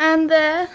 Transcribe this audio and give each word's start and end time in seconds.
and 0.00 0.30
their 0.30 0.66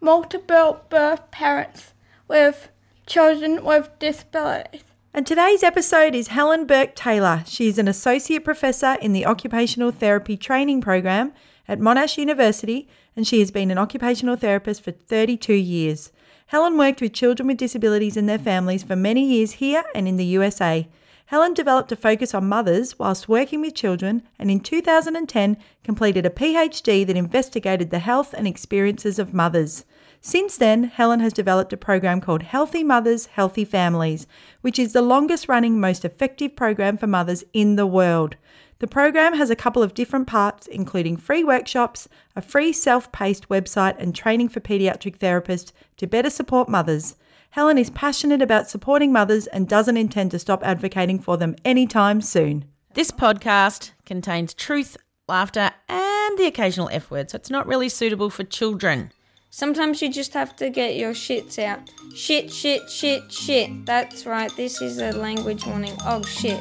multiple 0.00 0.80
birth 0.88 1.30
parents 1.30 1.92
with 2.26 2.70
children 3.06 3.62
with 3.62 3.90
disabilities. 3.98 4.82
And 5.12 5.26
today's 5.26 5.62
episode 5.62 6.14
is 6.14 6.28
Helen 6.28 6.66
Bourke-Taylor. 6.66 7.42
She 7.46 7.68
is 7.68 7.78
an 7.78 7.86
associate 7.86 8.42
professor 8.42 8.94
in 8.94 9.12
the 9.12 9.26
occupational 9.26 9.90
therapy 9.90 10.38
training 10.38 10.80
program 10.80 11.34
at 11.68 11.78
Monash 11.78 12.16
University, 12.16 12.88
and 13.14 13.26
she 13.26 13.40
has 13.40 13.50
been 13.50 13.70
an 13.70 13.76
occupational 13.76 14.36
therapist 14.36 14.82
for 14.82 14.90
32 14.90 15.52
years. 15.52 16.10
Helen 16.46 16.78
worked 16.78 17.02
with 17.02 17.12
children 17.12 17.46
with 17.46 17.58
disabilities 17.58 18.16
and 18.16 18.26
their 18.26 18.38
families 18.38 18.82
for 18.82 18.96
many 18.96 19.22
years 19.22 19.52
here 19.52 19.84
and 19.94 20.08
in 20.08 20.16
the 20.16 20.24
USA. 20.24 20.88
Helen 21.26 21.54
developed 21.54 21.90
a 21.90 21.96
focus 21.96 22.34
on 22.34 22.48
mothers 22.48 22.98
whilst 22.98 23.28
working 23.28 23.62
with 23.62 23.74
children 23.74 24.22
and 24.38 24.50
in 24.50 24.60
2010 24.60 25.56
completed 25.82 26.26
a 26.26 26.30
PhD 26.30 27.06
that 27.06 27.16
investigated 27.16 27.90
the 27.90 27.98
health 27.98 28.34
and 28.34 28.46
experiences 28.46 29.18
of 29.18 29.32
mothers. 29.32 29.84
Since 30.20 30.58
then, 30.58 30.84
Helen 30.84 31.20
has 31.20 31.32
developed 31.32 31.72
a 31.72 31.78
program 31.78 32.20
called 32.20 32.42
Healthy 32.42 32.84
Mothers, 32.84 33.26
Healthy 33.26 33.64
Families, 33.64 34.26
which 34.60 34.78
is 34.78 34.92
the 34.92 35.02
longest 35.02 35.48
running, 35.48 35.80
most 35.80 36.04
effective 36.04 36.56
program 36.56 36.98
for 36.98 37.06
mothers 37.06 37.44
in 37.52 37.76
the 37.76 37.86
world. 37.86 38.36
The 38.78 38.86
program 38.86 39.34
has 39.34 39.50
a 39.50 39.56
couple 39.56 39.82
of 39.82 39.94
different 39.94 40.26
parts, 40.26 40.66
including 40.66 41.16
free 41.16 41.44
workshops, 41.44 42.08
a 42.36 42.42
free 42.42 42.72
self 42.72 43.10
paced 43.12 43.48
website, 43.48 43.96
and 43.98 44.14
training 44.14 44.50
for 44.50 44.60
paediatric 44.60 45.18
therapists 45.18 45.72
to 45.96 46.06
better 46.06 46.30
support 46.30 46.68
mothers. 46.68 47.16
Helen 47.54 47.78
is 47.78 47.90
passionate 47.90 48.42
about 48.42 48.68
supporting 48.68 49.12
mothers 49.12 49.46
and 49.46 49.68
doesn't 49.68 49.96
intend 49.96 50.32
to 50.32 50.40
stop 50.40 50.64
advocating 50.64 51.20
for 51.20 51.36
them 51.36 51.54
anytime 51.64 52.20
soon. 52.20 52.64
This 52.94 53.12
podcast 53.12 53.92
contains 54.04 54.54
truth, 54.54 54.96
laughter, 55.28 55.70
and 55.88 56.36
the 56.36 56.46
occasional 56.46 56.88
F 56.90 57.12
word, 57.12 57.30
so 57.30 57.36
it's 57.36 57.50
not 57.50 57.68
really 57.68 57.88
suitable 57.88 58.28
for 58.28 58.42
children. 58.42 59.12
Sometimes 59.50 60.02
you 60.02 60.10
just 60.10 60.34
have 60.34 60.56
to 60.56 60.68
get 60.68 60.96
your 60.96 61.12
shits 61.12 61.60
out. 61.60 61.88
Shit, 62.16 62.52
shit, 62.52 62.90
shit, 62.90 63.30
shit. 63.30 63.86
That's 63.86 64.26
right, 64.26 64.50
this 64.56 64.82
is 64.82 64.98
a 64.98 65.12
language 65.12 65.64
warning. 65.64 65.96
Oh 66.04 66.22
shit. 66.24 66.60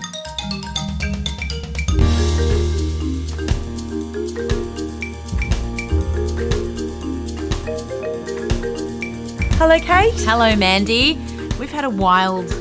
Hello, 9.66 9.80
Kate. 9.80 10.14
Hello, 10.25 10.58
Mandy. 10.58 11.14
We've 11.58 11.72
had 11.72 11.86
a 11.86 11.89
wild 11.89 12.52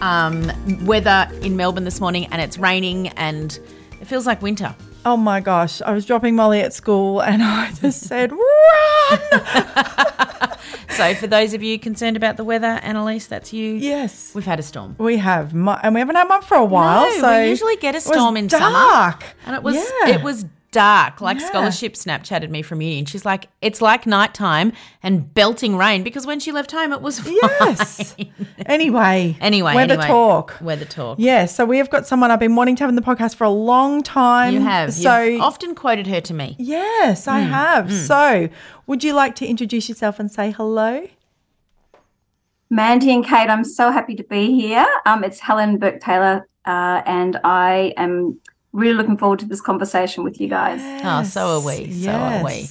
um, 0.00 0.52
weather 0.86 1.28
in 1.42 1.56
Melbourne 1.56 1.82
this 1.82 2.00
morning, 2.00 2.26
and 2.26 2.40
it's 2.40 2.58
raining, 2.58 3.08
and 3.08 3.58
it 4.00 4.04
feels 4.04 4.24
like 4.24 4.40
winter. 4.40 4.72
Oh 5.04 5.16
my 5.16 5.40
gosh, 5.40 5.82
I 5.82 5.90
was 5.92 6.06
dropping 6.06 6.36
Molly 6.36 6.60
at 6.60 6.72
school 6.72 7.20
and 7.20 7.42
I 7.44 7.72
just 7.72 8.02
said, 8.02 8.30
run! 8.30 9.20
So, 10.90 11.12
for 11.16 11.26
those 11.26 11.54
of 11.54 11.62
you 11.64 11.76
concerned 11.76 12.16
about 12.16 12.36
the 12.36 12.44
weather, 12.44 12.78
Annalise, 12.84 13.26
that's 13.26 13.52
you. 13.52 13.74
yes. 13.74 14.32
We've 14.32 14.44
had 14.44 14.60
a 14.60 14.62
storm. 14.62 14.94
We 14.96 15.16
have, 15.16 15.52
and 15.52 15.92
we 15.92 15.98
haven't 16.00 16.14
had 16.14 16.28
one 16.28 16.42
for 16.42 16.56
a 16.56 16.64
while. 16.64 17.02
No, 17.10 17.18
so 17.20 17.42
we 17.42 17.48
usually 17.48 17.74
get 17.76 17.96
a 17.96 18.00
storm 18.00 18.36
in 18.36 18.46
dark. 18.46 18.62
summer, 19.24 19.32
and 19.46 19.56
it 19.56 19.64
was 19.64 19.74
Yeah. 19.74 20.14
it 20.14 20.22
was 20.22 20.46
dark. 20.74 21.20
Like 21.20 21.40
Yeah. 21.40 21.46
scholarship 21.46 21.94
Snapchatted 21.94 22.50
me 22.50 22.60
from 22.62 22.80
uni, 22.82 22.98
and 22.98 23.08
she's 23.08 23.24
like, 23.24 23.48
"It's 23.62 23.80
like 23.80 24.06
nighttime 24.06 24.72
and 25.02 25.32
belting 25.32 25.76
rain," 25.76 26.02
because 26.02 26.26
when 26.26 26.40
she 26.40 26.52
left 26.52 26.70
home, 26.72 26.92
it 26.92 27.00
was 27.00 27.18
fine. 27.20 27.34
Yes. 27.60 28.14
anyway. 28.66 29.36
Anyway, 29.40 29.74
weather 29.74 29.94
anyway, 29.94 30.06
talk. 30.08 30.56
Weather 30.60 30.84
talk. 30.84 31.18
Yeah, 31.18 31.46
so 31.46 31.64
we 31.64 31.78
have 31.78 31.88
got 31.90 32.06
someone 32.06 32.30
I've 32.30 32.40
been 32.40 32.56
wanting 32.56 32.76
to 32.76 32.82
have 32.84 32.90
in 32.90 32.96
the 32.96 33.02
podcast 33.02 33.36
for 33.36 33.44
a 33.44 33.50
long 33.50 34.02
time. 34.02 34.52
You 34.54 34.60
have. 34.60 34.92
So 34.92 35.22
You've 35.22 35.40
often 35.40 35.74
quoted 35.74 36.06
her 36.08 36.20
to 36.22 36.34
me. 36.34 36.56
yes, 36.58 37.24
Hmm. 37.24 37.30
I 37.30 37.40
have. 37.40 37.92
So, 37.92 38.48
would 38.86 39.02
you 39.04 39.12
like 39.14 39.34
to 39.36 39.46
introduce 39.46 39.88
yourself 39.88 40.18
and 40.20 40.30
say 40.30 40.50
hello? 40.50 41.06
Mandy 42.70 43.12
and 43.12 43.24
Kate, 43.24 43.48
I'm 43.48 43.64
so 43.64 43.90
happy 43.92 44.14
to 44.16 44.24
be 44.24 44.58
here. 44.60 44.86
Um, 45.06 45.22
it's 45.22 45.38
Helen 45.40 45.78
Bourke-Taylor, 45.78 46.48
uh, 46.64 47.02
and 47.06 47.38
I 47.44 47.92
am 47.96 48.40
really 48.74 48.92
looking 48.94 49.16
forward 49.16 49.38
to 49.38 49.46
this 49.46 49.60
conversation 49.60 50.24
with 50.24 50.40
you 50.40 50.48
guys. 50.48 50.80
Oh, 51.04 51.22
so 51.22 51.58
are 51.58 51.60
we. 51.64 51.90
So 51.92 52.10
are 52.10 52.44
we. 52.44 52.68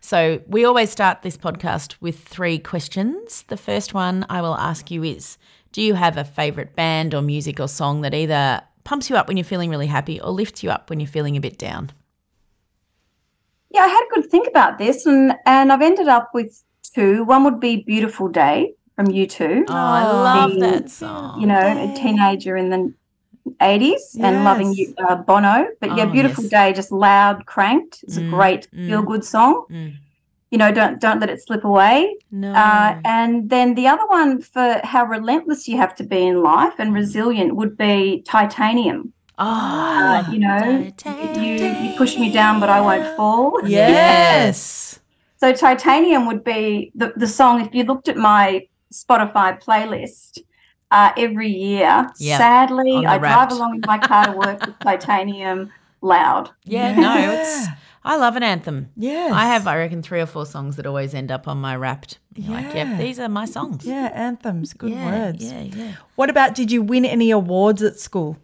So 0.00 0.40
we 0.46 0.64
always 0.64 0.90
start 0.90 1.22
this 1.22 1.36
podcast 1.36 1.94
with 2.00 2.18
three 2.20 2.58
questions. 2.58 3.44
The 3.48 3.56
first 3.56 3.94
one 3.94 4.26
I 4.28 4.42
will 4.42 4.56
ask 4.56 4.90
you 4.90 5.02
is 5.02 5.38
Do 5.72 5.80
you 5.80 5.94
have 5.94 6.16
a 6.16 6.24
favourite 6.24 6.74
band 6.76 7.14
or 7.14 7.22
music 7.22 7.60
or 7.60 7.68
song 7.68 8.02
that 8.02 8.12
either 8.14 8.60
pumps 8.84 9.08
you 9.08 9.16
up 9.16 9.28
when 9.28 9.36
you're 9.36 9.44
feeling 9.44 9.70
really 9.70 9.86
happy 9.86 10.20
or 10.20 10.30
lifts 10.30 10.62
you 10.62 10.70
up 10.70 10.90
when 10.90 11.00
you're 11.00 11.06
feeling 11.08 11.36
a 11.36 11.40
bit 11.40 11.58
down? 11.58 11.90
Yeah, 13.70 13.82
I 13.82 13.88
had 13.88 14.02
a 14.10 14.14
good 14.14 14.30
think 14.30 14.46
about 14.48 14.78
this, 14.78 15.06
and 15.06 15.34
and 15.44 15.72
I've 15.72 15.82
ended 15.82 16.08
up 16.08 16.30
with 16.34 16.62
two. 16.94 17.24
One 17.24 17.44
would 17.44 17.60
be 17.60 17.82
"Beautiful 17.82 18.28
Day" 18.28 18.74
from 18.94 19.06
U2. 19.06 19.64
Oh, 19.68 19.74
I 19.74 20.04
love 20.04 20.52
The- 20.52 20.60
that 20.60 20.90
song. 20.90 21.40
You 21.40 21.46
know, 21.46 21.60
a 21.60 21.94
teenager 21.96 22.56
in 22.56 22.70
the 22.70 22.94
80s 23.60 24.16
and 24.20 24.44
loving 24.44 24.72
you, 24.74 24.94
uh, 24.98 25.16
Bono. 25.16 25.68
But 25.80 25.96
yeah, 25.96 26.04
Oh, 26.06 26.10
"Beautiful 26.16 26.44
yes. 26.44 26.50
Day" 26.50 26.72
just 26.72 26.90
loud, 26.92 27.46
cranked. 27.46 27.94
It's 28.04 28.18
Mm, 28.18 28.26
a 28.26 28.30
great 28.30 28.68
mm. 28.74 28.86
feel 28.86 29.02
good 29.02 29.24
song. 29.24 29.64
Mm. 29.70 29.92
You 30.52 30.58
know, 30.58 30.70
don't 30.72 31.00
don't 31.00 31.20
let 31.20 31.30
it 31.30 31.40
slip 31.46 31.64
away. 31.64 32.16
No. 32.30 32.52
Uh, 32.52 32.98
and 33.04 33.50
then 33.50 33.74
the 33.74 33.86
other 33.88 34.06
one 34.06 34.40
for 34.40 34.80
how 34.84 35.04
relentless 35.04 35.66
you 35.68 35.76
have 35.76 35.94
to 35.96 36.04
be 36.04 36.20
in 36.30 36.42
life 36.42 36.74
and 36.78 36.94
resilient 36.94 37.56
would 37.56 37.76
be 37.76 38.22
titanium. 38.26 39.12
oh, 39.38 39.44
Uh, 39.44 40.24
you 40.32 40.38
know, 40.38 40.62
you, 41.42 41.52
you 41.82 41.90
push 41.98 42.16
me 42.16 42.28
down, 42.32 42.58
but 42.60 42.70
I 42.70 42.80
won't 42.80 43.06
fall. 43.16 43.60
Yes. 43.66 45.00
So 45.38 45.52
titanium 45.52 46.26
would 46.26 46.42
be 46.44 46.90
the, 46.94 47.12
the 47.16 47.26
song. 47.26 47.60
If 47.60 47.74
you 47.74 47.84
looked 47.84 48.08
at 48.08 48.16
my 48.16 48.66
Spotify 48.92 49.48
playlist 49.62 50.38
uh, 50.90 51.12
every 51.16 51.50
year, 51.50 52.08
Yeah, 52.18 52.38
sadly, 52.38 53.04
I 53.06 53.16
Wrapped. 53.18 53.50
drive 53.50 53.58
along 53.58 53.74
in 53.76 53.82
my 53.86 53.98
car 53.98 54.26
to 54.26 54.32
work 54.32 54.64
with 54.66 54.78
titanium 54.80 55.72
loud. 56.02 56.50
Yeah, 56.64 56.94
no, 56.94 57.14
it's. 57.40 57.66
I 58.04 58.16
love 58.16 58.36
an 58.36 58.44
anthem. 58.44 58.90
Yeah, 58.96 59.30
I 59.32 59.46
have, 59.46 59.66
I 59.66 59.76
reckon, 59.78 60.00
three 60.00 60.20
or 60.20 60.26
four 60.26 60.46
songs 60.46 60.76
that 60.76 60.86
always 60.86 61.12
end 61.12 61.32
up 61.32 61.48
on 61.48 61.58
my 61.58 61.74
wrapped. 61.74 62.20
You're 62.36 62.52
Like, 62.54 62.66
Yeah. 62.72 62.90
yep, 62.90 62.98
these 63.00 63.18
are 63.18 63.28
my 63.28 63.46
songs. 63.46 63.84
Yeah, 63.84 64.12
anthems, 64.14 64.74
good 64.74 64.92
yeah, 64.92 65.06
words. 65.06 65.42
Yeah, 65.44 65.60
yeah. 65.62 65.92
What 66.14 66.30
about 66.30 66.54
did 66.54 66.70
you 66.70 66.82
win 66.82 67.04
any 67.04 67.32
awards 67.32 67.82
at 67.82 67.98
school? 67.98 68.36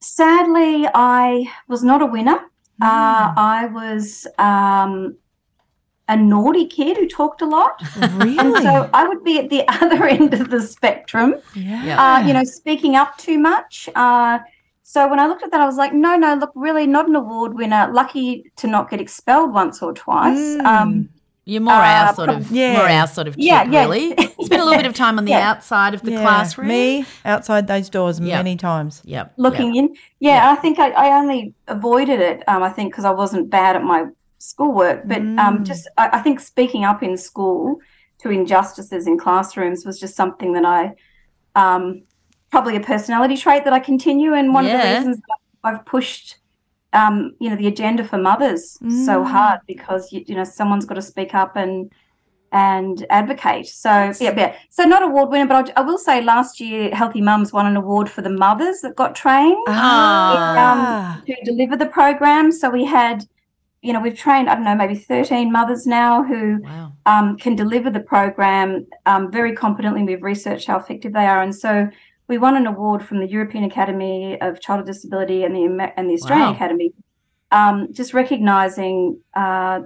Sadly, 0.00 0.86
I 0.94 1.46
was 1.68 1.82
not 1.82 2.00
a 2.02 2.06
winner. 2.06 2.38
Mm. 2.80 2.86
Uh, 2.86 3.34
I 3.36 3.66
was 3.66 4.26
um, 4.38 5.16
a 6.08 6.16
naughty 6.16 6.66
kid 6.66 6.96
who 6.96 7.08
talked 7.08 7.42
a 7.42 7.46
lot. 7.46 7.82
Really? 7.96 8.38
And 8.38 8.54
so 8.56 8.88
I 8.94 9.08
would 9.08 9.24
be 9.24 9.38
at 9.38 9.50
the 9.50 9.64
other 9.82 10.04
end 10.06 10.34
of 10.34 10.50
the 10.50 10.60
spectrum, 10.62 11.34
yeah. 11.54 11.84
Yeah. 11.84 12.14
uh, 12.14 12.26
you 12.26 12.32
know, 12.32 12.44
speaking 12.44 12.94
up 12.96 13.16
too 13.18 13.38
much. 13.38 13.88
Uh, 13.94 14.38
so 14.82 15.08
when 15.08 15.18
I 15.18 15.26
looked 15.26 15.42
at 15.42 15.50
that, 15.50 15.60
I 15.60 15.66
was 15.66 15.76
like, 15.76 15.92
no, 15.92 16.16
no, 16.16 16.34
look, 16.34 16.52
really 16.54 16.86
not 16.86 17.08
an 17.08 17.16
award 17.16 17.54
winner. 17.54 17.90
Lucky 17.92 18.52
to 18.56 18.68
not 18.68 18.88
get 18.88 19.00
expelled 19.00 19.52
once 19.52 19.82
or 19.82 19.92
twice. 19.92 20.38
Mm. 20.38 20.64
Um, 20.64 21.08
You're 21.44 21.60
more 21.60 21.74
our 21.74 22.08
Uh, 22.10 22.12
sort 22.14 22.28
of, 22.28 22.50
yeah. 22.52 22.72
more 22.74 22.88
our 22.88 23.06
sort 23.08 23.26
of 23.26 23.34
chick, 23.34 23.44
Yeah, 23.44 23.64
yeah. 23.64 23.82
really. 23.82 24.10
Spend 24.44 24.62
a 24.62 24.64
little 24.64 24.76
bit 24.76 24.86
of 24.86 24.94
time 24.94 25.18
on 25.18 25.24
the 25.24 25.30
Yeah. 25.36 25.50
outside 25.50 25.92
of 25.94 26.02
the 26.02 26.12
Yeah, 26.12 26.22
classroom. 26.22 26.68
Me 26.68 27.04
outside 27.24 27.66
those 27.66 27.88
doors 27.90 28.20
Yeah. 28.20 28.36
many 28.36 28.54
times. 28.56 29.02
Yep. 29.04 29.32
looking 29.38 29.74
in. 29.74 29.94
Yeah, 30.20 30.52
I 30.52 30.54
think 30.54 30.78
I, 30.78 30.90
I 30.90 31.18
only 31.18 31.52
avoided 31.66 32.20
it. 32.20 32.44
Um, 32.48 32.62
I 32.62 32.68
think 32.68 32.92
because 32.92 33.04
I 33.04 33.10
wasn't 33.10 33.50
bad 33.50 33.74
at 33.74 33.82
my 33.82 34.06
schoolwork, 34.38 35.02
but 35.06 35.22
Mm. 35.22 35.38
um, 35.38 35.64
just 35.64 35.88
I, 35.98 36.10
I 36.14 36.18
think 36.20 36.40
speaking 36.40 36.84
up 36.84 37.02
in 37.02 37.16
school 37.16 37.78
to 38.20 38.30
injustices 38.30 39.06
in 39.06 39.18
classrooms 39.18 39.84
was 39.84 39.98
just 40.00 40.16
something 40.16 40.52
that 40.54 40.64
I 40.64 40.92
um, 41.54 42.02
probably 42.50 42.76
a 42.76 42.80
personality 42.80 43.36
trait 43.36 43.64
that 43.64 43.72
I 43.72 43.80
continue, 43.80 44.34
and 44.34 44.52
one 44.54 44.64
of 44.66 44.72
the 44.72 44.78
reasons 44.96 45.20
I've 45.64 45.84
pushed. 45.84 46.36
Um, 46.92 47.32
you 47.40 47.50
know 47.50 47.56
the 47.56 47.66
agenda 47.66 48.04
for 48.04 48.16
mothers 48.16 48.78
so 49.06 49.22
Mm. 49.22 49.26
hard 49.26 49.60
because 49.66 50.12
you, 50.12 50.24
you 50.26 50.34
know 50.34 50.44
someone's 50.44 50.86
got 50.86 50.94
to 50.94 51.02
speak 51.02 51.34
up 51.34 51.54
and 51.56 51.92
and 52.52 53.04
advocate. 53.10 53.66
So 53.66 53.90
yeah, 54.20 54.32
yeah. 54.36 54.54
So 54.70 54.84
not 54.84 55.02
award 55.02 55.28
winner, 55.30 55.46
but 55.46 55.70
I, 55.76 55.80
I 55.80 55.84
will 55.84 55.98
say 55.98 56.22
last 56.22 56.60
year 56.60 56.94
Healthy 56.94 57.20
Mums 57.20 57.52
won 57.52 57.66
an 57.66 57.76
award 57.76 58.08
for 58.08 58.22
the 58.22 58.30
mothers 58.30 58.80
that 58.82 58.94
got 58.96 59.14
trained 59.14 59.58
Ah. 59.68 61.20
to 61.26 61.34
deliver 61.44 61.76
the 61.76 61.86
program. 61.86 62.50
So 62.52 62.70
we 62.70 62.84
had 62.84 63.24
you 63.86 63.92
know, 63.92 64.00
we've 64.00 64.16
trained, 64.16 64.48
I 64.50 64.54
don't 64.56 64.64
know, 64.64 64.74
maybe 64.74 64.96
13 64.96 65.52
mothers 65.52 65.86
now 65.86 66.24
who 66.24 66.58
Wow. 66.62 66.92
um, 67.06 67.36
can 67.38 67.54
deliver 67.54 67.88
the 67.88 68.00
program 68.00 68.86
um, 69.06 69.30
very 69.30 69.54
competently. 69.54 70.02
We've 70.02 70.22
researched 70.22 70.66
how 70.66 70.76
effective 70.78 71.12
they 71.12 71.26
are. 71.26 71.40
And 71.40 71.54
so 71.54 71.88
we 72.28 72.36
won 72.38 72.56
an 72.56 72.66
award 72.66 73.04
from 73.04 73.20
the 73.20 73.28
European 73.28 73.62
Academy 73.62 74.40
of 74.40 74.60
Child 74.60 74.80
with 74.80 74.88
Disability 74.88 75.44
and 75.44 75.54
the, 75.54 75.92
and 75.96 76.10
the 76.10 76.14
Australian 76.14 76.48
Wow. 76.48 76.54
Academy, 76.56 76.92
um, 77.52 77.92
just 77.92 78.12
recognizing 78.12 79.20
uh, 79.34 79.80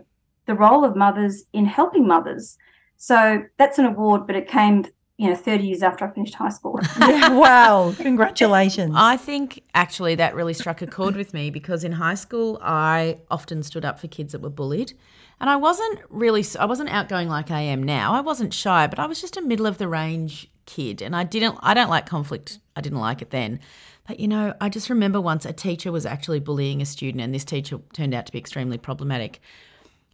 the 0.46 0.54
role 0.54 0.82
of 0.84 0.96
mothers 0.96 1.44
in 1.52 1.66
helping 1.66 2.06
mothers. 2.06 2.56
So 2.96 3.42
that's 3.58 3.78
an 3.78 3.84
award, 3.84 4.26
but 4.26 4.34
it 4.34 4.48
came, 4.48 4.86
you 5.20 5.28
know, 5.28 5.36
30 5.36 5.66
years 5.66 5.82
after 5.82 6.06
I 6.06 6.10
finished 6.10 6.34
high 6.34 6.48
school. 6.48 6.80
Yeah, 6.98 7.28
wow. 7.28 7.94
Congratulations. 7.98 8.94
I 8.96 9.18
think 9.18 9.62
actually 9.74 10.14
that 10.14 10.34
really 10.34 10.54
struck 10.54 10.80
a 10.80 10.86
chord 10.86 11.14
with 11.14 11.34
me 11.34 11.50
because 11.50 11.84
in 11.84 11.92
high 11.92 12.14
school 12.14 12.58
I 12.62 13.18
often 13.30 13.62
stood 13.62 13.84
up 13.84 14.00
for 14.00 14.08
kids 14.08 14.32
that 14.32 14.40
were 14.40 14.48
bullied. 14.48 14.94
And 15.38 15.50
I 15.50 15.56
wasn't 15.56 16.00
really, 16.08 16.42
I 16.58 16.64
wasn't 16.64 16.88
outgoing 16.88 17.28
like 17.28 17.50
I 17.50 17.60
am 17.60 17.82
now. 17.82 18.14
I 18.14 18.22
wasn't 18.22 18.54
shy, 18.54 18.86
but 18.86 18.98
I 18.98 19.04
was 19.04 19.20
just 19.20 19.36
a 19.36 19.42
middle 19.42 19.66
of 19.66 19.76
the 19.76 19.88
range 19.88 20.50
kid. 20.64 21.02
And 21.02 21.14
I 21.14 21.24
didn't, 21.24 21.58
I 21.60 21.74
don't 21.74 21.90
like 21.90 22.06
conflict. 22.06 22.58
I 22.74 22.80
didn't 22.80 23.00
like 23.00 23.20
it 23.20 23.28
then. 23.28 23.60
But 24.08 24.20
you 24.20 24.28
know, 24.28 24.54
I 24.58 24.70
just 24.70 24.88
remember 24.88 25.20
once 25.20 25.44
a 25.44 25.52
teacher 25.52 25.92
was 25.92 26.06
actually 26.06 26.40
bullying 26.40 26.80
a 26.80 26.86
student, 26.86 27.22
and 27.22 27.34
this 27.34 27.44
teacher 27.44 27.78
turned 27.92 28.14
out 28.14 28.24
to 28.26 28.32
be 28.32 28.38
extremely 28.38 28.78
problematic. 28.78 29.40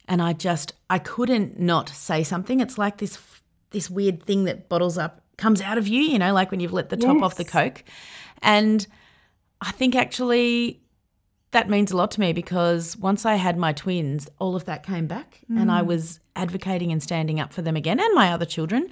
And 0.09 0.21
I 0.21 0.33
just, 0.33 0.73
I 0.91 0.99
couldn't 0.99 1.61
not 1.61 1.89
say 1.89 2.23
something. 2.23 2.61
It's 2.61 2.77
like 2.77 2.99
this, 2.99 3.17
this 3.71 3.91
weird 3.91 4.23
thing 4.23 4.45
that 4.45 4.69
bottles 4.69 4.99
up, 4.99 5.23
comes 5.37 5.61
out 5.61 5.79
of 5.79 5.87
you, 5.89 6.01
you 6.01 6.19
know, 6.19 6.33
like 6.33 6.51
when 6.51 6.61
you've 6.61 6.73
let 6.73 6.89
the 6.89 6.97
top 6.97 7.23
off 7.23 7.37
the 7.37 7.45
Coke. 7.45 7.85
And 8.43 8.87
I 9.61 9.73
think 9.73 9.95
actually 9.95 10.81
that 11.53 11.69
means 11.71 11.91
a 11.91 11.97
lot 11.97 12.11
to 12.13 12.21
me 12.21 12.33
because 12.33 12.97
once 12.97 13.25
I 13.25 13.37
had 13.37 13.57
my 13.57 13.73
twins, 13.73 14.29
all 14.39 14.57
of 14.57 14.65
that 14.67 14.83
came 14.85 15.07
back 15.07 15.41
and 15.49 15.71
I 15.71 15.83
was 15.83 16.21
advocating 16.35 16.93
and 16.93 17.03
standing 17.03 17.41
up 17.41 17.53
for 17.53 17.63
them 17.63 17.77
again 17.77 17.99
and 18.01 18.15
my 18.15 18.31
other 18.31 18.45
children. 18.45 18.83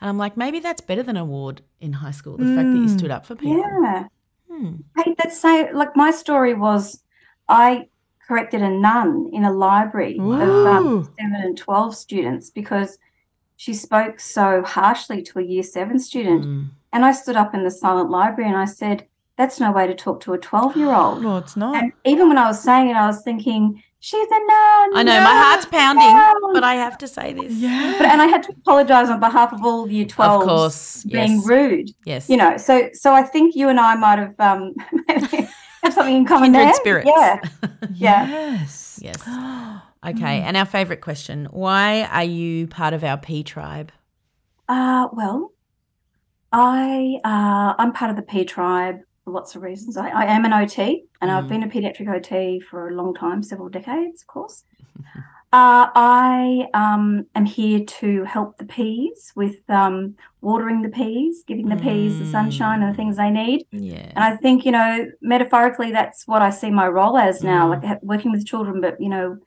And 0.00 0.08
I'm 0.08 0.18
like, 0.18 0.36
maybe 0.36 0.60
that's 0.60 0.80
better 0.80 1.02
than 1.02 1.16
an 1.16 1.22
award 1.22 1.62
in 1.80 1.94
high 1.94 2.10
school, 2.10 2.36
the 2.36 2.54
fact 2.54 2.70
that 2.70 2.76
you 2.76 2.88
stood 2.88 3.10
up 3.10 3.24
for 3.26 3.36
people. 3.36 3.58
Yeah. 3.58 4.06
Hmm. 4.50 4.72
Hey, 4.96 5.14
that's 5.16 5.40
so 5.40 5.68
like 5.72 5.96
my 5.96 6.10
story 6.10 6.54
was 6.54 7.02
I 7.48 7.86
corrected 8.26 8.62
a 8.62 8.70
nun 8.70 9.30
in 9.32 9.44
a 9.44 9.52
library 9.52 10.18
of 10.18 10.66
um, 10.66 11.04
seven 11.18 11.36
and 11.36 11.56
12 11.56 11.96
students 11.96 12.50
because 12.50 12.98
she 13.60 13.74
spoke 13.74 14.18
so 14.20 14.62
harshly 14.62 15.20
to 15.20 15.38
a 15.38 15.42
year 15.42 15.62
seven 15.62 15.98
student. 15.98 16.46
Mm. 16.46 16.70
And 16.94 17.04
I 17.04 17.12
stood 17.12 17.36
up 17.36 17.54
in 17.54 17.62
the 17.62 17.70
silent 17.70 18.08
library 18.08 18.48
and 18.48 18.58
I 18.58 18.64
said, 18.64 19.06
That's 19.36 19.60
no 19.60 19.70
way 19.70 19.86
to 19.86 19.94
talk 19.94 20.20
to 20.22 20.32
a 20.32 20.38
12 20.38 20.78
year 20.78 20.90
old. 20.94 21.22
no, 21.22 21.36
it's 21.36 21.58
not. 21.58 21.76
And 21.76 21.92
even 22.06 22.28
when 22.28 22.38
I 22.38 22.46
was 22.46 22.58
saying 22.62 22.88
it, 22.88 22.96
I 22.96 23.06
was 23.06 23.20
thinking, 23.22 23.82
She's 24.02 24.26
a 24.26 24.38
nun. 24.52 24.96
I 24.96 25.02
know, 25.04 25.20
my 25.20 25.34
heart's 25.42 25.66
pounding, 25.66 26.06
no." 26.06 26.54
but 26.54 26.64
I 26.64 26.76
have 26.76 26.96
to 26.98 27.06
say 27.06 27.34
this. 27.34 27.52
Yeah. 27.52 27.96
But 27.98 28.06
and 28.06 28.22
I 28.22 28.28
had 28.28 28.42
to 28.44 28.52
apologize 28.52 29.10
on 29.10 29.20
behalf 29.20 29.52
of 29.52 29.62
all 29.62 29.90
year 29.90 30.06
12s 30.06 30.40
Of 30.40 30.48
course. 30.48 31.04
being 31.04 31.36
Yes. 31.36 31.46
rude. 31.46 31.90
Yes. 32.06 32.30
You 32.30 32.38
know, 32.38 32.56
so 32.56 32.88
so 32.94 33.12
I 33.12 33.22
think 33.22 33.54
you 33.54 33.68
and 33.68 33.78
I 33.78 33.94
might 33.94 34.18
have 34.20 34.40
um 34.40 34.72
have 35.82 35.92
something 35.92 36.16
in 36.16 36.24
common 36.24 36.52
Kindred 36.54 36.68
there. 36.68 36.74
spirits. 36.76 37.10
Yeah. 37.14 37.40
Yeah. 38.06 38.26
Yes. 38.26 39.00
Yes. 39.02 39.20
Okay. 40.06 40.40
And 40.40 40.56
our 40.56 40.64
favorite 40.64 41.00
question 41.02 41.46
Why 41.50 42.04
are 42.04 42.24
you 42.24 42.66
part 42.66 42.94
of 42.94 43.04
our 43.04 43.18
P 43.18 43.42
tribe? 43.42 43.92
Uh, 44.68 45.08
well, 45.12 45.52
I 46.52 47.18
uh, 47.24 47.74
I'm 47.78 47.92
part 47.92 48.10
of 48.10 48.16
the 48.16 48.22
P 48.22 48.44
tribe 48.44 48.96
for 49.24 49.32
lots 49.32 49.54
of 49.54 49.62
reasons. 49.62 49.96
I, 49.96 50.08
I 50.08 50.24
am 50.26 50.44
an 50.44 50.52
OT, 50.52 51.04
and 51.20 51.30
I've 51.30 51.44
Mm. 51.44 51.48
been 51.48 51.62
a 51.64 51.68
pediatric 51.68 52.08
OT 52.14 52.60
for 52.60 52.88
a 52.88 52.94
long 52.94 53.14
time, 53.14 53.42
several 53.42 53.68
decades, 53.68 54.22
of 54.22 54.26
course. 54.26 54.64
Uh, 55.52 55.90
I 55.96 56.68
um, 56.74 57.26
am 57.34 57.44
here 57.44 57.80
to 57.84 58.22
help 58.22 58.56
the 58.58 58.64
peas 58.64 59.32
with 59.34 59.56
um, 59.68 60.14
watering 60.42 60.80
the 60.82 60.88
peas, 60.90 61.42
giving 61.44 61.68
the 61.68 61.74
peas 61.74 62.20
the 62.20 62.26
sunshine 62.26 62.84
and 62.84 62.92
the 62.92 62.96
things 62.96 63.16
they 63.16 63.30
need. 63.30 63.66
Yeah. 63.72 64.12
And 64.14 64.22
I 64.22 64.36
think, 64.36 64.64
you 64.64 64.70
know, 64.70 65.06
metaphorically, 65.20 65.90
that's 65.90 66.24
what 66.28 66.40
I 66.40 66.50
see 66.50 66.70
my 66.70 66.86
role 66.86 67.18
as 67.18 67.42
now, 67.42 67.66
Mm. 67.66 67.82
like 67.82 68.00
working 68.02 68.30
with 68.30 68.46
children, 68.46 68.80
but, 68.80 69.00
you 69.00 69.08
know, 69.08 69.38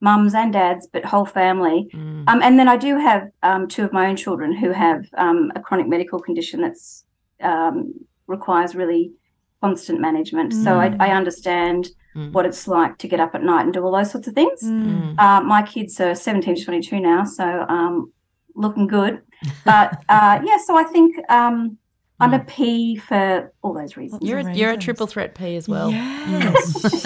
mums 0.00 0.34
and 0.34 0.52
dads, 0.52 0.86
but 0.92 1.04
whole 1.04 1.26
family. 1.26 1.88
Mm. 1.94 2.24
Um, 2.28 2.42
and 2.42 2.58
then 2.58 2.68
I 2.68 2.76
do 2.76 2.98
have 2.98 3.28
um, 3.42 3.66
two 3.68 3.84
of 3.84 3.92
my 3.92 4.06
own 4.08 4.16
children 4.16 4.52
who 4.54 4.70
have 4.72 5.04
um, 5.16 5.50
a 5.56 5.60
chronic 5.60 5.88
medical 5.88 6.20
condition 6.20 6.60
that's 6.60 7.04
um, 7.42 7.92
requires 8.26 8.74
really 8.74 9.12
constant 9.60 10.00
management. 10.00 10.52
So 10.54 10.78
I, 10.78 10.90
Mm. 10.90 10.96
I 11.00 11.10
understand 11.12 11.88
Mm. 12.16 12.32
what 12.32 12.46
it's 12.46 12.66
like 12.66 12.96
to 12.98 13.06
get 13.08 13.20
up 13.20 13.34
at 13.34 13.42
night 13.42 13.64
and 13.64 13.72
do 13.72 13.84
all 13.84 13.92
those 13.92 14.10
sorts 14.10 14.26
of 14.28 14.34
things. 14.34 14.62
Mm. 14.62 15.14
Mm. 15.14 15.18
Uh, 15.20 15.40
my 15.42 15.62
kids 15.62 16.00
are 16.00 16.14
17 16.14 16.56
to 16.56 16.64
22 16.64 17.00
now, 17.00 17.22
so 17.24 17.44
um, 17.68 18.12
looking 18.54 18.86
good. 18.86 19.20
But 19.64 19.92
uh, 20.08 20.40
yeah, 20.44 20.56
so 20.66 20.76
I 20.76 20.84
think 20.84 21.16
um, 21.30 21.76
I'm 22.20 22.34
a 22.34 22.40
P 22.40 22.96
for 22.96 23.52
all 23.62 23.72
those 23.74 23.96
reasons. 23.96 24.22
You're 24.22 24.38
a, 24.38 24.50
of 24.50 24.56
you're 24.56 24.72
a 24.72 24.76
triple 24.76 25.06
threat 25.06 25.34
P 25.34 25.56
as 25.56 25.68
well. 25.68 25.90
Yes. 25.90 27.02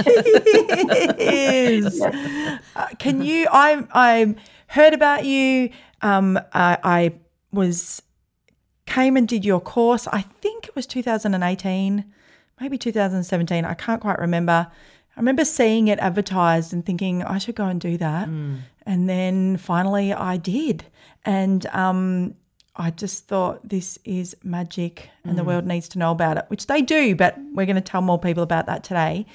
Yes. 1.19 2.00
Uh, 2.75 2.87
can 2.99 3.20
you? 3.20 3.47
I 3.53 3.87
I 3.93 4.35
heard 4.69 4.94
about 4.94 5.26
you. 5.26 5.70
Um, 6.00 6.38
I, 6.55 6.79
I 6.82 7.12
was 7.53 8.00
came 8.87 9.17
and 9.17 9.29
did 9.29 9.44
your 9.44 9.61
course. 9.61 10.06
I 10.09 10.23
think 10.23 10.69
it 10.69 10.75
was 10.75 10.87
2018, 10.87 12.05
maybe 12.61 12.79
2017. 12.79 13.65
I 13.65 13.75
can't 13.75 14.00
quite 14.00 14.19
remember. 14.19 14.69
I 15.15 15.20
remember 15.20 15.44
seeing 15.44 15.88
it 15.88 15.99
advertised 15.99 16.73
and 16.73 16.85
thinking 16.85 17.23
I 17.23 17.37
should 17.38 17.55
go 17.55 17.67
and 17.67 17.81
do 17.81 17.99
that. 17.99 18.29
And 18.29 19.08
then 19.08 19.58
finally 19.58 20.12
I 20.12 20.38
did. 20.38 20.85
And 21.25 21.67
um, 21.67 22.35
I 22.75 22.91
just 22.91 23.27
thought 23.27 23.69
this 23.69 23.99
is 24.05 24.35
magic 24.43 25.11
and 25.25 25.37
the 25.37 25.45
world 25.45 25.67
needs 25.67 25.91
to 25.91 25.99
know 25.99 26.11
about 26.11 26.39
it, 26.39 26.47
which 26.49 26.69
they 26.69 26.81
do, 26.81 27.15
but 27.15 27.37
we're 27.53 27.67
going 27.67 27.77
to 27.77 27.83
tell 27.83 28.01
more 28.01 28.19
people 28.19 28.43
about 28.43 28.65
that 28.65 28.83
today. 28.83 29.27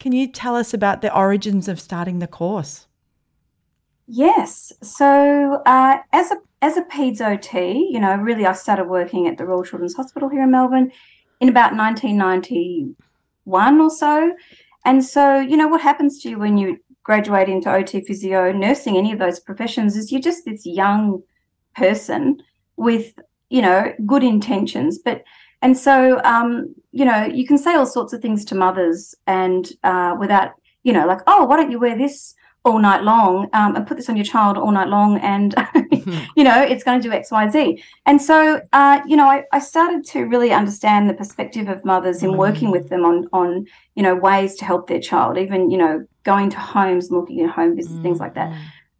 Can 0.00 0.12
you 0.12 0.26
tell 0.26 0.56
us 0.56 0.72
about 0.72 1.02
the 1.02 1.14
origins 1.14 1.68
of 1.68 1.78
starting 1.78 2.20
the 2.20 2.26
course? 2.26 2.86
Yes. 4.06 4.72
So 4.82 5.62
uh, 5.66 5.98
as 6.12 6.30
a 6.30 6.36
as 6.62 6.78
a 6.78 6.82
PEDS 6.82 7.20
OT, 7.20 7.88
you 7.90 8.00
know, 8.00 8.16
really 8.16 8.46
I 8.46 8.52
started 8.52 8.84
working 8.84 9.26
at 9.26 9.36
the 9.36 9.44
Royal 9.44 9.62
Children's 9.62 9.94
Hospital 9.94 10.30
here 10.30 10.42
in 10.42 10.50
Melbourne 10.50 10.90
in 11.40 11.50
about 11.50 11.76
1991 11.76 13.80
or 13.80 13.90
so. 13.90 14.34
And 14.86 15.04
so, 15.04 15.38
you 15.38 15.56
know, 15.56 15.68
what 15.68 15.82
happens 15.82 16.22
to 16.22 16.30
you 16.30 16.38
when 16.38 16.56
you 16.56 16.78
graduate 17.02 17.50
into 17.50 17.70
OT 17.70 18.00
physio, 18.00 18.52
nursing, 18.52 18.96
any 18.96 19.12
of 19.12 19.18
those 19.18 19.38
professions 19.38 19.96
is 19.96 20.10
you're 20.10 20.20
just 20.20 20.46
this 20.46 20.64
young 20.64 21.22
person 21.74 22.40
with, 22.76 23.14
you 23.50 23.62
know, 23.62 23.92
good 24.06 24.22
intentions. 24.22 24.98
But 24.98 25.24
and 25.62 25.76
so 25.76 26.20
um, 26.24 26.74
you 26.92 27.04
know, 27.04 27.24
you 27.24 27.46
can 27.46 27.58
say 27.58 27.74
all 27.74 27.86
sorts 27.86 28.12
of 28.12 28.22
things 28.22 28.44
to 28.46 28.54
mothers 28.54 29.14
and 29.26 29.70
uh, 29.84 30.16
without, 30.18 30.52
you 30.82 30.92
know, 30.92 31.06
like, 31.06 31.20
oh, 31.26 31.44
why 31.44 31.56
don't 31.56 31.70
you 31.70 31.78
wear 31.78 31.96
this 31.96 32.34
all 32.66 32.78
night 32.80 33.04
long 33.04 33.48
um, 33.52 33.76
and 33.76 33.86
put 33.86 33.96
this 33.96 34.08
on 34.08 34.16
your 34.16 34.24
child 34.24 34.58
all 34.58 34.72
night 34.72 34.88
long 34.88 35.18
and 35.18 35.54
you 36.36 36.42
know 36.42 36.60
it's 36.60 36.82
going 36.82 37.00
to 37.00 37.08
do 37.08 37.14
x 37.14 37.30
y 37.30 37.48
z. 37.48 37.80
And 38.06 38.20
so 38.20 38.60
uh, 38.72 39.00
you 39.06 39.16
know 39.16 39.26
I, 39.26 39.44
I 39.52 39.60
started 39.60 40.04
to 40.06 40.24
really 40.24 40.52
understand 40.52 41.08
the 41.08 41.14
perspective 41.14 41.68
of 41.68 41.84
mothers 41.84 42.24
in 42.24 42.36
working 42.36 42.72
with 42.72 42.88
them 42.88 43.04
on 43.04 43.28
on 43.32 43.66
you 43.94 44.02
know 44.02 44.16
ways 44.16 44.56
to 44.56 44.64
help 44.64 44.88
their 44.88 45.00
child 45.00 45.38
even 45.38 45.70
you 45.70 45.78
know 45.78 46.04
going 46.24 46.50
to 46.50 46.58
homes 46.58 47.08
and 47.08 47.20
looking 47.20 47.40
at 47.42 47.50
home 47.50 47.76
visits 47.76 48.00
things 48.00 48.18
like 48.18 48.34
that 48.34 48.52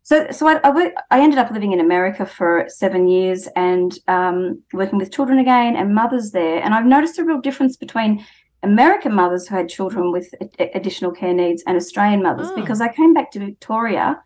so 0.08 0.14
so 0.30 0.46
I, 0.46 0.54
I, 0.62 0.70
work, 0.70 0.92
I 1.10 1.20
ended 1.20 1.38
up 1.38 1.50
living 1.50 1.72
in 1.72 1.80
america 1.80 2.25
for 2.25 2.64
seven 2.68 3.02
years 3.08 3.48
and 3.56 3.90
um, 4.16 4.62
working 4.72 4.98
with 4.98 5.12
children 5.16 5.38
again 5.38 5.76
and 5.76 5.94
mothers 5.94 6.30
there 6.30 6.58
and 6.62 6.75
i've 6.75 6.86
noticed 6.86 7.18
a 7.18 7.25
real 7.25 7.40
difference 7.40 7.76
between 7.76 8.25
American 8.62 9.12
mothers 9.14 9.46
who 9.46 9.54
had 9.54 9.68
children 9.68 10.10
with 10.10 10.34
additional 10.75 11.12
care 11.12 11.32
needs 11.32 11.62
and 11.66 11.76
Australian 11.76 12.22
mothers 12.22 12.48
Oh. 12.50 12.56
because 12.56 12.80
I 12.80 12.88
came 12.88 13.12
back 13.14 13.30
to 13.32 13.38
Victoria 13.38 14.20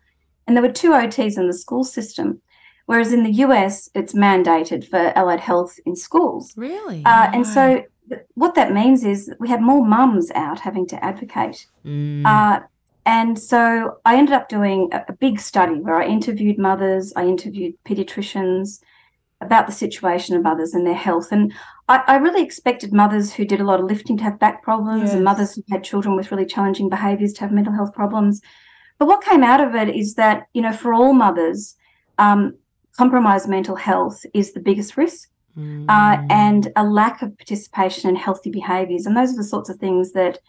and 0.47 0.55
there 0.55 0.63
were 0.63 0.71
two 0.71 0.91
OTs 0.91 1.37
in 1.37 1.47
the 1.47 1.53
school 1.53 1.83
system, 1.83 2.41
whereas 2.87 3.13
in 3.13 3.23
the 3.23 3.33
US 3.45 3.89
it's 3.93 4.13
mandated 4.13 4.81
for 4.89 5.13
allied 5.15 5.41
health 5.41 5.73
in 5.85 5.95
schools. 5.95 6.53
Really? 6.55 7.03
Uh, 7.05 7.29
and 7.33 7.45
so 7.45 7.83
what 8.33 8.55
that 8.55 8.73
means 8.73 9.03
is 9.03 9.31
we 9.39 9.47
have 9.49 9.61
more 9.61 9.85
mums 9.85 10.31
out 10.31 10.59
having 10.59 10.87
to 10.87 11.03
advocate. 11.03 11.67
Mm. 11.85 12.25
Uh, 12.25 12.61
and 13.05 13.37
so 13.37 13.97
I 14.05 14.15
ended 14.17 14.33
up 14.33 14.49
doing 14.49 14.89
a, 14.91 15.05
a 15.09 15.13
big 15.13 15.39
study 15.39 15.75
where 15.79 15.95
I 15.95 16.05
interviewed 16.07 16.57
mothers, 16.57 17.11
I 17.15 17.25
interviewed 17.25 17.75
pediatricians 17.85 18.81
about 19.41 19.65
the 19.65 19.73
situation 19.73 20.35
of 20.35 20.43
mothers 20.43 20.73
and 20.75 20.85
their 20.85 20.93
health. 20.93 21.31
And 21.31 21.51
I, 21.87 22.03
I 22.07 22.15
really 22.17 22.43
expected 22.43 22.93
mothers 22.93 23.33
who 23.33 23.43
did 23.43 23.59
a 23.59 23.63
lot 23.63 23.79
of 23.79 23.87
lifting 23.87 24.17
to 24.17 24.23
have 24.23 24.37
back 24.39 24.61
problems 24.61 25.01
Yes. 25.03 25.13
and 25.13 25.23
mothers 25.23 25.55
who 25.55 25.63
had 25.71 25.83
children 25.83 26.15
with 26.15 26.31
really 26.31 26.45
challenging 26.45 26.89
behaviours 26.89 27.33
to 27.33 27.41
have 27.41 27.51
mental 27.51 27.73
health 27.73 27.93
problems. 27.93 28.39
But 28.99 29.07
what 29.07 29.23
came 29.23 29.43
out 29.43 29.59
of 29.59 29.73
it 29.73 29.89
is 29.95 30.13
that, 30.15 30.43
you 30.53 30.61
know, 30.61 30.71
for 30.73 30.93
all 30.93 31.13
mothers, 31.13 31.75
um, 32.19 32.55
compromised 32.95 33.49
mental 33.49 33.75
health 33.75 34.23
is 34.33 34.53
the 34.53 34.59
biggest 34.59 34.95
risk 34.97 35.27
Mm. 35.57 35.83
uh, 35.89 36.21
and 36.29 36.71
a 36.77 36.83
lack 36.85 37.21
of 37.21 37.37
participation 37.37 38.09
in 38.09 38.15
healthy 38.15 38.49
behaviours. 38.49 39.05
And 39.05 39.17
those 39.17 39.33
are 39.33 39.35
the 39.35 39.43
sorts 39.43 39.69
of 39.69 39.75
things 39.79 40.13
that 40.13 40.39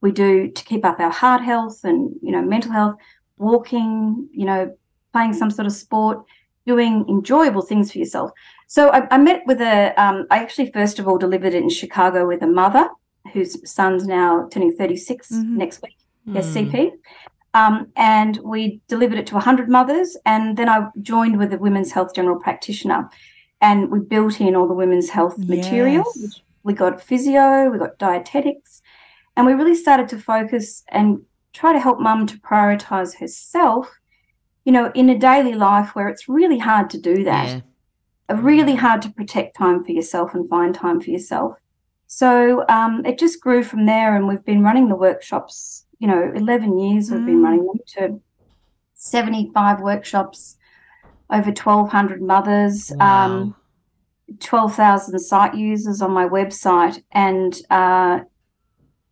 we 0.00 0.12
do 0.12 0.48
to 0.48 0.64
keep 0.64 0.84
up 0.84 1.00
our 1.00 1.10
heart 1.10 1.42
health 1.42 1.80
and 1.84 2.14
you 2.22 2.32
know 2.32 2.42
mental 2.42 2.72
health. 2.72 2.96
walking, 3.40 4.28
you 4.32 4.44
know, 4.44 4.74
playing 5.12 5.32
some 5.32 5.50
sort 5.50 5.64
of 5.66 5.72
sport, 5.72 6.18
doing 6.66 7.04
enjoyable 7.08 7.62
things 7.62 7.92
for 7.92 7.98
yourself. 7.98 8.30
So 8.66 8.88
I, 8.90 9.06
I 9.14 9.18
met 9.18 9.42
with 9.46 9.60
a, 9.60 9.94
um, 9.96 10.26
I 10.30 10.38
actually 10.40 10.72
first 10.72 10.98
of 10.98 11.06
all 11.06 11.18
delivered 11.18 11.54
it 11.54 11.62
in 11.62 11.70
Chicago 11.70 12.26
with 12.26 12.42
a 12.42 12.46
mother 12.48 12.88
whose 13.32 13.52
son's 13.70 14.06
now 14.06 14.48
turning 14.50 14.72
36 14.72 15.30
Mhm. 15.30 15.56
next 15.62 15.82
week, 15.82 15.96
SCP. 16.34 16.90
Um, 17.54 17.74
and 17.96 18.38
we 18.44 18.80
delivered 18.88 19.18
it 19.18 19.26
to 19.28 19.36
100 19.36 19.68
mothers. 19.68 20.16
And 20.26 20.56
then 20.58 20.68
I 20.68 20.88
joined 21.00 21.38
with 21.38 21.52
a 21.52 21.58
women's 21.58 21.92
health 21.92 22.12
general 22.14 22.38
practitioner 22.40 23.08
and 23.60 23.88
we 23.92 24.00
built 24.00 24.40
in 24.40 24.54
all 24.56 24.66
the 24.68 24.74
women's 24.74 25.10
health 25.10 25.38
material. 25.38 26.04
Yes. 26.06 26.22
Which 26.22 26.42
we 26.64 26.72
got 26.74 27.00
physio, 27.00 27.70
we 27.70 27.78
got 27.78 27.98
dietetics, 27.98 28.82
and 29.38 29.46
we 29.46 29.52
really 29.54 29.74
started 29.76 30.08
to 30.10 30.18
focus 30.18 30.82
and 30.90 31.22
try 31.52 31.72
to 31.72 31.78
help 31.80 31.98
mum 32.00 32.26
to 32.26 32.36
prioritize 32.38 33.18
herself, 33.20 33.88
you 34.64 34.72
know, 34.72 34.90
in 34.94 35.08
a 35.08 35.18
daily 35.18 35.54
life 35.54 35.94
where 35.94 36.08
it's 36.08 36.28
really 36.28 36.58
hard 36.58 36.90
to 36.90 36.98
do 37.00 37.22
that 37.24 37.48
Yeah. 37.48 37.60
uh, 38.30 38.36
really 38.42 38.74
hard 38.74 39.00
to 39.02 39.10
protect 39.10 39.56
time 39.56 39.78
for 39.84 39.92
yourself 39.92 40.34
and 40.34 40.48
find 40.48 40.74
time 40.74 41.00
for 41.00 41.10
yourself. 41.10 41.52
So 42.08 42.64
um, 42.68 43.04
it 43.06 43.16
just 43.18 43.40
grew 43.40 43.62
from 43.62 43.86
there, 43.86 44.16
and 44.16 44.26
we've 44.28 44.44
been 44.44 44.62
running 44.68 44.88
the 44.88 44.96
workshops. 45.08 45.84
You 46.00 46.08
know, 46.08 46.22
eleven 46.34 46.78
years 46.78 47.10
we've 47.10 47.24
been 47.24 47.40
Mm. 47.40 47.44
running 47.44 47.66
them 47.66 47.80
to 47.94 48.20
seventy-five 48.94 49.80
workshops, 49.80 50.56
over 51.30 51.52
twelve 51.52 51.90
hundred 51.90 52.20
mothers, 52.22 52.92
Wow. 52.96 53.26
um, 53.26 53.54
twelve 54.40 54.74
thousand 54.74 55.18
site 55.18 55.54
users 55.54 56.02
on 56.02 56.12
my 56.12 56.26
website, 56.28 57.02
and 57.12 57.50
uh, 57.70 58.20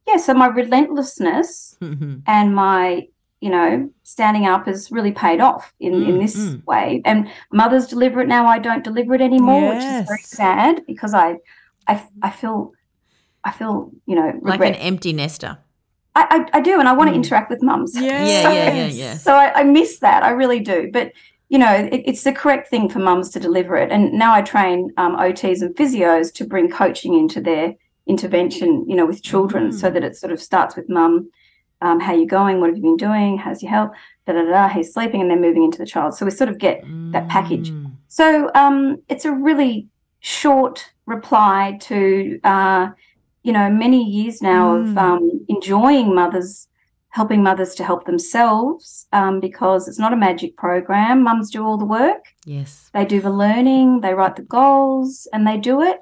yeah, 0.07 0.17
so 0.17 0.35
my 0.35 0.47
relentlessness 0.47 1.77
Mhm. 1.83 2.23
and 2.27 2.55
my 2.55 3.09
you 3.41 3.51
know 3.51 3.91
standing 4.03 4.47
up 4.47 4.67
has 4.67 4.91
really 4.91 5.13
paid 5.13 5.41
off 5.41 5.73
in 5.79 5.93
in 6.09 6.15
Mm, 6.17 6.21
this 6.23 6.37
mm. 6.37 6.65
way 6.67 7.03
and 7.05 7.29
mothers 7.53 7.87
deliver 7.87 8.21
it 8.23 8.29
now 8.29 8.47
i 8.47 8.59
don't 8.59 8.83
deliver 8.83 9.15
it 9.15 9.21
anymore 9.21 9.69
which 9.69 9.85
is 9.85 10.01
very 10.09 10.23
sad 10.25 10.83
because 10.87 11.13
i 11.13 11.37
i, 11.87 12.03
I 12.23 12.31
feel 12.31 12.73
i 13.45 13.51
feel 13.51 13.91
you 14.07 14.17
know 14.17 14.33
like 14.43 14.61
an 14.65 14.75
empty 14.77 15.13
nester. 15.13 15.59
I, 16.15 16.23
I 16.53 16.59
i 16.59 16.61
do 16.63 16.79
and 16.81 16.89
i 16.89 16.93
want 16.95 17.09
to 17.11 17.13
Mm. 17.13 17.23
interact 17.23 17.51
with 17.51 17.63
mums 17.63 17.93
Yes. 17.95 18.45
Yeah, 18.45 18.53
yeah, 18.53 18.73
yeah, 18.81 18.89
yeah. 19.05 19.15
so 19.19 19.35
I, 19.35 19.61
I 19.61 19.63
miss 19.65 19.99
that 19.99 20.23
i 20.23 20.31
really 20.31 20.61
do 20.61 20.89
but 20.91 21.13
you 21.51 21.59
know 21.59 21.73
it, 21.95 22.03
it's 22.11 22.25
the 22.25 22.33
correct 22.33 22.69
thing 22.71 22.89
for 22.89 23.01
mums 23.01 23.29
to 23.31 23.39
deliver 23.39 23.77
it 23.77 23.93
and 23.93 24.13
now 24.15 24.33
i 24.33 24.41
train 24.43 24.79
um, 24.97 25.15
ots 25.17 25.61
and 25.61 25.75
physios 25.77 26.33
to 26.37 26.45
bring 26.47 26.71
coaching 26.71 27.13
into 27.23 27.41
their 27.43 27.75
intervention 28.07 28.85
you 28.89 28.97
know 28.97 29.07
with 29.07 29.23
children 29.23 29.73
so 29.73 29.89
Mm. 29.91 29.95
that 29.95 30.05
it 30.05 30.17
sort 30.17 30.33
of 30.33 30.41
starts 30.41 30.77
with 30.77 30.89
mum 30.89 31.31
um, 31.83 32.01
how 32.01 32.15
you 32.15 32.27
going 32.27 32.61
what 32.61 32.69
have 32.71 32.77
you 32.77 32.83
been 32.83 32.97
doing 32.97 33.37
how's 33.39 33.63
your 33.63 33.71
health 33.71 33.91
da 34.27 34.33
da 34.33 34.43
da 34.45 34.69
he's 34.69 34.93
sleeping 34.95 35.21
and 35.21 35.31
then 35.31 35.41
moving 35.41 35.65
into 35.65 35.79
the 35.79 35.87
child 35.95 36.15
so 36.15 36.25
we 36.25 36.31
sort 36.31 36.49
of 36.49 36.59
get 36.59 36.77
that 37.13 37.29
package. 37.29 37.71
Mm. 37.71 37.91
so 38.09 38.51
um, 38.55 38.99
it's 39.09 39.25
a 39.25 39.33
really 39.33 39.89
short 40.21 40.93
reply 41.07 41.79
to 41.83 42.41
uh, 42.45 42.89
you 43.43 43.53
know 43.53 43.69
many 43.71 44.03
years 44.05 44.41
now 44.43 44.77
of 44.77 44.87
Mm. 44.87 44.99
um, 44.99 45.23
enjoying 45.49 46.15
mothers 46.15 46.69
helping 47.11 47.43
mothers 47.43 47.75
to 47.75 47.83
help 47.85 48.05
themselves 48.05 49.07
um, 49.13 49.41
because 49.41 49.89
it's 49.89 49.99
not 49.99 50.13
a 50.13 50.17
magic 50.29 50.57
program 50.57 51.23
mums 51.23 51.51
do 51.51 51.65
all 51.67 51.79
the 51.79 51.85
work 52.01 52.23
Yes. 52.45 52.91
they 52.95 53.05
do 53.05 53.21
the 53.21 53.31
learning 53.45 54.01
they 54.01 54.15
write 54.15 54.37
the 54.37 54.43
goals 54.43 55.27
and 55.33 55.47
they 55.47 55.57
do 55.59 55.81
it 55.83 55.99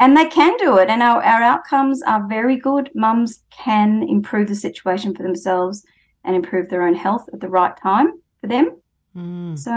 and 0.00 0.16
they 0.16 0.26
can 0.26 0.56
do 0.58 0.76
it 0.78 0.88
and 0.88 1.02
our, 1.02 1.22
our 1.22 1.42
outcomes 1.42 2.02
are 2.02 2.26
very 2.28 2.56
good 2.56 2.90
mums 2.94 3.42
can 3.50 4.02
improve 4.02 4.48
the 4.48 4.54
situation 4.54 5.14
for 5.14 5.22
themselves 5.22 5.84
and 6.24 6.36
improve 6.36 6.68
their 6.68 6.82
own 6.82 6.94
health 6.94 7.28
at 7.32 7.40
the 7.40 7.48
right 7.48 7.76
time 7.76 8.12
for 8.40 8.46
them 8.46 8.76
Mm. 9.16 9.58
so 9.58 9.70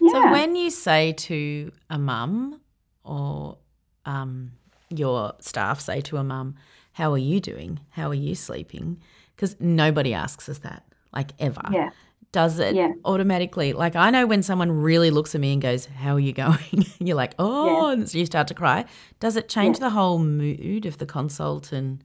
yeah 0.00 0.12
So 0.12 0.30
when 0.30 0.54
you 0.54 0.70
say 0.70 1.12
to 1.12 1.72
a 1.90 1.98
mum 1.98 2.60
or 3.02 3.58
um, 4.06 4.52
your 4.88 5.32
staff 5.40 5.80
say 5.80 6.00
to 6.02 6.16
a 6.18 6.22
mum, 6.22 6.54
"How 6.92 7.10
are 7.12 7.18
you 7.18 7.40
doing? 7.40 7.80
How 7.90 8.08
are 8.08 8.14
you 8.14 8.36
sleeping?" 8.36 9.00
Because 9.34 9.56
nobody 9.58 10.14
asks 10.14 10.48
us 10.48 10.58
that, 10.58 10.84
like 11.12 11.32
ever. 11.40 11.60
yeah 11.72 11.90
Does 12.30 12.58
it 12.58 12.74
Yeah. 12.74 12.92
automatically? 13.04 13.72
Like 13.72 13.96
I 13.96 14.10
know 14.10 14.26
when 14.26 14.42
someone 14.42 14.70
really 14.70 15.10
looks 15.10 15.34
at 15.34 15.40
me 15.40 15.52
and 15.54 15.62
goes, 15.62 15.86
"How 15.86 16.14
are 16.14 16.20
you 16.20 16.32
going?" 16.32 16.84
You're 17.00 17.16
like, 17.16 17.34
"Oh," 17.38 17.88
and 17.90 18.08
so 18.08 18.18
you 18.18 18.26
start 18.26 18.48
to 18.48 18.54
cry. 18.54 18.84
Does 19.18 19.36
it 19.36 19.48
change 19.48 19.76
Yes. 19.76 19.80
the 19.80 19.90
whole 19.90 20.18
mood 20.18 20.84
of 20.86 20.98
the 20.98 21.06
consult? 21.06 21.72
And 21.72 22.04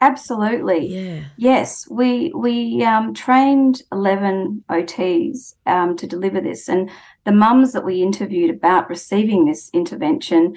absolutely 0.00 0.86
yeah, 0.86 1.24
Yes, 1.36 1.86
we 1.90 2.32
we 2.34 2.82
um, 2.84 3.14
trained 3.14 3.82
eleven 3.92 4.64
OTs 4.68 5.54
um, 5.66 5.96
to 5.96 6.06
deliver 6.06 6.40
this, 6.40 6.68
and 6.68 6.90
the 7.24 7.32
mums 7.32 7.72
that 7.72 7.84
we 7.84 8.02
interviewed 8.02 8.50
about 8.50 8.88
receiving 8.88 9.44
this 9.44 9.70
intervention, 9.72 10.56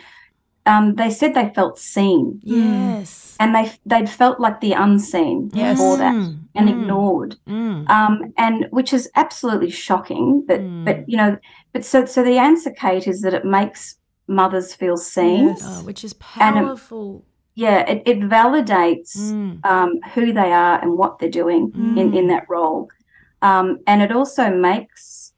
um, 0.65 0.95
they 0.95 1.09
said 1.09 1.33
they 1.33 1.51
felt 1.53 1.79
seen, 1.79 2.39
yes, 2.43 3.35
and 3.39 3.55
they 3.55 3.71
they'd 3.85 4.09
felt 4.09 4.39
like 4.39 4.61
the 4.61 4.73
unseen 4.73 5.49
Yes. 5.53 5.77
before 5.77 5.97
that 5.97 6.15
Mm, 6.15 6.37
and 6.55 6.69
mm, 6.69 6.81
ignored, 6.81 7.35
mm. 7.47 7.89
um, 7.89 8.33
and 8.37 8.67
which 8.71 8.93
is 8.93 9.09
absolutely 9.15 9.71
shocking. 9.71 10.43
But 10.47 10.61
Mm. 10.61 10.85
but 10.85 11.09
you 11.09 11.17
know, 11.17 11.37
but 11.73 11.83
so 11.85 12.05
so 12.05 12.23
the 12.23 12.37
answer, 12.37 12.71
Kate, 12.71 13.07
is 13.07 13.21
that 13.21 13.33
it 13.33 13.45
makes 13.45 13.97
mothers 14.27 14.73
feel 14.73 14.97
seen. 14.97 15.47
Yes. 15.47 15.63
Oh, 15.65 15.83
which 15.85 16.03
is 16.03 16.13
powerful. 16.13 17.25
Yeah, 17.55 17.79
it, 17.89 18.03
it 18.05 18.19
validates 18.19 19.17
Mm, 19.17 19.65
um, 19.65 19.99
who 20.13 20.31
they 20.31 20.51
are 20.53 20.79
and 20.81 20.97
what 20.97 21.19
they're 21.19 21.29
doing 21.29 21.71
in, 21.75 22.13
in 22.13 22.27
that 22.27 22.45
role. 22.49 22.87
Um, 23.41 23.79
and 23.87 24.01
it 24.01 24.11
also 24.11 24.49
makes, 24.55 25.30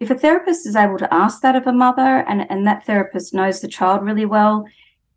if 0.00 0.10
a 0.10 0.14
therapist 0.14 0.66
is 0.66 0.76
able 0.76 0.98
to 0.98 1.14
ask 1.14 1.40
that 1.42 1.56
of 1.56 1.66
a 1.66 1.72
mother 1.72 2.24
and, 2.28 2.50
and 2.50 2.66
that 2.66 2.84
therapist 2.84 3.32
knows 3.32 3.60
the 3.60 3.68
child 3.68 4.02
really 4.02 4.26
well, 4.26 4.66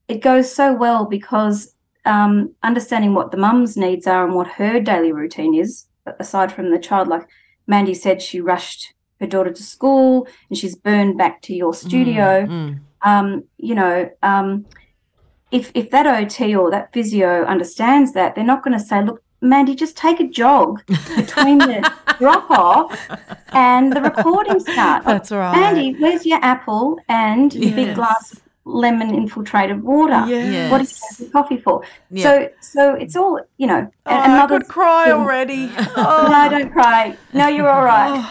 it 0.08 0.22
goes 0.22 0.54
so 0.54 0.74
well 0.74 1.06
because 1.06 1.74
um, 2.06 2.54
understanding 2.64 3.14
what 3.14 3.32
the 3.32 3.38
mum's 3.38 3.76
needs 3.76 4.08
are 4.08 4.26
and 4.26 4.36
what 4.36 4.48
her 4.48 4.80
daily 4.80 5.12
routine 5.12 5.54
is, 5.54 5.88
aside 6.20 6.52
from 6.52 6.72
the 6.72 6.80
child, 6.80 7.08
like 7.08 7.28
Mandy 7.68 7.94
said, 7.94 8.22
she 8.22 8.40
rushed 8.40 8.94
her 9.20 9.28
daughter 9.28 9.52
to 9.52 9.64
school 9.64 10.28
and 10.50 10.58
she's 10.58 10.76
burned 10.76 11.18
back 11.18 11.42
to 11.44 11.56
your 11.56 11.74
studio. 11.74 12.46
mm, 12.46 12.80
um, 13.02 13.44
you 13.58 13.76
know, 13.76 14.10
um, 14.24 14.66
if 15.52 15.72
if 15.76 15.92
that 15.92 16.08
OT 16.08 16.56
or 16.56 16.72
that 16.72 16.92
physio 16.94 17.46
understands 17.46 18.14
that, 18.14 18.36
they're 18.36 18.44
not 18.44 18.64
going 18.64 18.78
to 18.78 18.84
say, 18.84 19.04
"Look, 19.04 19.22
Mandy, 19.42 19.76
just 19.76 19.96
take 19.98 20.20
a 20.20 20.28
jog 20.28 20.82
between 21.16 21.60
the 21.60 21.92
drop 22.20 22.50
off 22.50 23.08
and 23.50 23.94
the 23.94 24.02
recording 24.02 24.60
start." 24.60 25.04
That's 25.06 25.32
right. 25.32 25.56
Mandy, 25.56 25.96
where's 26.00 26.26
your 26.26 26.40
apple 26.44 27.00
and 27.08 27.54
your 27.54 27.74
big 27.76 27.96
glass 27.96 28.34
of 28.34 28.42
lemon 28.66 29.14
infiltrated 29.16 29.82
water? 29.84 30.26
Yes. 30.28 30.72
What 30.72 30.82
are 30.82 30.84
you 30.84 30.90
having 31.12 31.32
coffee 31.32 31.58
for? 31.58 31.84
Yeah. 32.10 32.24
So, 32.24 32.50
so 32.62 32.94
it's 32.96 33.16
all 33.16 33.40
you 33.58 33.68
know. 33.68 33.90
Oh, 34.08 34.12
and 34.12 34.34
I 34.34 34.48
could 34.48 34.68
cry 34.68 35.06
feel- 35.06 35.18
already. 35.18 35.68
no, 35.68 35.86
Oh, 35.98 36.48
don't 36.50 36.72
cry. 36.72 37.16
No, 37.34 37.48
you're 37.48 37.70
all 37.70 37.84
right. 37.86 38.28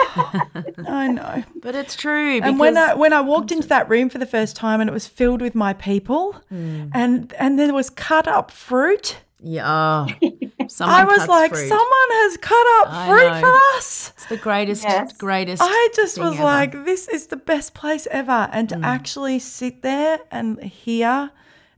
I 0.89 1.09
know. 1.09 1.45
But 1.63 1.75
it's 1.77 1.95
true. 1.97 2.41
And 2.43 2.59
when 2.59 2.77
I 2.77 2.95
when 2.95 3.13
I 3.13 3.21
walked 3.21 3.53
into 3.53 3.69
that 3.69 3.89
room 3.89 4.09
for 4.09 4.19
the 4.19 4.27
first 4.27 4.57
time 4.57 4.81
and 4.81 4.91
it 4.91 4.93
was 4.93 5.07
filled 5.07 5.41
with 5.41 5.55
my 5.55 5.73
people, 5.73 6.35
Mm. 6.53 6.91
and 6.93 7.33
and 7.39 7.59
there 7.59 7.73
was 7.73 7.91
cut 7.91 8.27
up 8.29 8.51
fruit, 8.51 9.19
yeah, 9.41 10.07
oh, 10.21 10.29
someone 10.69 11.01
I 11.01 11.05
was 11.05 11.19
cuts 11.19 11.29
like, 11.29 11.51
fruit. 11.53 11.69
someone 11.69 12.11
has 12.11 12.37
cut 12.39 12.67
up 12.81 12.89
I 12.93 13.07
fruit 13.09 13.31
know. 13.33 13.41
for 13.41 13.77
us. 13.77 14.13
It's 14.17 14.27
the 14.27 14.37
greatest, 14.37 14.85
Yes. 14.85 15.13
greatest. 15.13 15.63
I 15.65 15.89
just 15.95 16.15
thing 16.17 16.25
was 16.25 16.35
ever. 16.35 16.43
like, 16.45 16.85
this 16.85 17.09
is 17.09 17.27
the 17.29 17.37
best 17.37 17.75
place 17.75 18.07
ever. 18.11 18.49
And 18.53 18.69
Mm. 18.69 18.81
to 18.83 18.87
actually 18.87 19.39
sit 19.39 19.83
there 19.83 20.21
and 20.31 20.63
hear 20.63 21.31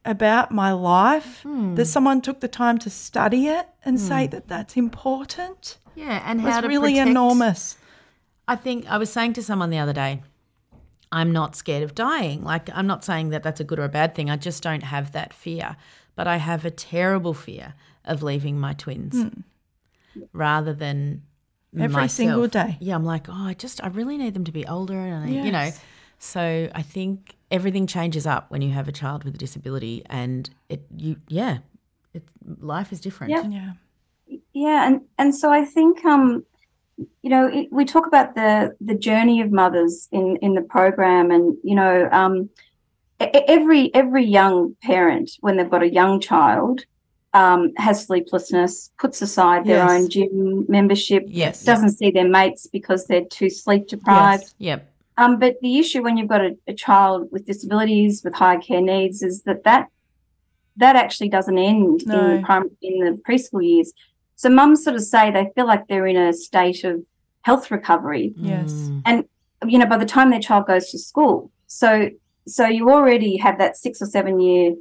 about 0.04 0.50
my 0.52 0.72
life, 0.72 1.42
Hmm. 1.42 1.74
that 1.74 1.86
someone 1.86 2.20
took 2.20 2.40
the 2.40 2.48
time 2.48 2.78
to 2.78 2.90
study 2.90 3.48
it 3.48 3.68
and 3.84 4.00
say 4.00 4.26
that 4.28 4.48
that's 4.48 4.76
important, 4.76 5.76
yeah, 5.94 6.22
and 6.24 6.42
was 6.42 6.54
how 6.54 6.60
to 6.62 6.68
really 6.68 6.92
protect- 6.92 7.10
enormous. 7.10 7.76
I 8.46 8.56
think 8.56 8.86
I 8.88 8.96
was 8.96 9.10
saying 9.12 9.34
to 9.34 9.42
someone 9.42 9.68
the 9.70 9.78
other 9.78 9.92
day, 9.92 10.22
I'm 11.12 11.32
not 11.32 11.56
scared 11.56 11.82
of 11.82 11.94
dying. 11.94 12.42
Like, 12.44 12.70
I'm 12.74 12.86
not 12.86 13.04
saying 13.04 13.30
that 13.30 13.42
that's 13.42 13.60
a 13.60 13.64
good 13.64 13.78
or 13.78 13.84
a 13.84 13.88
bad 13.88 14.14
thing. 14.14 14.30
I 14.30 14.36
just 14.36 14.62
don't 14.62 14.82
have 14.82 15.12
that 15.12 15.32
fear. 15.34 15.76
But 16.16 16.26
I 16.26 16.36
have 16.38 16.64
a 16.64 16.70
terrible 16.70 17.32
fear 17.32 17.74
of 18.08 18.22
leaving 18.22 18.58
my 18.58 18.72
twins 18.74 19.30
rather 20.32 20.72
than. 20.72 21.22
Every 21.78 22.08
single 22.08 22.48
day. 22.48 22.76
Yeah, 22.80 22.94
I'm 22.94 23.04
like, 23.04 23.28
oh, 23.28 23.46
I 23.46 23.54
just, 23.54 23.82
I 23.84 23.88
really 23.88 24.16
need 24.16 24.34
them 24.34 24.44
to 24.44 24.52
be 24.52 24.66
older. 24.66 24.98
And, 24.98 25.26
I, 25.26 25.28
you 25.28 25.52
know, 25.52 25.70
so 26.18 26.68
I 26.74 26.82
think 26.82 27.36
everything 27.50 27.86
changes 27.86 28.26
up 28.26 28.50
when 28.50 28.62
you 28.62 28.70
have 28.70 28.88
a 28.88 28.92
child 28.92 29.22
with 29.24 29.34
a 29.34 29.38
disability 29.38 30.02
and 30.06 30.48
it, 30.68 30.82
you, 30.96 31.16
yeah, 31.28 31.58
it, 32.14 32.22
life 32.60 32.90
is 32.90 33.00
different. 33.00 33.30
Yeah. 33.30 33.46
Yeah. 33.46 33.72
Yeah, 34.52 34.86
and 34.86 35.00
and 35.16 35.34
so 35.34 35.50
I 35.50 35.64
think 35.64 36.04
um, 36.04 36.44
you 37.22 37.30
know, 37.30 37.46
it, 37.46 37.68
we 37.70 37.84
talk 37.86 38.06
about 38.06 38.34
the 38.34 38.74
the 38.80 38.94
journey 38.94 39.40
of 39.40 39.50
mothers 39.52 40.08
in 40.12 40.36
in 40.42 40.54
the 40.54 40.60
program, 40.60 41.30
and 41.30 41.56
you 41.62 41.74
know, 41.74 42.08
um, 42.12 42.50
every 43.20 43.94
every 43.94 44.24
young 44.24 44.76
parent 44.82 45.30
when 45.40 45.56
they've 45.56 45.70
got 45.70 45.82
a 45.82 45.90
young 45.90 46.20
child 46.20 46.84
um, 47.34 47.72
has 47.76 48.04
sleeplessness, 48.06 48.90
puts 48.98 49.20
aside 49.22 49.64
their 49.66 49.76
Yes. 49.84 49.90
own 49.90 50.08
gym 50.08 50.66
membership, 50.68 51.24
Yes. 51.26 51.62
doesn't 51.64 51.90
see 51.90 52.10
their 52.10 52.28
mates 52.28 52.66
because 52.66 53.06
they're 53.06 53.24
too 53.24 53.50
sleep 53.50 53.86
deprived. 53.88 54.42
Yes. 54.44 54.54
Yep. 54.58 54.90
Um, 55.18 55.38
but 55.38 55.56
the 55.60 55.78
issue 55.78 56.02
when 56.02 56.16
you've 56.16 56.28
got 56.28 56.40
a, 56.40 56.56
a 56.66 56.72
child 56.74 57.28
with 57.32 57.44
disabilities 57.44 58.22
with 58.24 58.34
high 58.34 58.56
care 58.58 58.80
needs 58.80 59.22
is 59.22 59.42
that 59.42 59.64
that 59.64 59.88
that 60.76 60.94
actually 60.94 61.28
doesn't 61.28 61.58
end 61.58 62.02
in 62.02 62.08
the 62.08 62.40
prim- 62.44 62.70
in 62.80 63.00
the 63.04 63.20
preschool 63.28 63.64
years. 63.68 63.92
So 64.36 64.48
mums 64.48 64.84
sort 64.84 64.94
of 64.94 65.02
say 65.02 65.30
they 65.32 65.50
feel 65.56 65.66
like 65.66 65.88
they're 65.88 66.06
in 66.06 66.16
a 66.16 66.32
state 66.32 66.84
of 66.84 67.04
health 67.42 67.70
recovery. 67.72 68.32
Yes. 68.36 68.70
Mm. 68.72 69.24
You 69.66 69.78
know, 69.78 69.86
by 69.86 69.96
the 69.98 70.06
time 70.06 70.30
their 70.30 70.38
child 70.38 70.66
goes 70.68 70.90
to 70.92 70.98
school, 70.98 71.50
so 71.66 72.10
so 72.46 72.66
you 72.66 72.88
already 72.90 73.36
have 73.38 73.58
that 73.58 73.76
six 73.76 74.00
or 74.00 74.06
seven 74.06 74.38
year 74.40 74.74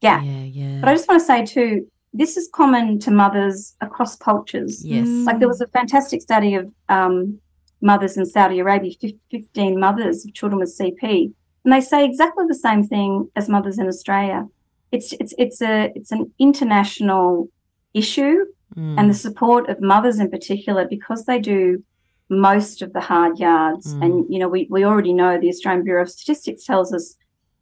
gap. 0.00 0.22
Yeah, 0.24 0.42
yeah. 0.42 0.80
But 0.80 0.88
I 0.90 0.94
just 0.94 1.08
want 1.08 1.20
to 1.20 1.26
say 1.26 1.44
too, 1.44 1.86
this 2.12 2.36
is 2.36 2.48
common 2.52 2.98
to 3.00 3.10
mothers 3.10 3.76
across 3.80 4.16
cultures. 4.16 4.84
yes. 4.84 5.06
Mm. 5.06 5.26
Like 5.26 5.38
there 5.38 5.48
was 5.48 5.60
a 5.60 5.66
fantastic 5.68 6.22
study 6.22 6.54
of 6.54 6.72
um, 6.88 7.38
mothers 7.80 8.16
in 8.16 8.24
Saudi 8.26 8.58
Arabia, 8.58 8.92
15 9.30 9.78
mothers 9.78 10.24
of 10.24 10.32
children 10.34 10.58
with 10.60 10.74
CP, 10.78 11.32
and 11.64 11.72
they 11.72 11.80
say 11.80 12.04
exactly 12.04 12.44
the 12.48 12.54
same 12.54 12.82
thing 12.84 13.28
as 13.36 13.48
mothers 13.48 13.78
in 13.78 13.86
Australia. 13.86 14.46
It's 14.92 15.12
it's 15.14 15.34
it's 15.36 15.60
a 15.60 15.90
it's 15.94 16.12
an 16.12 16.32
international 16.38 17.48
issue, 17.94 18.44
Mm. 18.76 18.98
and 18.98 19.08
the 19.08 19.14
support 19.14 19.68
of 19.70 19.80
mothers 19.80 20.18
in 20.18 20.28
particular 20.28 20.86
because 20.88 21.24
they 21.24 21.38
do 21.38 21.82
most 22.28 22.82
of 22.82 22.92
the 22.92 23.00
hard 23.00 23.38
yards. 23.38 23.94
Mm. 23.94 24.04
And 24.04 24.12
you 24.28 24.38
know, 24.40 24.48
we 24.48 24.66
we 24.70 24.84
already 24.84 25.12
know 25.12 25.38
the 25.38 25.48
Australian 25.48 25.84
Bureau 25.84 26.02
of 26.02 26.10
Statistics 26.10 26.64
tells 26.64 26.92
us 26.92 27.14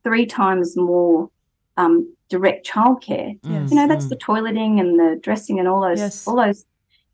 three 0.03 0.27
times 0.27 0.77
more 0.77 1.31
um, 1.77 2.15
direct 2.29 2.67
childcare 2.67 3.39
Mm. 3.41 3.69
you 3.71 3.77
know 3.77 3.87
that's 3.89 4.09
the 4.09 4.17
toileting 4.17 4.81
and 4.81 4.99
the 4.99 5.19
dressing 5.23 5.59
and 5.59 5.69
all 5.69 5.81
those 5.81 5.99
Yes. 5.99 6.27
all 6.27 6.37
those 6.37 6.65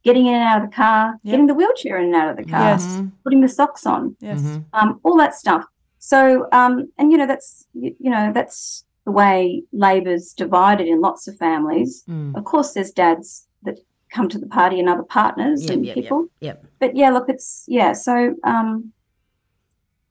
getting 0.04 0.26
in 0.26 0.34
and 0.34 0.44
out 0.44 0.62
of 0.62 0.70
the 0.70 0.74
car 0.74 1.14
Yep. 1.22 1.30
getting 1.32 1.46
the 1.46 1.54
wheelchair 1.54 1.98
in 1.98 2.06
and 2.06 2.14
out 2.14 2.30
of 2.30 2.36
the 2.36 2.44
car 2.44 2.70
Yes. 2.70 2.86
Mhm. 2.86 3.12
putting 3.24 3.40
the 3.40 3.48
socks 3.48 3.84
on 3.86 4.16
Yes. 4.20 4.40
Mhm. 4.40 4.64
um, 4.72 5.00
all 5.02 5.16
that 5.16 5.34
stuff 5.34 5.64
so 5.98 6.46
um, 6.52 6.90
and 6.98 7.10
you 7.12 7.18
know 7.18 7.26
that's 7.26 7.66
you, 7.74 7.94
you 7.98 8.10
know 8.10 8.32
that's 8.32 8.84
the 9.04 9.10
way 9.12 9.62
labor's 9.72 10.32
divided 10.34 10.86
in 10.86 11.00
lots 11.00 11.26
of 11.28 11.36
families 11.36 12.04
Mm. 12.08 12.36
of 12.36 12.44
course 12.44 12.72
there's 12.72 12.92
dads 12.92 13.46
that 13.62 13.78
come 14.14 14.28
to 14.28 14.38
the 14.38 14.46
party 14.46 14.78
and 14.80 14.88
other 14.88 15.02
partners 15.02 15.62
Yep, 15.64 15.70
and 15.72 15.86
yep, 15.86 15.96
yep, 15.96 16.02
people 16.04 16.26
yep. 16.40 16.64
but 16.78 16.96
yeah 16.96 17.10
look 17.10 17.28
it's 17.28 17.64
yeah 17.68 17.92
so 17.92 18.34
um 18.44 18.92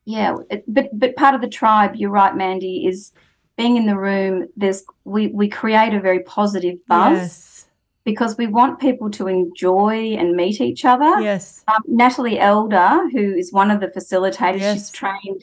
yeah 0.05 0.35
it, 0.49 0.63
but 0.67 0.89
but 0.93 1.15
part 1.15 1.35
of 1.35 1.41
the 1.41 1.47
tribe 1.47 1.95
you're 1.95 2.09
right 2.09 2.35
mandy 2.35 2.85
is 2.87 3.11
being 3.59 3.75
in 3.81 3.85
the 3.91 3.97
room 4.09 4.33
there's 4.61 4.79
we 5.15 5.21
we 5.39 5.47
create 5.61 5.93
a 5.99 6.01
very 6.07 6.21
positive 6.37 6.77
buzz 6.91 7.17
Yes. 7.19 7.65
because 8.09 8.31
we 8.41 8.47
want 8.59 8.73
people 8.87 9.09
to 9.19 9.23
enjoy 9.27 9.95
and 10.19 10.27
meet 10.41 10.57
each 10.69 10.83
other 10.93 11.11
Yes. 11.31 11.63
um, 11.71 11.81
natalie 12.01 12.39
elder 12.51 12.89
who 13.13 13.23
is 13.41 13.47
one 13.61 13.69
of 13.73 13.79
the 13.83 13.89
facilitators 13.97 14.59
Yes. 14.67 14.73
she's 14.75 14.89
trained 15.01 15.41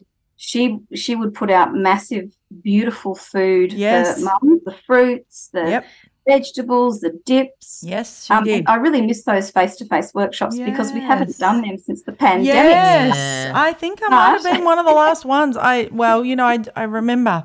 she 0.49 0.61
she 1.03 1.13
would 1.21 1.33
put 1.41 1.51
out 1.59 1.69
massive 1.89 2.27
beautiful 2.71 3.15
food 3.33 3.69
Yes. 3.73 4.05
for 4.19 4.25
mum 4.29 4.61
the 4.69 4.77
fruits 4.87 5.37
the 5.57 5.65
Yep. 5.75 5.85
vegetables 6.33 6.95
the 7.07 7.13
dips 7.33 7.69
Yes, 7.95 8.09
she 8.27 8.33
um, 8.35 8.45
did. 8.45 8.65
I 8.73 8.77
really 8.87 9.03
miss 9.11 9.21
those 9.31 9.47
face-to-face 9.59 10.09
workshops 10.21 10.57
because 10.69 10.89
we 10.97 11.01
haven't 11.11 11.35
done 11.47 11.59
them 11.67 11.77
since 11.87 12.01
the 12.09 12.13
pandemic. 12.25 12.55
Yes, 12.55 13.17
Yeah. 13.17 13.53
I 13.69 13.71
think 13.81 13.95
I 14.05 14.09
might 14.09 14.33
have 14.37 14.47
been 14.53 14.65
one 14.73 14.79
of 14.83 14.87
the 14.91 14.97
last 15.05 15.23
ones. 15.39 15.55
I 15.73 15.89
well, 16.03 16.19
you 16.29 16.35
know, 16.39 16.47
I, 16.55 16.59
I 16.83 16.85
remember. 17.01 17.37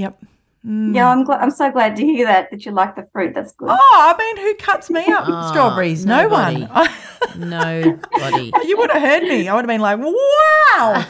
Yep. 0.00 0.24
Mm. 0.66 0.94
Yeah, 0.94 1.08
I'm 1.10 1.24
glad. 1.24 1.40
I'm 1.40 1.50
so 1.50 1.70
glad 1.70 1.94
to 1.96 2.02
hear 2.04 2.26
that 2.26 2.50
that 2.50 2.64
you 2.64 2.72
like 2.72 2.96
the 2.96 3.06
fruit. 3.12 3.34
That's 3.34 3.52
good. 3.52 3.68
Oh, 3.70 4.14
I 4.14 4.16
mean, 4.18 4.36
who 4.46 4.54
cuts 4.54 4.88
me 4.90 5.10
up 5.10 5.24
Oh, 5.28 5.48
strawberries? 5.50 6.04
No 6.06 6.22
nobody. 6.28 6.62
one. 6.64 6.88
Nobody. 7.36 8.52
you 8.66 8.76
would 8.78 8.90
have 8.90 9.02
heard 9.02 9.22
me. 9.24 9.48
I 9.48 9.54
would 9.54 9.64
have 9.64 9.68
been 9.68 9.80
like, 9.80 9.98
"Wow!" 9.98 11.04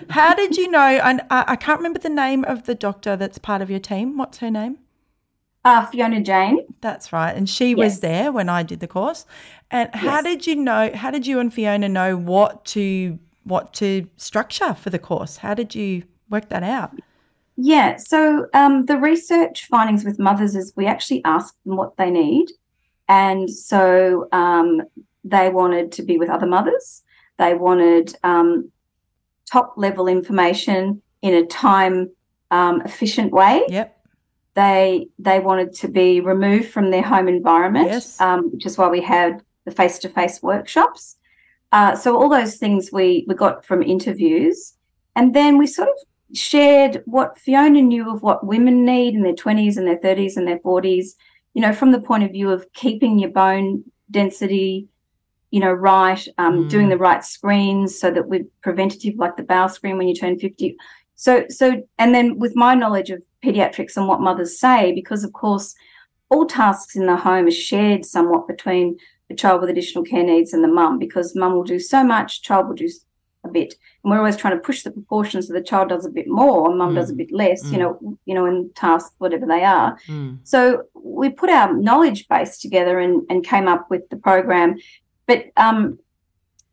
How 0.10 0.34
did 0.34 0.56
you 0.56 0.70
know? 0.70 0.78
And 1.08 1.20
I, 1.30 1.44
I 1.48 1.56
can't 1.56 1.78
remember 1.78 1.98
the 1.98 2.10
name 2.10 2.44
of 2.44 2.64
the 2.64 2.74
doctor 2.74 3.16
that's 3.16 3.38
part 3.38 3.62
of 3.62 3.70
your 3.70 3.80
team. 3.80 4.16
What's 4.18 4.38
her 4.38 4.50
name? 4.50 4.78
Uh, 5.64 5.84
Fiona 5.86 6.20
Jane. 6.20 6.60
That's 6.80 7.12
right. 7.12 7.34
And 7.34 7.48
she 7.48 7.74
was 7.74 8.00
there 8.00 8.30
when 8.30 8.48
I 8.48 8.62
did 8.62 8.80
the 8.80 8.86
course. 8.86 9.26
And 9.70 9.92
how 9.94 10.16
Yes. 10.16 10.24
did 10.24 10.46
you 10.46 10.56
know 10.56 10.90
how 10.94 11.10
did 11.10 11.26
you 11.26 11.40
and 11.40 11.52
Fiona 11.52 11.88
know 11.88 12.16
what 12.16 12.64
to 12.66 13.18
what 13.44 13.72
to 13.74 14.08
structure 14.16 14.74
for 14.74 14.90
the 14.90 14.98
course? 14.98 15.38
How 15.38 15.54
did 15.54 15.74
you 15.74 16.04
work 16.30 16.48
that 16.50 16.62
out? 16.62 16.92
Yeah. 17.56 17.96
So 17.96 18.46
um, 18.54 18.84
the 18.86 18.98
research 18.98 19.66
findings 19.66 20.04
with 20.04 20.18
mothers 20.18 20.54
is 20.54 20.72
we 20.76 20.86
actually 20.86 21.22
asked 21.24 21.56
them 21.64 21.76
what 21.76 21.96
they 21.96 22.10
need, 22.10 22.46
and 23.08 23.48
so 23.50 24.28
um, 24.32 24.82
they 25.24 25.48
wanted 25.50 25.92
to 25.92 26.02
be 26.02 26.18
with 26.18 26.28
other 26.28 26.46
mothers. 26.46 27.02
They 27.38 27.54
wanted 27.54 28.14
um, 28.24 28.70
top 29.50 29.74
level 29.76 30.06
information 30.08 31.02
in 31.22 31.34
a 31.34 31.46
time 31.46 32.10
um, 32.50 32.82
efficient 32.82 33.32
way. 33.32 33.64
Yep. 33.68 33.92
they 34.54 35.08
they 35.18 35.38
wanted 35.40 35.72
to 35.74 35.88
be 35.88 36.20
removed 36.20 36.68
from 36.68 36.90
their 36.90 37.02
home 37.02 37.28
environment, 37.28 37.88
Yes. 37.88 38.20
um, 38.20 38.50
which 38.52 38.66
is 38.66 38.78
why 38.78 38.88
we 38.88 39.00
had 39.02 39.42
the 39.64 39.70
face 39.70 39.98
to 40.00 40.08
face 40.08 40.42
workshops. 40.42 41.16
Uh, 41.72 41.94
so 41.96 42.16
all 42.16 42.28
those 42.28 42.56
things 42.56 42.90
we 42.92 43.24
we 43.28 43.34
got 43.34 43.64
from 43.64 43.82
interviews, 43.82 44.74
and 45.14 45.34
then 45.34 45.58
we 45.58 45.66
sort 45.66 45.88
of 45.88 45.94
shared 46.34 47.02
what 47.06 47.38
Fiona 47.38 47.82
knew 47.82 48.10
of 48.10 48.22
what 48.22 48.46
women 48.46 48.84
need 48.84 49.14
in 49.14 49.22
their 49.22 49.34
twenties 49.34 49.76
and 49.76 49.86
their 49.86 49.98
thirties 49.98 50.36
and 50.36 50.46
their 50.46 50.58
forties. 50.58 51.16
You 51.54 51.62
know, 51.62 51.72
from 51.72 51.92
the 51.92 52.00
point 52.00 52.24
of 52.24 52.32
view 52.32 52.50
of 52.50 52.66
keeping 52.74 53.18
your 53.18 53.30
bone 53.30 53.84
density, 54.10 54.88
you 55.50 55.60
know, 55.60 55.72
right, 55.72 56.26
um, 56.38 56.64
Mm. 56.64 56.68
doing 56.68 56.88
the 56.88 56.98
right 56.98 57.24
screens 57.24 57.98
so 57.98 58.10
that 58.10 58.28
we're 58.28 58.46
preventative, 58.62 59.14
like 59.16 59.36
the 59.36 59.42
bowel 59.42 59.68
screen 59.68 59.96
when 59.96 60.08
you 60.08 60.14
turn 60.14 60.38
fifty. 60.38 60.76
So, 61.14 61.46
so, 61.48 61.82
and 61.98 62.14
then 62.14 62.38
with 62.38 62.54
my 62.54 62.74
knowledge 62.74 63.10
of 63.10 63.22
pediatrics 63.42 63.96
and 63.96 64.06
what 64.06 64.20
mothers 64.20 64.58
say, 64.58 64.92
because 64.92 65.24
of 65.24 65.32
course, 65.32 65.74
all 66.28 66.44
tasks 66.44 66.96
in 66.96 67.06
the 67.06 67.16
home 67.16 67.46
are 67.46 67.50
shared 67.50 68.04
somewhat 68.04 68.48
between 68.48 68.98
the 69.28 69.34
child 69.34 69.60
with 69.60 69.70
additional 69.70 70.04
care 70.04 70.24
needs 70.24 70.52
and 70.52 70.62
the 70.62 70.68
mum, 70.68 70.98
because 70.98 71.34
mum 71.34 71.54
will 71.54 71.64
do 71.64 71.78
so 71.78 72.04
much, 72.04 72.42
child 72.42 72.68
will 72.68 72.74
do 72.74 72.88
a 73.48 73.52
bit, 73.58 73.74
and 74.02 74.10
we're 74.10 74.18
always 74.18 74.36
trying 74.36 74.56
to 74.56 74.62
push 74.68 74.82
the 74.82 74.90
proportions 74.90 75.46
so 75.46 75.52
the 75.52 75.62
child 75.70 75.88
does 75.88 76.04
a 76.06 76.10
bit 76.10 76.26
more, 76.28 76.68
and 76.68 76.78
mum 76.78 76.94
does 76.94 77.10
a 77.10 77.14
bit 77.14 77.30
less, 77.32 77.60
you 77.70 77.78
Mm. 77.78 77.80
know, 77.80 78.18
you 78.26 78.34
know, 78.34 78.46
in 78.46 78.70
tasks 78.74 79.14
whatever 79.18 79.46
they 79.46 79.62
are. 79.64 79.96
Mm. 80.08 80.38
So 80.44 80.82
we 80.94 81.28
put 81.30 81.50
our 81.50 81.72
knowledge 81.88 82.28
base 82.28 82.58
together 82.58 82.98
and, 82.98 83.22
and 83.30 83.44
came 83.44 83.68
up 83.68 83.82
with 83.90 84.08
the 84.10 84.16
program. 84.16 84.76
But 85.26 85.46
um, 85.56 85.98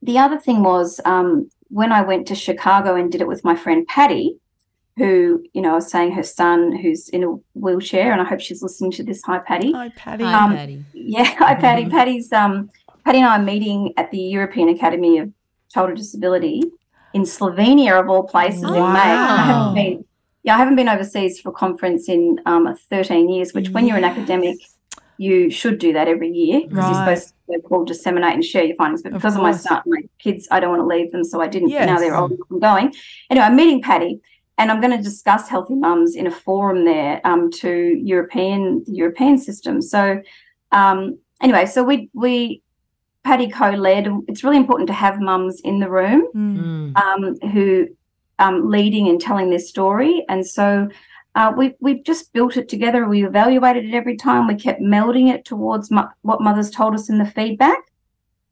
the 0.01 0.17
other 0.19 0.39
thing 0.39 0.63
was 0.63 0.99
um, 1.05 1.49
when 1.69 1.91
I 1.91 2.01
went 2.01 2.27
to 2.27 2.35
Chicago 2.35 2.95
and 2.95 3.11
did 3.11 3.21
it 3.21 3.27
with 3.27 3.43
my 3.43 3.55
friend 3.55 3.85
Patty, 3.87 4.37
who, 4.97 5.43
you 5.53 5.61
know, 5.63 5.71
I 5.71 5.75
was 5.75 5.89
saying 5.89 6.11
her 6.11 6.21
son 6.23 6.75
who's 6.81 7.09
in 7.09 7.23
a 7.23 7.35
wheelchair, 7.55 8.11
and 8.11 8.21
I 8.21 8.25
hope 8.25 8.39
she's 8.41 8.61
listening 8.61 8.91
to 8.91 9.03
this. 9.03 9.23
Hi, 9.25 9.39
Patty. 9.39 9.71
Hi, 9.71 9.89
Patty. 9.95 10.23
Hi, 10.23 10.43
Um, 10.45 10.55
Patty. 10.55 10.85
Yeah, 10.93 11.23
hi, 11.39 11.55
Patty. 11.55 11.85
Patty's 11.95 12.31
um, 12.31 12.69
Patty 13.03 13.17
and 13.19 13.27
I 13.27 13.37
are 13.37 13.41
meeting 13.41 13.93
at 13.97 14.11
the 14.11 14.19
European 14.19 14.69
Academy 14.69 15.17
of 15.17 15.31
Childhood 15.73 15.97
Disability 15.97 16.63
in 17.13 17.23
Slovenia, 17.23 17.99
of 17.99 18.09
all 18.09 18.23
places, 18.23 18.63
in 18.63 18.69
May. 18.71 18.77
And 18.77 18.95
I 18.99 19.45
haven't 19.45 19.75
been, 19.75 20.05
yeah, 20.43 20.55
I 20.55 20.57
haven't 20.57 20.75
been 20.75 20.89
overseas 20.89 21.39
for 21.39 21.49
a 21.49 21.53
conference 21.53 22.09
in 22.09 22.39
um, 22.45 22.75
13 22.89 23.29
years. 23.29 23.53
Which, 23.53 23.69
when 23.69 23.87
you're 23.87 23.97
an 23.97 24.03
academic, 24.03 24.57
you 25.17 25.49
should 25.49 25.77
do 25.79 25.93
that 25.93 26.07
every 26.07 26.29
year 26.29 26.61
because 26.61 26.77
Right. 26.77 26.87
you're 27.07 27.15
supposed 27.15 27.33
to 27.51 27.61
called 27.67 27.87
disseminate 27.87 28.33
and 28.33 28.43
share 28.43 28.63
your 28.63 28.75
findings. 28.75 29.03
But 29.03 29.13
Of 29.13 29.19
because 29.19 29.35
of, 29.35 29.41
my 29.41 29.51
son, 29.51 29.81
my 29.85 30.01
kids, 30.19 30.47
I 30.51 30.59
don't 30.59 30.71
want 30.71 30.81
to 30.81 30.87
leave 30.87 31.11
them, 31.11 31.23
so 31.23 31.41
I 31.41 31.47
didn't. 31.47 31.69
But 31.69 31.85
now 31.85 31.97
they're 31.99 32.15
old 32.15 32.31
enough, 32.31 32.47
I'm 32.49 32.59
going. 32.59 32.93
Anyway, 33.29 33.45
I'm 33.45 33.55
meeting 33.55 33.81
Patty, 33.81 34.19
and 34.57 34.71
I'm 34.71 34.81
going 34.81 34.95
to 34.95 35.03
discuss 35.03 35.49
healthy 35.49 35.75
mums 35.75 36.15
in 36.15 36.27
a 36.27 36.31
forum 36.31 36.85
there 36.85 37.21
um, 37.25 37.51
to 37.51 37.69
European 38.03 38.83
the 38.85 38.93
European 38.93 39.37
system. 39.37 39.81
So 39.81 40.21
um, 40.71 41.19
anyway, 41.41 41.65
so 41.65 41.83
we 41.83 42.09
we 42.13 42.61
Patty 43.23 43.47
co-led. 43.47 44.07
It's 44.27 44.43
really 44.43 44.57
important 44.57 44.87
to 44.87 44.93
have 44.93 45.19
mums 45.19 45.61
in 45.61 45.79
the 45.79 45.89
room 45.89 46.27
Mm. 46.35 46.93
Mm. 46.93 46.97
um, 47.03 47.49
who 47.51 47.87
um, 48.39 48.69
leading 48.69 49.07
and 49.07 49.19
telling 49.21 49.49
their 49.49 49.59
story. 49.59 50.25
And 50.27 50.45
so 50.45 50.89
uh, 51.35 51.53
we 51.55 51.73
we 51.79 52.01
just 52.03 52.33
built 52.33 52.57
it 52.57 52.67
together. 52.67 53.07
We 53.07 53.25
evaluated 53.25 53.85
it 53.85 53.93
every 53.93 54.17
time. 54.17 54.47
We 54.47 54.55
kept 54.55 54.81
melding 54.81 55.33
it 55.33 55.45
towards 55.45 55.89
mo- 55.89 56.09
what 56.23 56.41
mothers 56.41 56.69
told 56.69 56.93
us 56.95 57.09
in 57.09 57.17
the 57.17 57.25
feedback, 57.25 57.79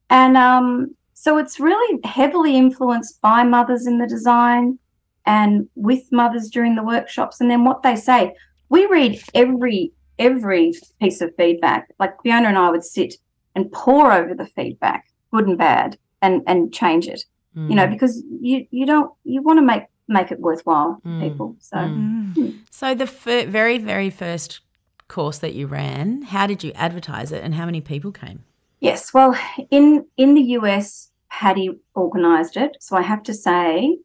and 0.09 0.35
um, 0.37 0.95
so 1.13 1.37
it's 1.37 1.59
really 1.59 1.99
heavily 2.03 2.55
influenced 2.55 3.21
by 3.21 3.43
mothers 3.43 3.85
in 3.85 3.97
the 3.99 4.07
design 4.07 4.79
and 5.25 5.67
with 5.75 6.11
mothers 6.11 6.49
during 6.49 6.75
the 6.75 6.83
workshops, 6.83 7.39
and 7.41 7.51
then 7.51 7.63
what 7.65 7.83
they 7.83 7.95
say. 7.95 8.33
We 8.69 8.85
read 8.87 9.21
every 9.35 9.91
every 10.17 10.73
piece 11.01 11.21
of 11.21 11.35
feedback. 11.35 11.89
Like 11.99 12.13
Fiona 12.23 12.47
and 12.47 12.57
I 12.57 12.69
would 12.71 12.83
sit 12.85 13.15
and 13.55 13.71
pore 13.71 14.11
over 14.11 14.33
the 14.33 14.45
feedback, 14.45 15.05
good 15.31 15.47
and 15.47 15.57
bad, 15.57 15.97
and 16.21 16.41
and 16.47 16.73
change 16.73 17.07
it 17.07 17.23
you 17.53 17.75
know 17.75 17.85
Mm. 17.85 17.91
because 17.91 18.23
you 18.41 18.65
you 18.71 18.85
don't 18.85 19.11
you 19.25 19.41
want 19.41 19.57
to 19.57 19.65
make 19.65 19.83
make 20.07 20.31
it 20.31 20.39
worthwhile 20.39 20.99
for 21.03 21.09
Mm. 21.09 21.21
people 21.21 21.55
so 21.59 21.77
Mm. 21.77 22.33
Mm. 22.35 22.53
So 22.69 22.95
the 22.95 23.05
fir- 23.07 23.45
very, 23.45 23.77
very 23.77 24.09
first 24.09 24.61
course 25.09 25.37
that 25.39 25.53
you 25.53 25.67
ran, 25.67 26.21
how 26.21 26.47
did 26.47 26.63
you 26.63 26.71
advertise 26.75 27.31
it 27.33 27.43
and 27.43 27.53
how 27.55 27.65
many 27.65 27.81
people 27.81 28.11
came? 28.13 28.43
Yes, 28.79 29.13
well, 29.13 29.35
in 29.69 30.05
in 30.15 30.33
the 30.33 30.41
US, 30.57 31.11
Patty 31.29 31.67
organised 31.95 32.55
it, 32.57 32.77
so 32.79 32.95
I 32.95 33.01
have 33.01 33.21
to 33.23 33.33
say, 33.33 33.97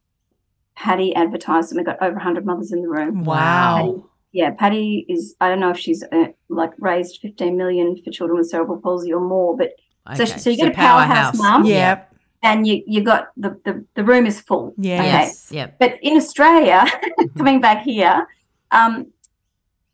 Patty 0.75 1.15
advertised, 1.15 1.71
and 1.71 1.79
we 1.79 1.85
got 1.85 2.03
over 2.03 2.17
100 2.17 2.45
mothers 2.45 2.73
in 2.73 2.83
the 2.83 2.89
room. 2.89 3.25
Wow. 3.25 4.05
Yeah, 4.37 4.51
Patty 4.51 5.07
is. 5.09 5.35
I 5.41 5.49
don't 5.49 5.61
know 5.61 5.71
if 5.71 5.79
she's 5.79 6.05
uh, 6.13 6.27
like 6.51 6.73
raised 6.79 7.21
15 7.23 7.57
million 7.57 7.97
for 8.05 8.11
children 8.11 8.37
with 8.39 8.51
cerebral 8.51 8.79
palsy 8.83 9.11
or 9.11 9.21
more, 9.21 9.57
but 9.57 9.71
so, 10.15 10.25
Okay, 10.25 10.37
so 10.39 10.51
you 10.51 10.57
get 10.59 10.69
a 10.69 10.75
powerhouse, 10.75 11.39
mum, 11.39 11.65
Yeah. 11.65 12.03
and 12.43 12.67
you 12.67 12.83
you 12.87 13.01
got 13.03 13.29
the 13.39 13.51
the, 13.65 13.83
the 13.95 14.05
room 14.05 14.27
is 14.27 14.41
full. 14.43 14.75
Yeah. 14.77 14.99
Okay. 15.01 15.07
Yes. 15.07 15.49
Yep. 15.51 15.79
But 15.81 15.99
in 16.03 16.19
Australia, 16.19 16.85
coming 17.39 17.63
back 17.63 17.83
here, 17.83 18.27
um, 18.73 19.07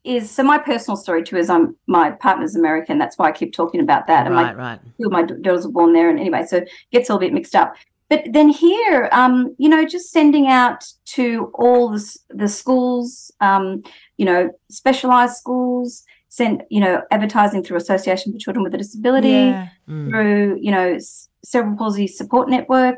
is 0.03 0.29
so 0.29 0.43
my 0.43 0.59
personal 0.59 0.97
story 0.97 1.23
too 1.23 1.37
is 1.37 1.49
I'm 1.49 1.77
my 1.87 2.11
partner's 2.11 2.57
American. 2.57 2.99
That's 2.99 3.17
why 3.19 3.29
I 3.29 3.33
keep 3.33 3.53
talking 3.53 3.81
about 3.81 4.09
that. 4.09 4.27
And 4.27 4.35
my 4.35 4.43
Right, 4.47 4.57
right. 4.57 4.81
two 4.99 5.07
of 5.07 5.13
my 5.13 5.23
daughters 5.23 5.67
were 5.67 5.73
born 5.73 5.93
there, 5.93 6.11
and 6.11 6.19
anyway, 6.19 6.45
so 6.45 6.57
it 6.57 6.69
gets 6.91 7.09
all 7.11 7.19
a 7.19 7.21
bit 7.21 7.33
mixed 7.33 7.55
up. 7.55 7.75
But 8.13 8.25
then 8.31 8.51
here, 8.51 9.09
um, 9.11 9.55
you 9.57 9.71
know, 9.71 9.87
just 9.87 10.11
sending 10.11 10.47
out 10.47 10.85
to 11.17 11.51
all 11.55 11.89
the 11.89 12.03
the 12.29 12.49
schools, 12.49 13.33
um, 13.41 13.83
you 14.19 14.27
know, 14.27 14.51
specialised 14.71 15.37
schools, 15.39 16.05
sent, 16.29 16.63
you 16.69 16.81
know, 16.81 17.01
advertising 17.11 17.63
through 17.63 17.79
Association 17.79 18.31
for 18.33 18.39
Children 18.39 18.65
with 18.65 18.75
a 18.75 18.79
Disability 18.79 19.29
Yeah. 19.29 19.69
Mm. 19.89 20.11
through 20.11 20.59
you 20.61 20.71
know 20.71 20.99
cerebral 21.45 21.77
palsy 21.77 22.07
support 22.07 22.49
network 22.49 22.97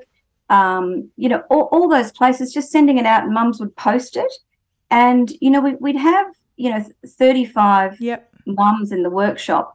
um, 0.50 1.10
you 1.16 1.28
know 1.28 1.42
all, 1.48 1.68
all 1.72 1.88
those 1.88 2.12
places 2.12 2.52
just 2.52 2.70
sending 2.70 2.98
it 2.98 3.06
out 3.06 3.22
and 3.24 3.32
mums 3.32 3.58
would 3.58 3.74
post 3.76 4.16
it 4.16 4.32
and 4.90 5.32
you 5.40 5.50
know 5.50 5.60
we, 5.60 5.74
we'd 5.80 5.96
have 5.96 6.26
you 6.56 6.70
know 6.70 6.84
35 7.06 8.00
Yep. 8.00 8.30
mums 8.46 8.92
in 8.92 9.02
the 9.02 9.10
workshop 9.10 9.73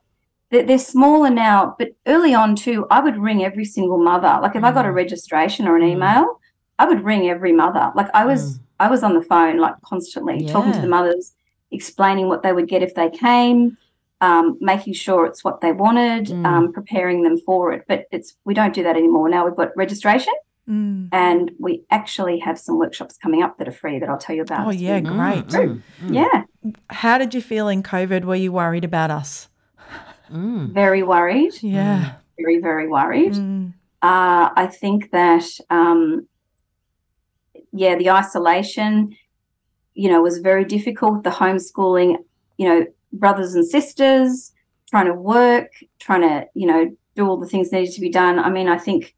they're, 0.52 0.64
they're 0.64 0.78
smaller 0.80 1.30
now 1.30 1.76
but 1.80 1.90
early 2.08 2.34
on 2.34 2.56
too 2.56 2.86
i 2.92 3.00
would 3.00 3.18
ring 3.18 3.44
every 3.44 3.66
single 3.66 3.98
mother 3.98 4.40
like 4.42 4.56
if 4.56 4.64
i 4.64 4.72
got 4.72 4.86
a 4.86 4.90
Mm. 4.90 4.96
registration 4.96 5.68
or 5.68 5.76
an 5.78 5.84
Mm. 5.84 5.92
email 5.94 6.40
i 6.80 6.86
would 6.86 7.04
ring 7.04 7.30
every 7.30 7.52
mother 7.54 7.92
like 7.96 8.10
i 8.14 8.26
was 8.26 8.60
i 8.80 8.90
was 8.90 9.04
on 9.04 9.14
the 9.14 9.22
phone 9.22 9.58
like 9.58 9.76
constantly 9.84 10.46
talking 10.46 10.74
to 10.74 10.82
the 10.82 10.88
mothers 10.88 11.34
explaining 11.72 12.28
what 12.28 12.42
they 12.44 12.54
would 12.54 12.68
get 12.68 12.82
if 12.82 12.96
they 12.96 13.10
came 13.10 13.78
um, 14.22 14.58
making 14.60 14.92
sure 14.94 15.26
it's 15.26 15.44
what 15.46 15.62
they 15.62 15.72
wanted, 15.72 16.26
Mm. 16.28 16.46
um, 16.46 16.74
preparing 16.74 17.24
them 17.24 17.38
for 17.38 17.72
it. 17.72 17.86
But 17.88 18.04
it's 18.12 18.36
we 18.44 18.54
don't 18.54 18.74
do 18.74 18.84
that 18.84 18.98
anymore. 18.98 19.30
Now 19.30 19.46
we've 19.46 19.56
got 19.56 19.70
registration, 19.78 20.34
Mm. 20.70 21.08
and 21.14 21.52
we 21.58 21.84
actually 21.90 22.40
have 22.40 22.60
some 22.60 22.78
workshops 22.78 23.18
coming 23.18 23.42
up 23.44 23.58
that 23.58 23.68
are 23.70 23.72
free 23.72 23.98
that 24.00 24.10
I'll 24.10 24.18
tell 24.18 24.36
you 24.36 24.42
about. 24.42 24.68
Oh, 24.68 24.72
yeah, 24.72 25.00
Mm, 25.00 25.08
great. 25.08 25.48
mm, 25.48 25.82
mm, 26.02 26.14
Yeah, 26.14 26.44
How 26.90 27.18
did 27.18 27.34
you 27.34 27.42
feel 27.42 27.70
in 27.70 27.82
COVID? 27.84 28.26
Were 28.26 28.36
you 28.36 28.52
worried 28.52 28.84
about 28.84 29.10
us? 29.12 29.48
Mm. 30.32 30.72
very 30.72 31.04
worried. 31.04 31.54
Yeah. 31.62 32.16
Very, 32.38 32.60
very 32.60 32.88
worried. 32.88 33.34
Mm. 33.34 33.74
Uh, 34.02 34.50
I 34.56 34.68
think 34.68 35.12
that, 35.12 35.44
um, 35.70 36.28
yeah, 37.72 37.96
the 37.96 38.10
isolation, 38.10 39.16
you 39.94 40.10
know, 40.10 40.22
was 40.22 40.40
very 40.40 40.64
difficult. 40.64 41.24
The 41.24 41.32
homeschooling, 41.32 42.18
you 42.58 42.68
know, 42.68 42.86
brothers 43.12 43.56
and 43.56 43.66
sisters, 43.66 44.54
trying 44.90 45.08
to 45.08 45.14
work, 45.14 45.72
trying 46.00 46.22
to, 46.22 46.46
you 46.54 46.68
know, 46.68 46.96
do 47.16 47.28
all 47.28 47.38
the 47.38 47.48
things 47.48 47.72
needed 47.72 47.94
to 47.94 48.02
be 48.02 48.10
done. 48.10 48.40
I 48.40 48.50
mean, 48.50 48.70
I 48.70 48.78
think 48.78 49.16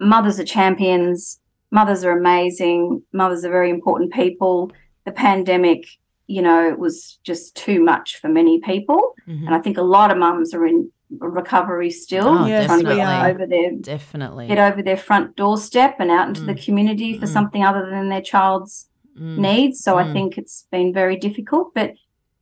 mothers 0.00 0.40
are 0.40 0.44
champions. 0.44 1.38
Mothers 1.70 2.04
are 2.04 2.16
amazing. 2.16 3.02
Mothers 3.12 3.44
are 3.44 3.50
very 3.50 3.70
important 3.70 4.12
people. 4.12 4.72
The 5.04 5.12
pandemic, 5.12 5.84
you 6.32 6.42
know, 6.46 6.60
it 6.72 6.78
was 6.78 7.18
just 7.24 7.44
too 7.56 7.78
much 7.92 8.18
for 8.20 8.28
many 8.28 8.60
people. 8.60 9.00
Mhm. 9.28 9.46
And 9.46 9.54
I 9.54 9.60
think 9.60 9.76
a 9.78 9.82
lot 9.96 10.10
of 10.10 10.16
mums 10.18 10.54
are 10.54 10.66
in 10.66 10.90
recovery 11.18 11.90
still, 11.90 12.28
Oh, 12.28 12.46
Yes, 12.46 12.66
trying 12.66 12.84
to 12.84 12.94
get 12.96 13.30
over 13.30 13.46
their 13.46 13.70
Definitely. 13.94 14.46
get 14.48 14.58
over 14.58 14.80
their 14.82 14.96
front 14.96 15.36
doorstep 15.36 15.96
and 15.98 16.10
out 16.10 16.28
into 16.28 16.40
the 16.50 16.54
Mm. 16.54 16.64
community 16.64 17.10
for 17.18 17.26
Mm. 17.26 17.34
something 17.36 17.62
other 17.64 17.84
than 17.90 18.08
their 18.08 18.22
child's 18.22 18.88
Mm. 19.20 19.38
needs. 19.38 19.76
So 19.86 19.90
Mm. 19.96 20.02
I 20.04 20.12
think 20.14 20.38
it's 20.38 20.66
been 20.70 20.90
very 20.92 21.16
difficult. 21.16 21.66
But 21.74 21.88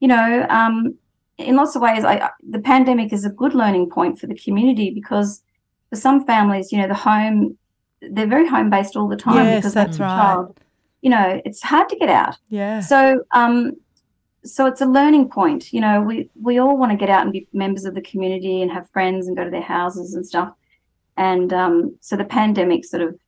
you 0.02 0.08
know, 0.08 0.46
um, 0.48 0.94
in 1.36 1.56
lots 1.56 1.74
of 1.76 1.82
ways, 1.82 2.04
I, 2.04 2.14
I- 2.26 2.30
the 2.56 2.60
pandemic 2.72 3.12
is 3.12 3.24
a 3.26 3.30
good 3.42 3.54
learning 3.54 3.90
point 3.90 4.18
for 4.18 4.26
the 4.28 4.38
community 4.44 4.88
because 5.00 5.42
for 5.90 5.96
some 5.96 6.24
families, 6.24 6.70
you 6.72 6.78
know, 6.78 6.88
the 6.88 6.94
home 7.10 7.38
they're 8.14 8.26
very 8.36 8.48
home 8.48 8.70
based 8.70 8.96
all 8.96 9.08
the 9.08 9.16
time 9.28 9.44
Yes, 9.44 9.56
because 9.58 9.74
that's 9.74 9.98
their 9.98 10.06
right. 10.06 10.16
child. 10.22 10.46
You 11.02 11.10
know, 11.10 11.40
it's 11.44 11.62
hard 11.62 11.88
to 11.88 11.96
get 11.96 12.08
out. 12.08 12.36
Yeah. 12.48 12.80
So, 12.80 13.22
um, 13.32 13.72
so 14.44 14.66
it's 14.66 14.80
a 14.80 14.86
learning 14.86 15.28
point. 15.28 15.72
You 15.72 15.80
know, 15.80 16.00
we 16.00 16.30
we 16.40 16.58
all 16.58 16.76
want 16.76 16.92
to 16.92 16.98
get 16.98 17.10
out 17.10 17.22
and 17.22 17.32
be 17.32 17.48
members 17.52 17.84
of 17.84 17.94
the 17.94 18.02
community 18.02 18.62
and 18.62 18.70
have 18.70 18.90
friends 18.90 19.26
and 19.26 19.36
go 19.36 19.44
to 19.44 19.50
their 19.50 19.62
houses 19.62 20.14
and 20.14 20.26
stuff. 20.26 20.52
And 21.16 21.52
um, 21.52 21.96
so 22.00 22.16
the 22.16 22.24
pandemic 22.24 22.84
sort 22.84 23.02
of, 23.02 23.18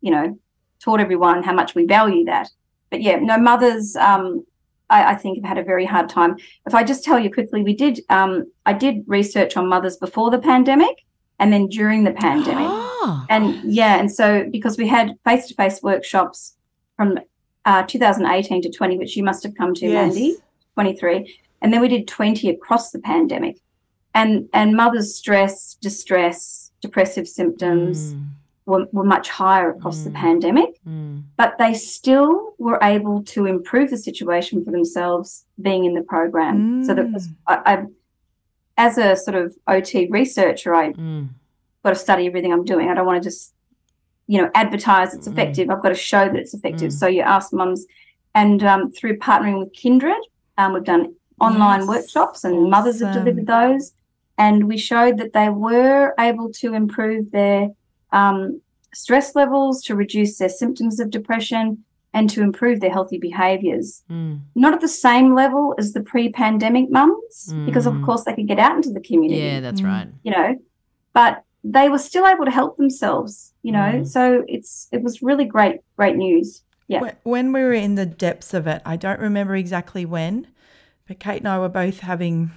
you 0.00 0.10
know, 0.10 0.38
taught 0.80 1.00
everyone 1.00 1.42
how 1.42 1.52
much 1.52 1.74
we 1.74 1.86
value 1.86 2.24
that. 2.26 2.48
But 2.90 3.02
yeah, 3.02 3.16
no 3.16 3.38
mothers. 3.38 3.96
Um, 3.96 4.44
I, 4.90 5.12
I 5.12 5.14
think 5.16 5.38
have 5.38 5.56
had 5.56 5.58
a 5.58 5.64
very 5.64 5.84
hard 5.84 6.08
time. 6.08 6.36
If 6.66 6.74
I 6.74 6.82
just 6.82 7.04
tell 7.04 7.18
you 7.18 7.32
quickly, 7.32 7.62
we 7.62 7.74
did. 7.74 8.00
Um, 8.08 8.50
I 8.66 8.72
did 8.72 9.04
research 9.06 9.56
on 9.56 9.68
mothers 9.68 9.96
before 9.96 10.30
the 10.30 10.38
pandemic 10.38 11.04
and 11.38 11.52
then 11.52 11.68
during 11.68 12.04
the 12.04 12.12
pandemic. 12.12 12.66
Oh. 12.68 12.84
And 13.30 13.62
yeah, 13.64 13.98
and 13.98 14.12
so 14.12 14.46
because 14.50 14.76
we 14.76 14.86
had 14.86 15.14
face 15.24 15.46
to 15.46 15.54
face 15.54 15.82
workshops 15.82 16.56
from 16.98 17.18
uh, 17.64 17.84
2018 17.84 18.60
to 18.62 18.70
20, 18.70 18.98
which 18.98 19.16
you 19.16 19.22
must 19.22 19.42
have 19.44 19.54
come 19.54 19.72
to, 19.74 19.86
Yes. 19.86 20.14
Mandy, 20.14 20.36
23, 20.74 21.38
and 21.62 21.72
then 21.72 21.80
we 21.80 21.88
did 21.88 22.06
20 22.06 22.50
across 22.50 22.90
the 22.90 22.98
pandemic, 22.98 23.56
and 24.14 24.48
and 24.52 24.76
mothers' 24.76 25.14
stress, 25.14 25.76
distress, 25.80 26.70
depressive 26.82 27.26
symptoms 27.26 28.14
Mm, 28.14 28.24
were, 28.66 28.86
were 28.92 29.04
much 29.04 29.28
higher 29.30 29.70
across 29.70 30.02
the 30.04 30.10
Mm. 30.10 30.14
pandemic, 30.26 30.70
mm, 30.86 31.22
but 31.36 31.56
they 31.58 31.72
still 31.74 32.54
were 32.58 32.78
able 32.82 33.22
to 33.34 33.46
improve 33.46 33.88
the 33.90 33.96
situation 33.96 34.62
for 34.64 34.70
themselves 34.70 35.46
being 35.60 35.84
in 35.84 35.94
the 35.94 36.02
program. 36.02 36.84
So 36.84 36.94
that 36.94 37.10
was 37.12 37.28
I, 37.46 37.54
I, 37.72 37.84
as 38.76 38.98
a 38.98 39.16
sort 39.16 39.36
of 39.42 39.56
OT 39.66 40.06
researcher, 40.10 40.74
I 40.74 40.92
mm. 40.92 41.28
got 41.82 41.90
to 41.90 41.96
study 41.96 42.26
everything 42.26 42.52
I'm 42.52 42.64
doing. 42.64 42.88
I 42.90 42.94
don't 42.94 43.06
want 43.06 43.22
to 43.22 43.28
just, 43.28 43.54
you 44.30 44.40
know, 44.40 44.50
advertise 44.54 45.14
it's 45.14 45.26
Mm. 45.26 45.32
effective. 45.32 45.70
I've 45.70 45.82
got 45.82 45.88
to 45.88 45.94
show 46.12 46.26
that 46.26 46.36
it's 46.36 46.54
effective. 46.54 46.90
Mm. 46.90 46.98
So 47.00 47.06
you 47.06 47.22
ask 47.22 47.52
mums, 47.52 47.86
and 48.34 48.62
um, 48.62 48.92
through 48.92 49.18
partnering 49.18 49.58
with 49.58 49.72
Kindred, 49.72 50.22
um, 50.58 50.74
we've 50.74 50.84
done 50.84 51.14
online 51.40 51.80
Yes. 51.80 51.88
workshops, 51.88 52.44
and 52.44 52.70
mothers 52.70 53.00
have 53.00 53.14
delivered 53.14 53.46
those, 53.46 53.92
and 54.36 54.64
we 54.68 54.76
showed 54.76 55.18
that 55.18 55.32
they 55.32 55.48
were 55.48 56.12
able 56.20 56.50
to 56.60 56.74
improve 56.74 57.30
their 57.30 57.70
um, 58.12 58.60
stress 58.94 59.34
levels, 59.36 59.82
to 59.84 59.94
reduce 59.94 60.38
their 60.38 60.48
symptoms 60.48 60.98
of 61.00 61.10
depression, 61.10 61.84
and 62.14 62.28
to 62.30 62.42
improve 62.42 62.80
their 62.80 62.90
healthy 62.90 63.18
behaviours. 63.18 64.02
Mm. 64.10 64.40
Not 64.54 64.72
at 64.74 64.80
the 64.80 64.88
same 64.88 65.34
level 65.34 65.74
as 65.78 65.92
the 65.92 66.00
pre-pandemic 66.00 66.90
mums, 66.90 67.52
because 67.66 67.86
of 67.86 67.94
Mm. 67.94 68.04
course 68.06 68.24
they 68.24 68.34
could 68.34 68.48
get 68.48 68.58
out 68.58 68.76
into 68.76 68.90
the 68.90 69.00
community 69.00 69.42
Yeah, 69.42 69.60
that's 69.60 69.80
Mm. 69.82 69.86
right. 69.86 70.08
you 70.22 70.32
know 70.32 70.56
but 71.14 71.42
they 71.64 71.88
were 71.88 71.98
still 71.98 72.26
able 72.26 72.44
to 72.44 72.50
help 72.50 72.76
themselves 72.76 73.52
you 73.62 73.72
know 73.72 73.78
Mm. 74.00 74.06
so 74.06 74.44
it's 74.48 74.88
it 74.92 75.02
was 75.02 75.22
really 75.22 75.44
great 75.44 75.80
great 75.96 76.16
news 76.16 76.62
yeah. 76.90 77.00
When- 77.02 77.16
When 77.22 77.52
we 77.52 77.60
were 77.60 77.74
in 77.74 77.96
the 77.96 78.06
depths 78.06 78.54
of 78.54 78.66
it, 78.66 78.80
I 78.86 78.96
don't 78.96 79.20
remember 79.20 79.54
exactly 79.54 80.06
when, 80.06 80.46
but 81.06 81.18
Kate 81.20 81.40
and 81.42 81.48
I 81.48 81.58
were 81.58 81.68
both 81.68 82.00
having 82.00 82.50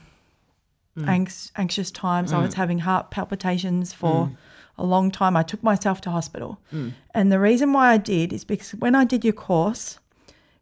Mm. 0.98 1.08
anx- 1.08 1.52
anxious 1.58 1.92
times. 1.92 2.32
I 2.32 2.42
was 2.42 2.54
having 2.54 2.80
heart 2.80 3.12
palpitations 3.12 3.92
for 3.92 4.28
Mm. 4.28 4.38
a 4.78 4.86
long 4.86 5.12
time. 5.12 5.36
I 5.36 5.44
took 5.44 5.62
myself 5.64 6.00
to 6.02 6.12
hospital. 6.12 6.60
Mm. 6.74 6.94
And 7.14 7.30
the 7.32 7.40
reason 7.42 7.74
why 7.74 7.92
I 7.92 7.98
did 7.98 8.32
is 8.32 8.46
because 8.46 8.72
when 8.80 8.96
I 8.96 9.04
did 9.04 9.26
your 9.26 9.34
course, 9.34 10.00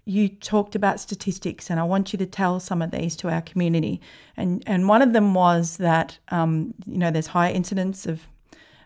you 0.10 0.28
talked 0.28 0.76
about 0.76 1.00
statistics, 1.00 1.70
and 1.70 1.80
I 1.80 1.84
want 1.84 2.12
you 2.12 2.18
to 2.20 2.26
tell 2.26 2.60
some 2.60 2.82
of 2.82 2.90
these 2.92 3.16
to 3.18 3.30
our 3.30 3.42
community. 3.42 4.02
And 4.36 4.64
and 4.66 4.88
one 4.88 5.02
of 5.02 5.14
them 5.14 5.34
was 5.34 5.78
that 5.78 6.18
um, 6.30 6.74
you 6.88 6.98
know 6.98 7.12
there's 7.12 7.28
high 7.28 7.52
incidence 7.52 8.08
of 8.08 8.28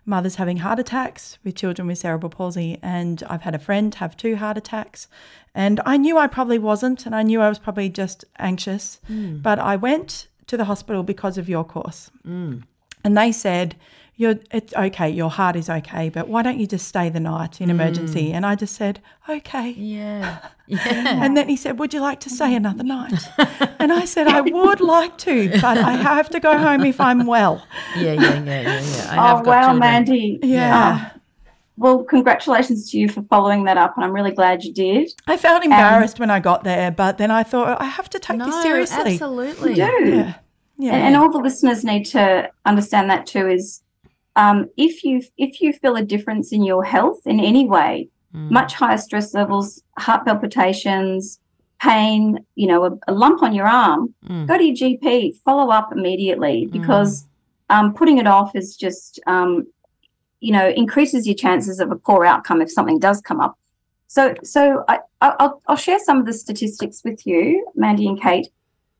mothers 0.05 0.35
having 0.35 0.57
heart 0.57 0.79
attacks 0.79 1.37
with 1.45 1.55
children 1.55 1.87
with 1.87 1.97
cerebral 1.97 2.29
palsy, 2.29 2.77
and 2.81 3.23
I've 3.29 3.43
had 3.43 3.55
a 3.55 3.59
friend 3.59 3.95
have 3.95 4.17
two 4.17 4.35
heart 4.35 4.57
attacks, 4.57 5.07
and 5.55 5.79
I 5.85 5.95
knew 5.97 6.17
I 6.17 6.27
probably 6.27 6.59
wasn't, 6.59 7.05
and 7.05 7.15
I 7.15 7.23
knew 7.23 7.39
I 7.41 7.47
was 7.49 7.59
probably 7.59 7.89
just 7.89 8.25
anxious, 8.37 8.99
but 9.41 9.59
I 9.59 9.77
went 9.77 10.27
to 10.47 10.57
the 10.57 10.65
hospital 10.65 11.03
because 11.03 11.37
of 11.37 11.47
your 11.47 11.63
course, 11.63 12.11
Mm. 12.27 12.63
And 13.03 13.17
they 13.17 13.31
said. 13.31 13.75
You're, 14.15 14.35
it's 14.51 14.71
okay, 14.75 15.09
your 15.09 15.31
heart 15.31 15.55
is 15.55 15.71
okay, 15.71 16.07
but 16.09 16.27
why 16.27 16.43
don't 16.43 16.59
you 16.59 16.67
just 16.67 16.87
stay 16.87 17.09
the 17.09 17.19
night 17.19 17.59
in 17.59 17.71
emergency? 17.71 18.29
Mm. 18.29 18.33
And 18.35 18.45
I 18.45 18.53
just 18.53 18.75
said, 18.75 19.01
okay. 19.27 19.71
Yeah. 19.71 20.37
Yeah. 20.67 21.23
And 21.23 21.35
then 21.35 21.49
he 21.49 21.57
said, 21.57 21.77
Would 21.77 21.93
you 21.93 21.99
like 21.99 22.21
to 22.21 22.29
stay 22.29 22.55
another 22.55 22.83
night? 22.83 23.11
And 23.79 23.91
I 23.91 24.05
said, 24.05 24.27
I 24.27 24.39
would 24.39 24.79
like 24.79 25.17
to, 25.19 25.49
but 25.59 25.77
I 25.77 25.91
have 25.93 26.29
to 26.29 26.39
go 26.39 26.57
home 26.57 26.85
if 26.85 27.01
I'm 27.01 27.25
well. 27.25 27.65
yeah, 27.97 28.13
yeah, 28.13 28.41
yeah, 28.43 28.61
yeah, 28.61 28.79
yeah. 28.79 29.07
I 29.09 29.17
oh 29.17 29.35
have 29.35 29.43
got 29.43 29.47
wow 29.47 29.61
children. 29.61 29.79
mandy 29.79 30.39
Yeah. 30.41 31.09
well, 31.75 32.03
congratulations 32.03 32.89
to 32.91 32.97
you 32.97 33.09
for 33.09 33.23
following 33.23 33.65
that 33.65 33.77
up, 33.77 33.95
and 33.97 34.05
I'm 34.05 34.13
really 34.13 34.31
glad 34.31 34.63
you 34.63 34.71
did. 34.73 35.11
I 35.27 35.35
felt 35.35 35.65
embarrassed 35.65 36.17
when 36.19 36.29
I 36.29 36.39
got 36.39 36.63
there, 36.63 36.91
but 36.91 37.17
then 37.17 37.29
I 37.31 37.43
thought 37.43 37.81
I 37.81 37.85
have 37.85 38.09
to 38.11 38.19
take 38.19 38.37
no, 38.37 38.45
this 38.45 38.61
seriously. 38.61 39.13
absolutely. 39.13 39.71
You 39.71 39.75
do. 39.75 40.09
Yeah. 40.11 40.33
Yeah. 40.83 40.93
And, 40.95 41.03
and 41.07 41.15
all 41.15 41.31
the 41.31 41.39
listeners 41.39 41.83
need 41.83 42.03
to 42.07 42.49
understand 42.65 43.09
that 43.09 43.25
too 43.25 43.47
is 43.57 43.81
um, 44.35 44.69
if 44.77 45.03
you 45.03 45.21
if 45.37 45.61
you 45.61 45.71
feel 45.73 45.95
a 45.95 46.03
difference 46.03 46.51
in 46.51 46.63
your 46.63 46.83
health 46.83 47.21
in 47.25 47.39
any 47.39 47.65
way, 47.67 48.09
Mm. 48.35 48.49
much 48.49 48.73
higher 48.73 48.97
stress 48.97 49.35
levels, 49.35 49.67
heart 49.99 50.25
palpitations, 50.25 51.39
pain, 51.79 52.43
you 52.55 52.65
know, 52.65 52.83
a, 52.85 52.91
a 53.07 53.13
lump 53.13 53.43
on 53.43 53.53
your 53.53 53.67
arm, 53.67 54.01
Mm. 54.27 54.47
go 54.47 54.57
to 54.57 54.63
your 54.63 54.75
GP, 54.75 55.35
follow 55.45 55.71
up 55.71 55.91
immediately 55.91 56.65
because 56.77 57.25
um, 57.69 57.93
putting 57.93 58.17
it 58.17 58.25
off 58.25 58.55
is 58.55 58.75
just, 58.75 59.19
um, 59.27 59.67
you 60.39 60.51
know, 60.51 60.67
increases 60.69 61.27
your 61.27 61.35
chances 61.35 61.79
of 61.79 61.91
a 61.91 61.95
poor 61.95 62.25
outcome 62.25 62.59
if 62.61 62.71
something 62.71 62.97
does 62.99 63.21
come 63.21 63.39
up. 63.39 63.55
So, 64.07 64.33
so 64.43 64.83
I, 64.87 64.95
I- 65.21 65.35
I'll, 65.39 65.61
I'll 65.67 65.75
share 65.87 65.99
some 65.99 66.17
of 66.19 66.25
the 66.25 66.33
statistics 66.33 67.03
with 67.03 67.25
you, 67.27 67.45
Mandy 67.75 68.07
and 68.07 68.19
Kate. 68.19 68.47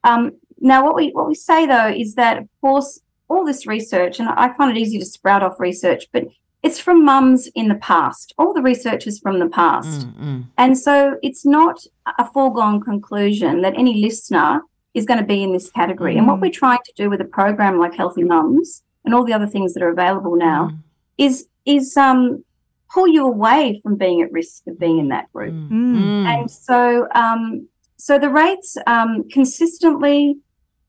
Um, 0.04 0.30
now, 0.64 0.84
what 0.84 0.94
we 0.96 1.10
what 1.10 1.28
we 1.28 1.34
say 1.34 1.66
though 1.66 1.88
is 1.88 2.14
that, 2.14 2.38
of 2.38 2.48
course, 2.60 3.00
all 3.28 3.44
this 3.44 3.66
research, 3.66 4.18
and 4.18 4.28
I 4.28 4.52
find 4.56 4.76
it 4.76 4.80
easy 4.80 4.98
to 4.98 5.04
sprout 5.04 5.42
off 5.42 5.60
research, 5.60 6.04
but 6.12 6.24
it's 6.62 6.80
from 6.80 7.04
mums 7.04 7.46
in 7.54 7.68
the 7.68 7.74
past. 7.76 8.32
All 8.38 8.52
the 8.54 8.62
research 8.62 9.06
is 9.06 9.18
from 9.20 9.38
the 9.38 9.48
past. 9.48 10.06
Mm, 10.08 10.14
mm. 10.24 10.44
And 10.56 10.78
so 10.78 11.18
it's 11.22 11.44
not 11.44 11.76
a 12.18 12.24
foregone 12.32 12.80
conclusion 12.80 13.60
that 13.60 13.74
any 13.76 14.00
listener 14.00 14.62
is 14.94 15.04
going 15.04 15.20
to 15.20 15.26
be 15.26 15.42
in 15.42 15.52
this 15.52 15.68
category. 15.70 16.16
And 16.16 16.26
what 16.26 16.38
Mm. 16.38 16.42
we're 16.42 16.50
trying 16.64 16.78
to 16.86 16.92
do 16.96 17.10
with 17.10 17.20
a 17.20 17.24
program 17.38 17.78
like 17.78 17.94
Healthy 17.94 18.24
Mums 18.24 18.82
and 19.04 19.14
all 19.14 19.24
the 19.24 19.34
other 19.34 19.46
things 19.54 19.74
that 19.74 19.82
are 19.82 19.90
available 19.90 20.36
now 20.36 20.60
Mm. 20.70 20.78
is 21.18 21.46
is 21.66 21.96
um, 21.96 22.44
pull 22.92 23.08
you 23.08 23.26
away 23.26 23.80
from 23.82 23.96
being 23.96 24.20
at 24.22 24.30
risk 24.32 24.66
of 24.66 24.78
being 24.78 24.98
in 24.98 25.08
that 25.08 25.30
group. 25.34 25.52
Mm. 25.54 25.68
Mm. 25.70 25.96
Mm. 25.96 26.26
And 26.34 26.50
so 26.50 27.08
um, 27.14 27.68
so 27.96 28.18
the 28.18 28.30
rates 28.30 28.76
um, 28.86 29.24
consistently 29.30 30.36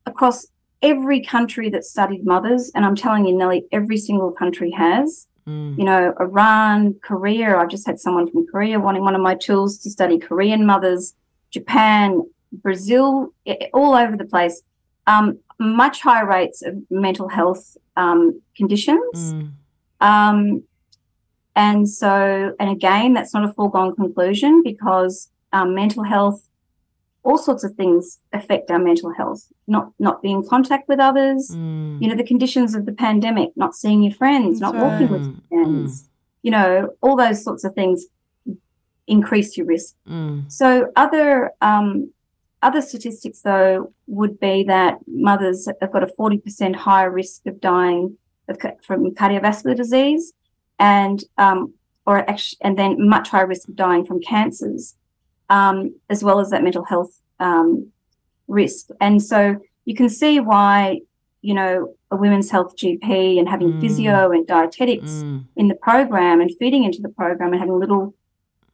across 0.06 0.46
every 0.82 1.24
country 1.24 1.70
that 1.70 1.84
studied 1.84 2.26
mothers, 2.26 2.72
and 2.76 2.86
I'm 2.86 2.96
telling 2.96 3.26
you, 3.26 3.36
nearly 3.36 3.66
every 3.72 3.98
single 3.98 4.32
country 4.32 4.72
has 4.72 5.28
Mm. 5.48 5.78
you 5.78 5.84
know, 5.84 6.14
Iran, 6.20 6.96
Korea. 7.04 7.58
I've 7.58 7.70
just 7.70 7.86
had 7.86 8.00
someone 8.00 8.30
from 8.30 8.48
Korea 8.48 8.80
wanting 8.80 9.04
one 9.04 9.16
of 9.16 9.22
my 9.22 9.36
tools 9.36 9.78
to 9.80 9.92
study 9.92 10.18
Korean 10.18 10.66
mothers, 10.66 11.14
Japan, 11.52 12.22
Brazil, 12.52 13.30
all 13.74 13.94
over 13.94 14.18
the 14.18 14.26
place. 14.26 14.62
Um, 15.08 15.38
much 15.60 16.02
higher 16.02 16.28
rates 16.28 16.64
of 16.64 16.76
mental 16.90 17.30
health 17.30 17.78
um, 17.96 18.42
conditions. 18.58 19.34
Mm. 19.34 19.52
Um, 20.02 20.64
and 21.56 21.88
so, 21.88 22.56
and 22.60 22.70
again, 22.70 23.14
that's 23.14 23.34
not 23.34 23.48
a 23.48 23.54
foregone 23.54 23.96
conclusion 23.96 24.64
because 24.64 25.30
um, 25.54 25.76
mental 25.76 26.04
health, 26.04 26.50
all 27.28 27.38
sorts 27.38 27.64
of 27.64 27.72
things 27.76 28.20
affect 28.40 28.70
our 28.74 28.80
mental 28.90 29.12
health. 29.20 29.42
Not 29.68 29.86
not 30.00 30.22
being 30.24 30.38
in 30.42 30.48
contact 30.54 30.86
with 30.88 31.00
others, 31.10 31.42
Mm. 31.52 32.02
you 32.02 32.08
know, 32.08 32.16
the 32.16 32.30
conditions 32.34 32.76
of 32.78 32.86
the 32.86 32.94
pandemic, 33.06 33.50
not 33.64 33.74
seeing 33.82 34.00
your 34.04 34.14
friends, 34.22 34.60
That's 34.60 34.74
not 34.74 34.82
walking 34.86 35.10
with 35.10 35.26
right. 35.26 35.36
your 35.52 35.64
friends, 35.64 36.10
you 36.46 36.52
know, 36.56 36.72
all 37.04 37.16
those 37.26 37.40
sorts 37.48 37.64
of 37.68 37.72
things 37.74 38.06
increase 39.08 39.50
your 39.58 39.68
risk. 39.76 39.96
Mm. 40.08 40.52
So 40.52 40.92
other 40.96 41.52
um, 41.62 41.88
other 42.68 42.82
statistics 42.82 43.42
though 43.42 43.94
would 44.08 44.40
be 44.40 44.64
that 44.64 44.94
mothers 45.08 45.68
have 45.82 45.92
got 45.92 46.04
a 46.04 46.12
forty 46.20 46.38
percent 46.46 46.76
higher 46.88 47.12
risk 47.12 47.46
of 47.46 47.56
dying 47.62 48.18
of, 48.48 48.58
from 48.88 49.00
cardiovascular 49.20 49.76
disease, 49.76 50.34
and 50.80 51.24
um, 51.38 51.74
or 52.06 52.18
actually, 52.30 52.60
and 52.62 52.78
then 52.78 52.92
much 53.16 53.30
higher 53.30 53.48
risk 53.48 53.68
of 53.70 53.76
dying 53.76 54.06
from 54.06 54.20
cancers, 54.22 54.96
um, 55.50 55.96
as 56.10 56.24
well 56.24 56.40
as 56.40 56.50
that 56.50 56.64
mental 56.64 56.84
health 56.84 57.20
um, 57.40 57.92
risk. 58.48 58.88
And 59.02 59.22
so 59.22 59.58
you 59.86 59.96
can 59.96 60.10
see 60.10 60.40
why 60.40 61.02
you 61.42 61.54
know 61.54 61.94
a 62.12 62.16
women's 62.16 62.50
health 62.50 62.76
GP 62.76 63.38
and 63.40 63.48
having 63.48 63.74
Mm. 63.74 63.82
physio 63.82 64.32
and 64.32 64.46
dietetics 64.48 65.12
Mm. 65.24 65.44
in 65.56 65.68
the 65.68 65.76
program 65.76 66.42
and 66.42 66.50
feeding 66.60 66.84
into 66.84 67.02
the 67.02 67.10
program 67.10 67.52
and 67.52 67.60
having 67.60 67.78
little 67.80 68.14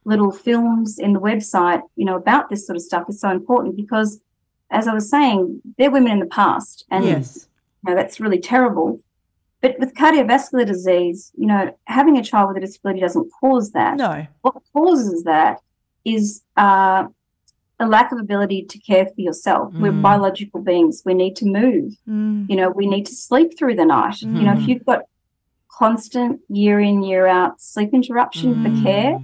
little 0.04 0.32
films 0.32 0.98
in 0.98 1.14
the 1.14 1.20
website, 1.20 1.82
you 1.96 2.06
know, 2.06 2.16
about 2.16 2.50
this 2.50 2.66
sort 2.66 2.76
of 2.76 2.82
stuff 2.82 3.08
is 3.08 3.20
so 3.22 3.30
important 3.30 3.76
because, 3.76 4.20
as 4.72 4.88
I 4.88 4.94
was 4.96 5.08
saying, 5.10 5.62
they're 5.78 5.92
women 5.92 6.12
in 6.12 6.20
the 6.20 6.26
past, 6.26 6.86
and 6.90 7.06
yes. 7.06 7.48
you 7.84 7.92
know, 7.92 7.96
that's 7.96 8.20
really 8.20 8.40
terrible. 8.40 9.00
But 9.62 9.78
with 9.78 9.94
cardiovascular 9.94 10.66
disease, 10.66 11.32
you 11.38 11.46
know, 11.46 11.78
having 11.86 12.18
a 12.18 12.24
child 12.24 12.48
with 12.48 12.58
a 12.58 12.62
disability 12.62 13.00
doesn't 13.00 13.30
cause 13.40 13.72
that. 13.74 13.98
No. 13.98 14.26
What 14.42 14.56
causes 14.74 15.24
that 15.26 15.60
is 16.06 16.42
uh, 16.58 17.06
a 17.80 17.88
lack 17.88 18.12
of 18.12 18.20
ability 18.20 18.64
to 18.64 18.78
care 18.80 19.06
for 19.08 19.22
yourself. 19.22 19.74
We're 19.74 19.92
Mm. 19.92 20.02
biological 20.04 20.62
beings. 20.62 21.02
We 21.06 21.14
need 21.14 21.36
to 21.38 21.46
move. 21.46 21.94
Mm. 22.08 22.48
You 22.50 22.56
know, 22.56 22.70
we 22.70 22.86
need 22.88 23.06
to 23.08 23.16
sleep 23.16 23.58
through 23.58 23.76
the 23.76 23.86
night. 23.86 24.22
You 24.22 24.28
know, 24.44 24.54
if 24.54 24.60
Mhm. 24.60 24.68
you've 24.68 24.86
got 24.86 25.02
constant 25.70 26.42
year 26.50 26.80
in, 26.80 27.02
year 27.04 27.26
out 27.28 27.60
sleep 27.62 27.94
interruption 27.94 28.56
Mm. 28.56 28.62
for 28.78 28.84
care, 28.84 29.20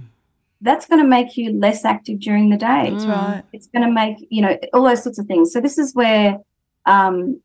that's 0.60 0.86
going 0.86 1.00
to 1.00 1.06
make 1.06 1.36
you 1.36 1.52
less 1.52 1.84
active 1.84 2.18
during 2.18 2.50
the 2.50 2.56
day. 2.56 2.90
That's 2.90 3.04
Mm. 3.04 3.10
right. 3.10 3.42
It's 3.52 3.68
going 3.68 3.84
to 3.86 3.92
make, 3.92 4.26
you 4.30 4.42
know, 4.42 4.56
all 4.74 4.82
those 4.82 5.02
sorts 5.04 5.18
of 5.20 5.26
things. 5.26 5.52
So, 5.52 5.60
this 5.60 5.78
is 5.78 5.94
where 5.94 6.38
um, 6.86 7.40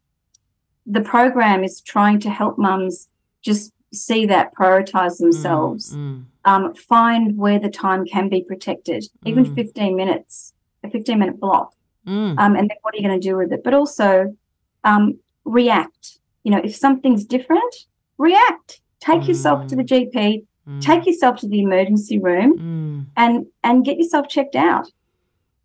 the 0.85 1.01
program 1.01 1.63
is 1.65 1.81
trying 1.81 2.17
to 2.21 2.29
help 2.29 2.57
mums 2.57 3.09
just 3.41 3.73
see 3.93 4.25
that, 4.25 4.53
prioritize 4.55 5.17
themselves, 5.19 5.95
Mm. 5.95 6.23
Um, 6.45 6.73
find 6.73 7.37
where 7.37 7.59
the 7.59 7.69
time 7.69 8.05
can 8.05 8.29
be 8.29 8.43
protected, 8.43 9.05
even 9.25 9.45
Mm. 9.45 9.55
15 9.55 9.95
minutes, 9.95 10.53
a 10.83 10.89
15 10.89 11.17
minute 11.19 11.39
block. 11.39 11.73
Mm. 12.07 12.37
Um, 12.37 12.55
and 12.55 12.69
then 12.69 12.77
what 12.81 12.93
are 12.93 12.97
you 12.97 13.07
going 13.07 13.19
to 13.19 13.27
do 13.29 13.37
with 13.37 13.51
it? 13.53 13.63
But 13.63 13.73
also 13.73 14.35
um, 14.83 15.17
react. 15.45 16.19
You 16.43 16.51
know, 16.51 16.61
if 16.63 16.75
something's 16.75 17.23
different, 17.23 17.73
react. 18.17 18.81
Take 18.99 19.27
yourself 19.27 19.67
to 19.67 19.75
the 19.75 19.83
GP, 19.83 20.45
Mm. 20.67 20.81
take 20.81 21.05
yourself 21.05 21.37
to 21.41 21.47
the 21.47 21.59
emergency 21.61 22.19
room, 22.19 22.57
Mm. 22.57 23.05
and 23.17 23.45
and 23.65 23.83
get 23.83 23.97
yourself 23.97 24.27
checked 24.29 24.55
out. 24.55 24.87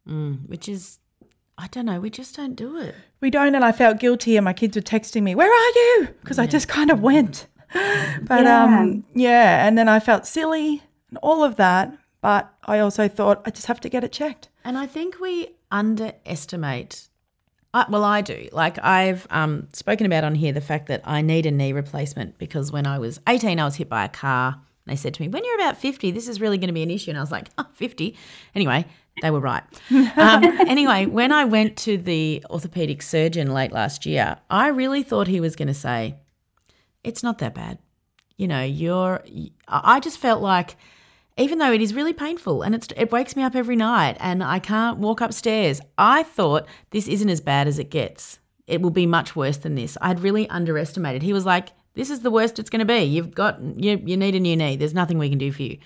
Mm. 0.09 0.49
Which 0.49 0.69
is, 0.69 0.99
I 1.57 1.67
don't 1.69 1.87
know, 1.87 2.01
we 2.01 2.11
just 2.11 2.35
don't 2.37 2.55
do 2.57 2.77
it. 2.79 2.95
We 3.21 3.31
don't, 3.31 3.55
and 3.55 3.65
I 3.65 3.73
felt 3.73 3.99
guilty, 4.01 4.37
and 4.37 4.45
my 4.45 4.53
kids 4.53 4.77
were 4.77 4.83
texting 4.83 5.23
me, 5.23 5.35
"Where 5.35 5.51
are 5.53 5.71
you?" 5.77 6.09
Because 6.21 6.39
I 6.39 6.47
just 6.47 6.67
kind 6.69 6.91
of 6.91 7.01
went. 7.01 7.47
But 8.23 8.45
Yeah. 8.45 8.65
um, 8.65 9.05
yeah, 9.15 9.67
and 9.67 9.77
then 9.79 9.89
I 9.89 10.01
felt 10.01 10.27
silly 10.27 10.83
and 11.11 11.19
all 11.23 11.45
of 11.45 11.57
that. 11.57 11.97
But 12.21 12.53
I 12.65 12.81
also 12.81 13.07
thought 13.09 13.43
I 13.47 13.51
just 13.51 13.67
have 13.67 13.81
to 13.81 13.89
get 13.89 14.03
it 14.03 14.11
checked. 14.13 14.49
And 14.65 14.77
I 14.77 14.87
think 14.87 15.21
we 15.21 15.49
underestimate. 15.71 17.09
I, 17.75 17.87
well, 17.89 18.03
I 18.05 18.23
do. 18.23 18.49
Like 18.53 18.83
I've 18.83 19.27
um, 19.31 19.69
spoken 19.73 20.07
about 20.07 20.25
on 20.25 20.35
here 20.35 20.53
the 20.53 20.61
fact 20.61 20.89
that 20.89 21.03
I 21.05 21.21
need 21.23 21.47
a 21.47 21.51
knee 21.51 21.73
replacement 21.73 22.39
because 22.39 22.73
when 22.73 22.87
I 22.87 22.99
was 22.99 23.21
18, 23.29 23.61
I 23.61 23.65
was 23.65 23.77
hit 23.77 23.89
by 23.89 24.05
a 24.05 24.09
car. 24.09 24.55
And 24.55 24.93
they 24.93 24.97
said 24.97 25.15
to 25.15 25.23
me, 25.23 25.29
when 25.29 25.45
you're 25.45 25.55
about 25.57 25.77
50, 25.77 26.11
this 26.13 26.29
is 26.29 26.41
really 26.41 26.57
going 26.59 26.69
to 26.69 26.75
be 26.75 26.83
an 26.83 26.91
issue. 26.91 27.11
And 27.11 27.19
I 27.19 27.21
was 27.21 27.31
like, 27.31 27.51
oh, 27.59 27.67
50. 27.75 28.17
Anyway, 28.55 28.87
they 29.23 29.31
were 29.31 29.41
right. 29.41 29.63
Um, 29.91 30.45
anyway, 30.67 31.07
when 31.07 31.31
I 31.31 31.45
went 31.45 31.77
to 31.79 31.97
the 31.99 32.45
orthopedic 32.51 33.03
surgeon 33.03 33.53
late 33.53 33.71
last 33.73 34.07
year, 34.07 34.39
I 34.51 34.69
really 34.69 35.03
thought 35.03 35.29
he 35.29 35.41
was 35.41 35.55
going 35.55 35.69
to 35.69 35.75
say, 35.75 36.17
it's 37.09 37.23
not 37.23 37.39
that 37.39 37.55
bad. 37.55 37.79
You 38.37 38.47
know, 38.47 38.63
you're, 38.63 39.25
I 39.67 39.99
just 39.99 40.19
felt 40.19 40.41
like, 40.41 40.77
even 41.37 41.59
though 41.59 41.73
it 41.73 41.81
is 41.81 41.95
really 41.95 42.13
painful 42.13 42.63
and 42.63 42.75
it's, 42.75 42.89
it 42.97 43.11
wakes 43.11 43.35
me 43.35 43.43
up 43.43 43.57
every 43.57 43.77
night 43.77 44.17
and 44.21 44.45
I 44.45 44.59
can't 44.59 44.99
walk 44.99 45.21
upstairs, 45.21 45.81
I 45.97 46.23
thought 46.23 46.67
this 46.91 47.09
isn't 47.09 47.31
as 47.31 47.41
bad 47.41 47.67
as 47.67 47.79
it 47.79 47.91
gets. 47.91 48.39
It 48.67 48.83
will 48.83 48.91
be 48.91 49.07
much 49.07 49.35
worse 49.35 49.57
than 49.57 49.75
this. 49.75 49.97
I'd 50.01 50.21
really 50.21 50.49
underestimated. 50.51 51.23
He 51.23 51.33
was 51.33 51.47
like, 51.47 51.71
this 51.95 52.11
is 52.11 52.21
the 52.21 52.31
worst 52.31 52.59
it's 52.59 52.71
going 52.71 52.81
to 52.81 52.85
be. 52.85 53.03
You've 53.03 53.35
got, 53.35 53.61
you, 53.61 54.01
you 54.05 54.17
need 54.17 54.35
a 54.35 54.41
new 54.41 54.57
knee. 54.57 54.77
There's 54.77 54.95
nothing 54.95 55.19
we 55.19 55.31
can 55.31 55.39
do 55.39 55.51
for 55.51 55.63
you. 55.63 55.79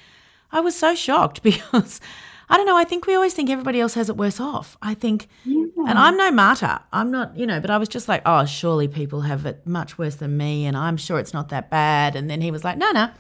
I 0.51 0.61
was 0.61 0.77
so 0.77 0.95
shocked 0.95 1.43
because 1.45 2.01
I 2.49 2.57
don't 2.57 2.67
know. 2.67 2.77
I 2.77 2.85
think 2.85 3.07
we 3.07 3.15
always 3.15 3.35
think 3.35 3.51
everybody 3.51 3.81
else 3.81 3.95
has 3.95 4.09
it 4.09 4.17
worse 4.17 4.41
off. 4.41 4.77
I 4.83 4.95
think, 4.95 5.29
and 5.45 5.99
I'm 5.99 6.17
no 6.17 6.31
martyr. 6.31 6.81
I'm 6.93 7.11
not, 7.11 7.37
you 7.37 7.47
know, 7.47 7.61
but 7.61 7.71
I 7.71 7.79
was 7.79 7.89
just 7.89 8.09
like, 8.09 8.23
oh, 8.27 8.45
surely 8.45 8.89
people 8.89 9.23
have 9.23 9.47
it 9.47 9.67
much 9.67 9.99
worse 9.99 10.17
than 10.17 10.37
me, 10.37 10.67
and 10.67 10.77
I'm 10.77 10.97
sure 10.97 11.19
it's 11.19 11.33
not 11.33 11.49
that 11.51 11.71
bad. 11.71 12.17
And 12.17 12.29
then 12.29 12.41
he 12.41 12.51
was 12.51 12.65
like, 12.65 12.77
no, 12.79 12.91
no, 12.91 13.11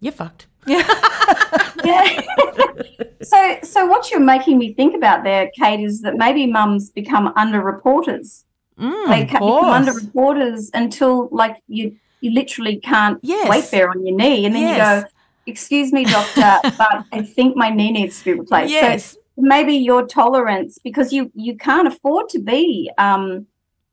you're 0.00 0.12
fucked. 0.12 0.46
Yeah. 0.66 0.86
yeah. 1.84 2.20
so, 3.22 3.58
so 3.62 3.86
what 3.86 4.10
you're 4.10 4.20
making 4.20 4.58
me 4.58 4.72
think 4.74 4.94
about 4.94 5.24
there, 5.24 5.50
Kate, 5.58 5.80
is 5.80 6.02
that 6.02 6.16
maybe 6.16 6.46
mums 6.46 6.90
become 6.90 7.32
underreporters. 7.34 8.44
Mm, 8.78 9.08
they 9.08 9.24
become 9.24 9.42
underreporters 9.42 10.70
until, 10.74 11.28
like, 11.32 11.56
you 11.68 11.96
you 12.20 12.30
literally 12.30 12.78
can't 12.78 13.18
Yes. 13.22 13.48
weight 13.50 13.70
bear 13.70 13.90
on 13.90 14.04
your 14.06 14.16
knee, 14.16 14.46
and 14.46 14.54
then 14.54 14.62
Yes. 14.62 14.76
you 14.78 15.02
go, 15.02 15.08
"Excuse 15.46 15.92
me, 15.92 16.04
doctor, 16.04 16.60
but 16.78 17.04
I 17.12 17.22
think 17.22 17.56
my 17.56 17.70
knee 17.70 17.92
needs 17.92 18.18
to 18.20 18.24
be 18.24 18.32
replaced." 18.40 18.72
yes. 18.72 19.12
So 19.12 19.18
maybe 19.36 19.74
your 19.74 20.06
tolerance, 20.06 20.78
because 20.82 21.12
you 21.12 21.30
you 21.34 21.56
can't 21.56 21.88
afford 21.88 22.28
to 22.30 22.38
be, 22.38 22.90
um, 22.98 23.46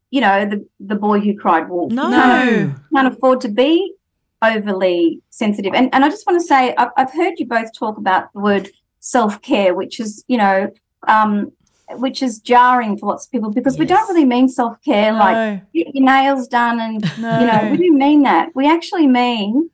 you 0.09 0.21
know, 0.21 0.45
the 0.45 0.65
the 0.79 0.95
boy 0.95 1.19
who 1.19 1.37
cried 1.37 1.69
wolf. 1.69 1.91
You 1.91 1.97
no. 1.97 2.09
can't, 2.09 2.75
can't 2.93 3.07
afford 3.13 3.41
to 3.41 3.49
be 3.49 3.95
overly 4.41 5.21
sensitive. 5.29 5.73
And 5.73 5.89
and 5.93 6.03
I 6.03 6.09
just 6.09 6.25
want 6.25 6.39
to 6.39 6.45
say 6.45 6.75
I've, 6.75 6.89
I've 6.97 7.13
heard 7.13 7.33
you 7.37 7.45
both 7.45 7.73
talk 7.77 7.97
about 7.97 8.31
the 8.33 8.39
word 8.39 8.69
self 8.99 9.41
care, 9.41 9.73
which 9.73 9.99
is 9.99 10.23
you 10.27 10.37
know. 10.37 10.71
Um, 11.07 11.51
which 11.95 12.23
is 12.23 12.39
jarring 12.39 12.97
for 12.97 13.07
lots 13.07 13.25
of 13.25 13.31
people 13.33 13.51
because 13.51 13.77
we 13.77 13.85
don't 13.85 14.07
really 14.07 14.23
mean 14.23 14.47
self 14.47 14.81
care 14.81 15.11
like 15.11 15.61
get 15.73 15.93
your 15.93 16.05
nails 16.05 16.47
done 16.47 16.79
and 16.79 17.01
no. 17.19 17.39
you 17.39 17.45
know 17.45 17.69
we 17.69 17.75
do 17.75 17.91
mean 17.91 18.23
that 18.23 18.49
we 18.55 18.65
actually 18.65 19.07
mean 19.07 19.69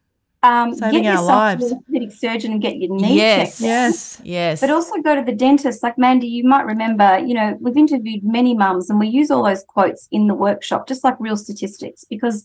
um, 0.47 0.73
Saving 0.75 1.03
get 1.03 1.11
yourself 1.11 1.27
lives. 1.27 1.61
to 1.61 1.67
an 1.67 1.73
orthopedic 1.77 2.11
surgeon 2.23 2.51
and 2.53 2.61
get 2.61 2.75
your 2.81 2.91
knee 2.95 3.15
Yes. 3.17 3.37
checked 3.49 3.61
yes. 3.61 4.21
Yes. 4.23 4.61
but 4.61 4.69
also 4.69 4.95
go 5.07 5.13
to 5.15 5.23
the 5.29 5.37
dentist 5.45 5.83
like 5.85 5.97
mandy 5.97 6.27
you 6.37 6.43
might 6.53 6.65
remember 6.73 7.09
you 7.27 7.33
know 7.37 7.57
we've 7.63 7.77
interviewed 7.85 8.23
many 8.23 8.53
mums 8.63 8.89
and 8.89 8.99
we 8.99 9.07
use 9.07 9.29
all 9.31 9.43
those 9.43 9.63
quotes 9.75 10.07
in 10.17 10.27
the 10.27 10.33
workshop 10.47 10.87
just 10.87 11.03
like 11.03 11.15
real 11.19 11.37
statistics 11.45 12.03
because 12.13 12.37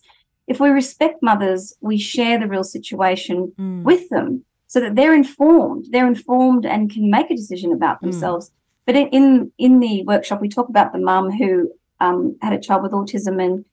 if 0.53 0.57
we 0.61 0.69
respect 0.71 1.17
mothers 1.23 1.63
we 1.81 1.97
share 1.99 2.37
the 2.39 2.49
real 2.55 2.65
situation 2.65 3.37
Mm. 3.59 3.83
with 3.91 4.09
them 4.15 4.29
so 4.73 4.81
that 4.81 4.95
they're 4.97 5.15
informed 5.25 5.83
they're 5.93 6.07
informed 6.17 6.65
and 6.73 6.91
can 6.95 7.11
make 7.17 7.31
a 7.31 7.37
decision 7.37 7.71
about 7.79 8.01
themselves 8.01 8.51
but 8.87 8.97
in, 8.97 9.07
in 9.19 9.53
in 9.67 9.73
the 9.85 10.03
workshop 10.13 10.41
we 10.41 10.49
talk 10.49 10.69
about 10.75 10.93
the 10.93 10.99
mum 11.11 11.31
who 11.41 11.51
um, 12.01 12.19
had 12.43 12.53
a 12.53 12.59
child 12.67 12.83
with 12.83 12.93
autism 12.93 13.35
and 13.47 13.65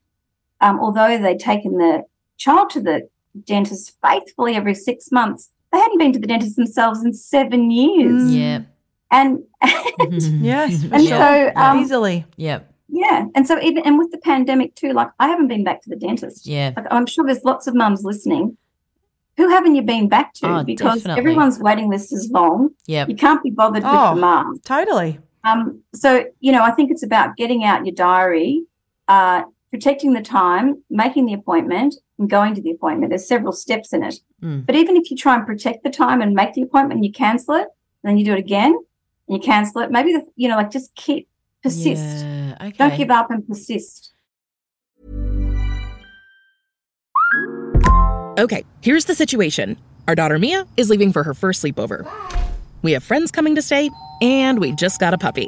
um, 0.61 0.75
although 0.79 1.17
they'd 1.17 1.39
taken 1.39 1.77
the 1.77 2.03
child 2.37 2.69
to 2.69 2.81
the 2.81 2.97
dentist 3.45 3.97
faithfully 4.03 4.55
every 4.55 4.73
six 4.75 5.11
months 5.11 5.51
they 5.71 5.77
hadn't 5.79 5.99
been 5.99 6.11
to 6.13 6.19
the 6.19 6.27
dentist 6.27 6.55
themselves 6.55 7.03
in 7.03 7.13
seven 7.13 7.69
years 7.71 8.23
Mm. 8.23 8.35
Yeah. 8.39 8.59
and 9.11 9.39
Yes, 10.43 10.83
for 10.83 10.95
And 10.95 11.07
sure. 11.07 11.17
so, 11.17 11.51
um, 11.55 11.79
easily. 11.79 12.25
yeah. 12.37 12.59
yeah 12.87 13.25
and 13.35 13.45
so 13.47 13.59
even 13.61 13.83
and 13.85 13.97
with 13.99 14.11
the 14.11 14.17
pandemic 14.19 14.73
too 14.75 14.91
like 14.93 15.09
i 15.19 15.27
haven't 15.27 15.47
been 15.47 15.63
back 15.63 15.81
to 15.83 15.89
the 15.89 15.95
dentist 15.95 16.47
Yeah. 16.47 16.71
like 16.75 16.87
i'm 16.91 17.05
sure 17.05 17.23
there's 17.25 17.43
lots 17.43 17.67
of 17.67 17.75
mums 17.75 18.03
listening 18.03 18.57
who 19.37 19.47
haven't 19.47 19.75
you 19.75 19.83
been 19.83 20.09
back 20.09 20.33
to 20.35 20.47
Oh, 20.49 20.63
because 20.63 20.97
definitely. 21.03 21.19
everyone's 21.21 21.59
waiting 21.59 21.87
list 21.89 22.11
is 22.11 22.29
long 22.31 22.69
Yep. 22.87 23.09
you 23.09 23.15
can't 23.15 23.43
be 23.43 23.51
bothered 23.51 23.83
with 23.83 23.93
Oh. 23.95 24.15
the 24.15 24.21
mum 24.21 24.59
Totally. 24.65 25.19
um, 25.43 25.81
so 25.93 26.25
you 26.39 26.51
know 26.51 26.63
i 26.63 26.71
think 26.71 26.89
it's 26.91 27.03
about 27.03 27.35
getting 27.37 27.63
out 27.63 27.85
your 27.85 27.93
diary 27.95 28.63
uh, 29.07 29.43
protecting 29.71 30.13
the 30.13 30.21
time 30.21 30.81
making 30.89 31.25
the 31.25 31.33
appointment 31.33 31.95
and 32.17 32.29
going 32.29 32.53
to 32.55 32.61
the 32.61 32.71
appointment 32.71 33.09
there's 33.09 33.27
several 33.27 33.51
steps 33.53 33.93
in 33.93 34.03
it 34.03 34.15
Mm. 34.41 34.65
but 34.65 34.73
even 34.75 34.95
if 34.95 35.11
you 35.11 35.17
try 35.17 35.35
and 35.35 35.45
protect 35.45 35.83
the 35.83 35.89
time 35.89 36.21
and 36.21 36.33
make 36.33 36.53
the 36.53 36.61
appointment 36.61 36.99
and 36.99 37.05
you 37.05 37.11
cancel 37.11 37.55
it 37.55 37.67
and 38.03 38.09
then 38.09 38.17
you 38.17 38.23
do 38.23 38.31
it 38.31 38.39
again 38.39 38.71
and 39.27 39.35
you 39.35 39.39
cancel 39.39 39.81
it 39.81 39.91
maybe 39.91 40.13
the, 40.13 40.25
you 40.37 40.47
know 40.47 40.55
like 40.55 40.71
just 40.71 40.95
keep 40.95 41.27
persist 41.61 42.23
Yeah. 42.25 42.55
Okay. 42.61 42.71
don't 42.77 42.97
give 42.97 43.11
up 43.11 43.29
and 43.31 43.45
persist 43.47 44.13
Okay, 48.39 48.63
here's 48.81 49.03
the 49.03 49.15
situation. 49.15 49.77
Our 50.07 50.15
daughter 50.15 50.39
Mia 50.39 50.65
is 50.77 50.89
leaving 50.89 51.11
for 51.11 51.23
her 51.23 51.33
first 51.33 51.61
sleepover. 51.61 52.09
We 52.81 52.93
have 52.93 53.03
friends 53.03 53.31
coming 53.31 53.53
to 53.55 53.61
stay, 53.61 53.89
and 54.21 54.59
we 54.59 54.71
just 54.71 54.97
got 55.01 55.13
a 55.13 55.17
puppy. 55.17 55.47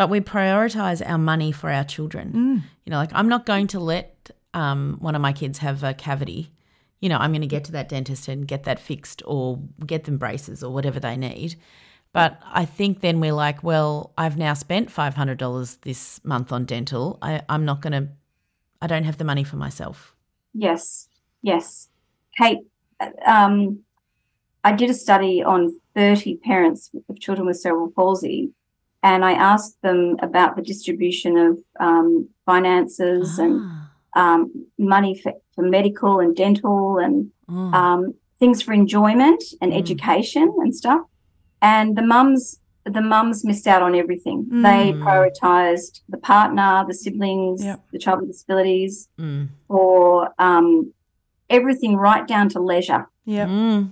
but 0.00 0.08
we 0.08 0.18
prioritize 0.18 1.06
our 1.06 1.18
money 1.18 1.52
for 1.52 1.68
our 1.70 1.84
children. 1.84 2.64
You 2.86 2.90
know, 2.90 2.96
like 2.96 3.10
I'm 3.12 3.28
not 3.28 3.44
going 3.44 3.66
to 3.66 3.80
let 3.80 4.30
um, 4.54 4.96
one 4.98 5.14
of 5.14 5.20
my 5.20 5.34
kids 5.34 5.58
have 5.58 5.84
a 5.84 5.92
cavity. 5.92 6.54
You 7.00 7.10
know, 7.10 7.18
I'm 7.18 7.32
going 7.32 7.42
to 7.42 7.46
get 7.46 7.64
to 7.64 7.72
that 7.72 7.90
dentist 7.90 8.26
and 8.26 8.48
get 8.48 8.64
that 8.64 8.80
fixed 8.80 9.22
or 9.26 9.58
get 9.84 10.04
them 10.04 10.16
braces 10.16 10.64
or 10.64 10.72
whatever 10.72 11.00
they 11.00 11.18
need. 11.18 11.56
But 12.14 12.40
I 12.50 12.64
think 12.64 13.02
then 13.02 13.20
we're 13.20 13.34
like, 13.34 13.62
well, 13.62 14.14
I've 14.16 14.38
now 14.38 14.54
spent 14.54 14.88
$500 14.88 15.80
this 15.82 16.24
month 16.24 16.50
on 16.50 16.64
dental. 16.64 17.18
I, 17.20 17.42
I'm 17.50 17.66
not 17.66 17.82
going 17.82 17.92
to, 17.92 18.08
I 18.80 18.86
don't 18.86 19.04
have 19.04 19.18
the 19.18 19.24
money 19.24 19.44
for 19.44 19.56
myself. 19.56 20.14
Yes, 20.54 21.08
yes. 21.42 21.90
Kate, 22.38 22.60
um, 23.26 23.80
I 24.64 24.72
did 24.72 24.88
a 24.88 24.94
study 24.94 25.42
on 25.42 25.78
30 25.94 26.38
parents 26.38 26.90
of 27.10 27.20
children 27.20 27.46
with 27.46 27.60
cerebral 27.60 27.92
palsy, 27.94 28.54
and 29.02 29.24
I 29.24 29.32
asked 29.32 29.76
them 29.82 30.16
about 30.20 30.56
the 30.56 30.62
distribution 30.62 31.36
of 31.38 31.58
um, 31.78 32.28
finances 32.46 33.38
and 33.38 33.62
Ah, 33.64 33.76
um, 34.16 34.40
money 34.78 35.18
for, 35.22 35.32
for 35.54 35.62
medical 35.64 36.18
and 36.20 36.34
dental 36.34 36.98
and 36.98 37.30
mm, 37.48 37.72
um, 37.74 38.14
things 38.40 38.60
for 38.62 38.72
enjoyment 38.72 39.42
and 39.60 39.72
Mm. 39.72 39.78
education 39.78 40.52
and 40.58 40.74
stuff. 40.74 41.02
And 41.62 41.96
the 41.96 42.02
mums, 42.02 42.58
the 42.84 43.02
mums 43.02 43.44
missed 43.44 43.66
out 43.68 43.82
on 43.82 43.94
everything. 43.94 44.38
They 44.50 44.92
Mm. 44.92 45.00
prioritized 45.06 46.00
the 46.08 46.18
partner, 46.18 46.84
the 46.88 46.94
siblings, 46.94 47.62
Yep. 47.64 47.78
the 47.92 47.98
child 47.98 48.20
with 48.20 48.30
disabilities, 48.32 49.08
mm, 49.18 49.48
or 49.68 50.30
um, 50.38 50.92
everything 51.48 51.96
right 51.96 52.26
down 52.26 52.48
to 52.50 52.58
leisure. 52.60 53.08
Yeah. 53.24 53.46
mm. 53.46 53.90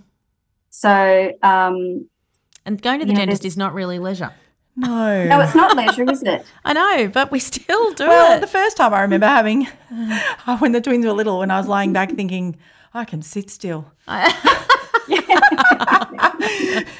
So 0.70 1.32
um, 1.42 2.08
And 2.66 2.80
going 2.82 2.98
to 3.00 3.06
the 3.06 3.12
You 3.12 3.18
know, 3.18 3.20
dentist 3.26 3.44
is 3.44 3.56
not 3.56 3.72
really 3.72 3.98
leisure. 3.98 4.32
No. 4.80 5.24
no, 5.24 5.40
it's 5.40 5.54
not 5.56 5.76
leisure, 5.76 6.08
is 6.10 6.22
it? 6.22 6.46
I 6.64 6.72
know, 6.72 7.08
but 7.08 7.30
we 7.32 7.40
still 7.40 7.92
do 7.94 8.06
Well, 8.06 8.36
it. 8.36 8.40
the 8.40 8.46
first 8.46 8.76
time 8.76 8.94
I 8.94 9.00
remember 9.02 9.26
having, 9.26 9.66
when 10.60 10.72
the 10.72 10.80
twins 10.80 11.04
were 11.04 11.12
little, 11.12 11.40
when 11.40 11.50
I 11.50 11.58
was 11.58 11.66
lying 11.66 11.92
back 11.92 12.12
thinking, 12.12 12.56
I 12.94 13.04
can 13.04 13.20
sit 13.22 13.50
still. 13.50 13.90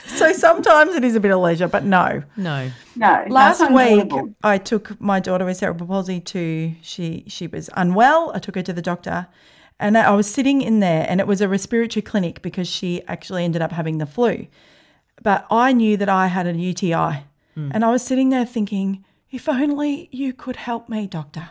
So 0.07 0.33
sometimes 0.33 0.95
it 0.97 1.05
is 1.05 1.15
a 1.15 1.21
bit 1.21 1.31
of 1.31 1.39
leisure, 1.41 1.69
but 1.69 1.85
no. 1.85 2.23
no. 2.37 2.71
No. 2.97 3.25
Last 3.29 3.71
week. 3.71 4.13
I 4.43 4.59
took 4.59 5.01
my 5.01 5.21
daughter 5.21 5.45
with 5.45 5.57
cerebral 5.59 5.87
palsy 5.87 6.19
to 6.21 6.75
she 6.83 7.23
she 7.29 7.47
was 7.47 7.71
unwell. 7.77 8.33
I 8.35 8.41
took 8.41 8.57
her 8.57 8.63
to 8.63 8.73
the 8.73 8.83
doctor, 8.83 9.29
and 9.79 9.97
I 9.97 10.11
was 10.15 10.27
sitting 10.27 10.61
in 10.61 10.81
there, 10.81 11.07
and 11.09 11.21
it 11.21 11.27
was 11.29 11.41
a 11.41 11.49
respiratory 11.49 12.03
clinic 12.03 12.43
because 12.43 12.67
she 12.67 13.03
actually 13.07 13.45
ended 13.45 13.63
up 13.63 13.71
having 13.71 13.99
the 13.99 14.07
flu. 14.07 14.49
But 15.23 15.47
I 15.51 15.73
knew 15.73 15.97
that 15.97 16.09
I 16.09 16.27
had 16.27 16.47
a 16.49 16.53
UTI, 16.53 17.25
and 17.73 17.85
I 17.85 17.91
was 17.91 18.03
sitting 18.03 18.31
there 18.31 18.45
thinking, 18.47 19.05
if 19.31 19.49
only 19.49 20.09
you 20.13 20.33
could 20.33 20.57
help 20.57 20.89
me, 20.89 21.07
doctor. 21.07 21.49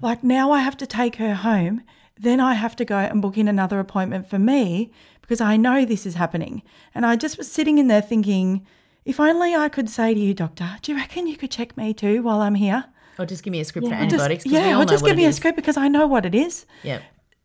Like 0.00 0.24
now, 0.24 0.50
I 0.52 0.60
have 0.60 0.76
to 0.78 0.86
take 0.86 1.16
her 1.16 1.34
home. 1.34 1.82
Then 2.18 2.38
I 2.40 2.54
have 2.54 2.74
to 2.76 2.84
go 2.84 2.96
and 2.98 3.20
book 3.22 3.36
in 3.38 3.48
another 3.48 3.78
appointment 3.80 4.28
for 4.28 4.38
me 4.38 4.90
because 5.22 5.40
I 5.40 5.56
know 5.56 5.84
this 5.84 6.04
is 6.06 6.14
happening. 6.14 6.62
And 6.94 7.04
I 7.06 7.16
just 7.16 7.38
was 7.38 7.50
sitting 7.50 7.78
in 7.78 7.88
there 7.88 8.02
thinking, 8.02 8.66
if 9.04 9.18
only 9.20 9.54
I 9.54 9.68
could 9.68 9.88
say 9.88 10.12
to 10.14 10.20
you, 10.20 10.34
doctor, 10.34 10.68
do 10.82 10.92
you 10.92 10.98
reckon 10.98 11.26
you 11.26 11.36
could 11.36 11.50
check 11.50 11.76
me 11.76 11.94
too 11.94 12.22
while 12.22 12.40
I'm 12.42 12.54
here? 12.56 12.84
Or 13.18 13.26
just 13.26 13.42
give 13.42 13.52
me 13.52 13.60
a 13.60 13.64
script 13.64 13.86
for 13.88 13.92
Yeah. 13.94 14.00
Just- 14.04 14.12
antibiotics. 14.14 14.44
'cause 14.44 14.52
we 14.52 14.58
yeah, 14.58 14.78
or 14.78 14.84
just 14.84 15.04
give 15.04 15.16
me 15.16 15.24
a 15.26 15.32
script 15.32 15.56
because 15.56 15.76
I 15.76 15.88
know 15.88 16.06
what 16.06 16.24
it 16.26 16.34
is. 16.34 16.66
Yeah. 16.82 17.00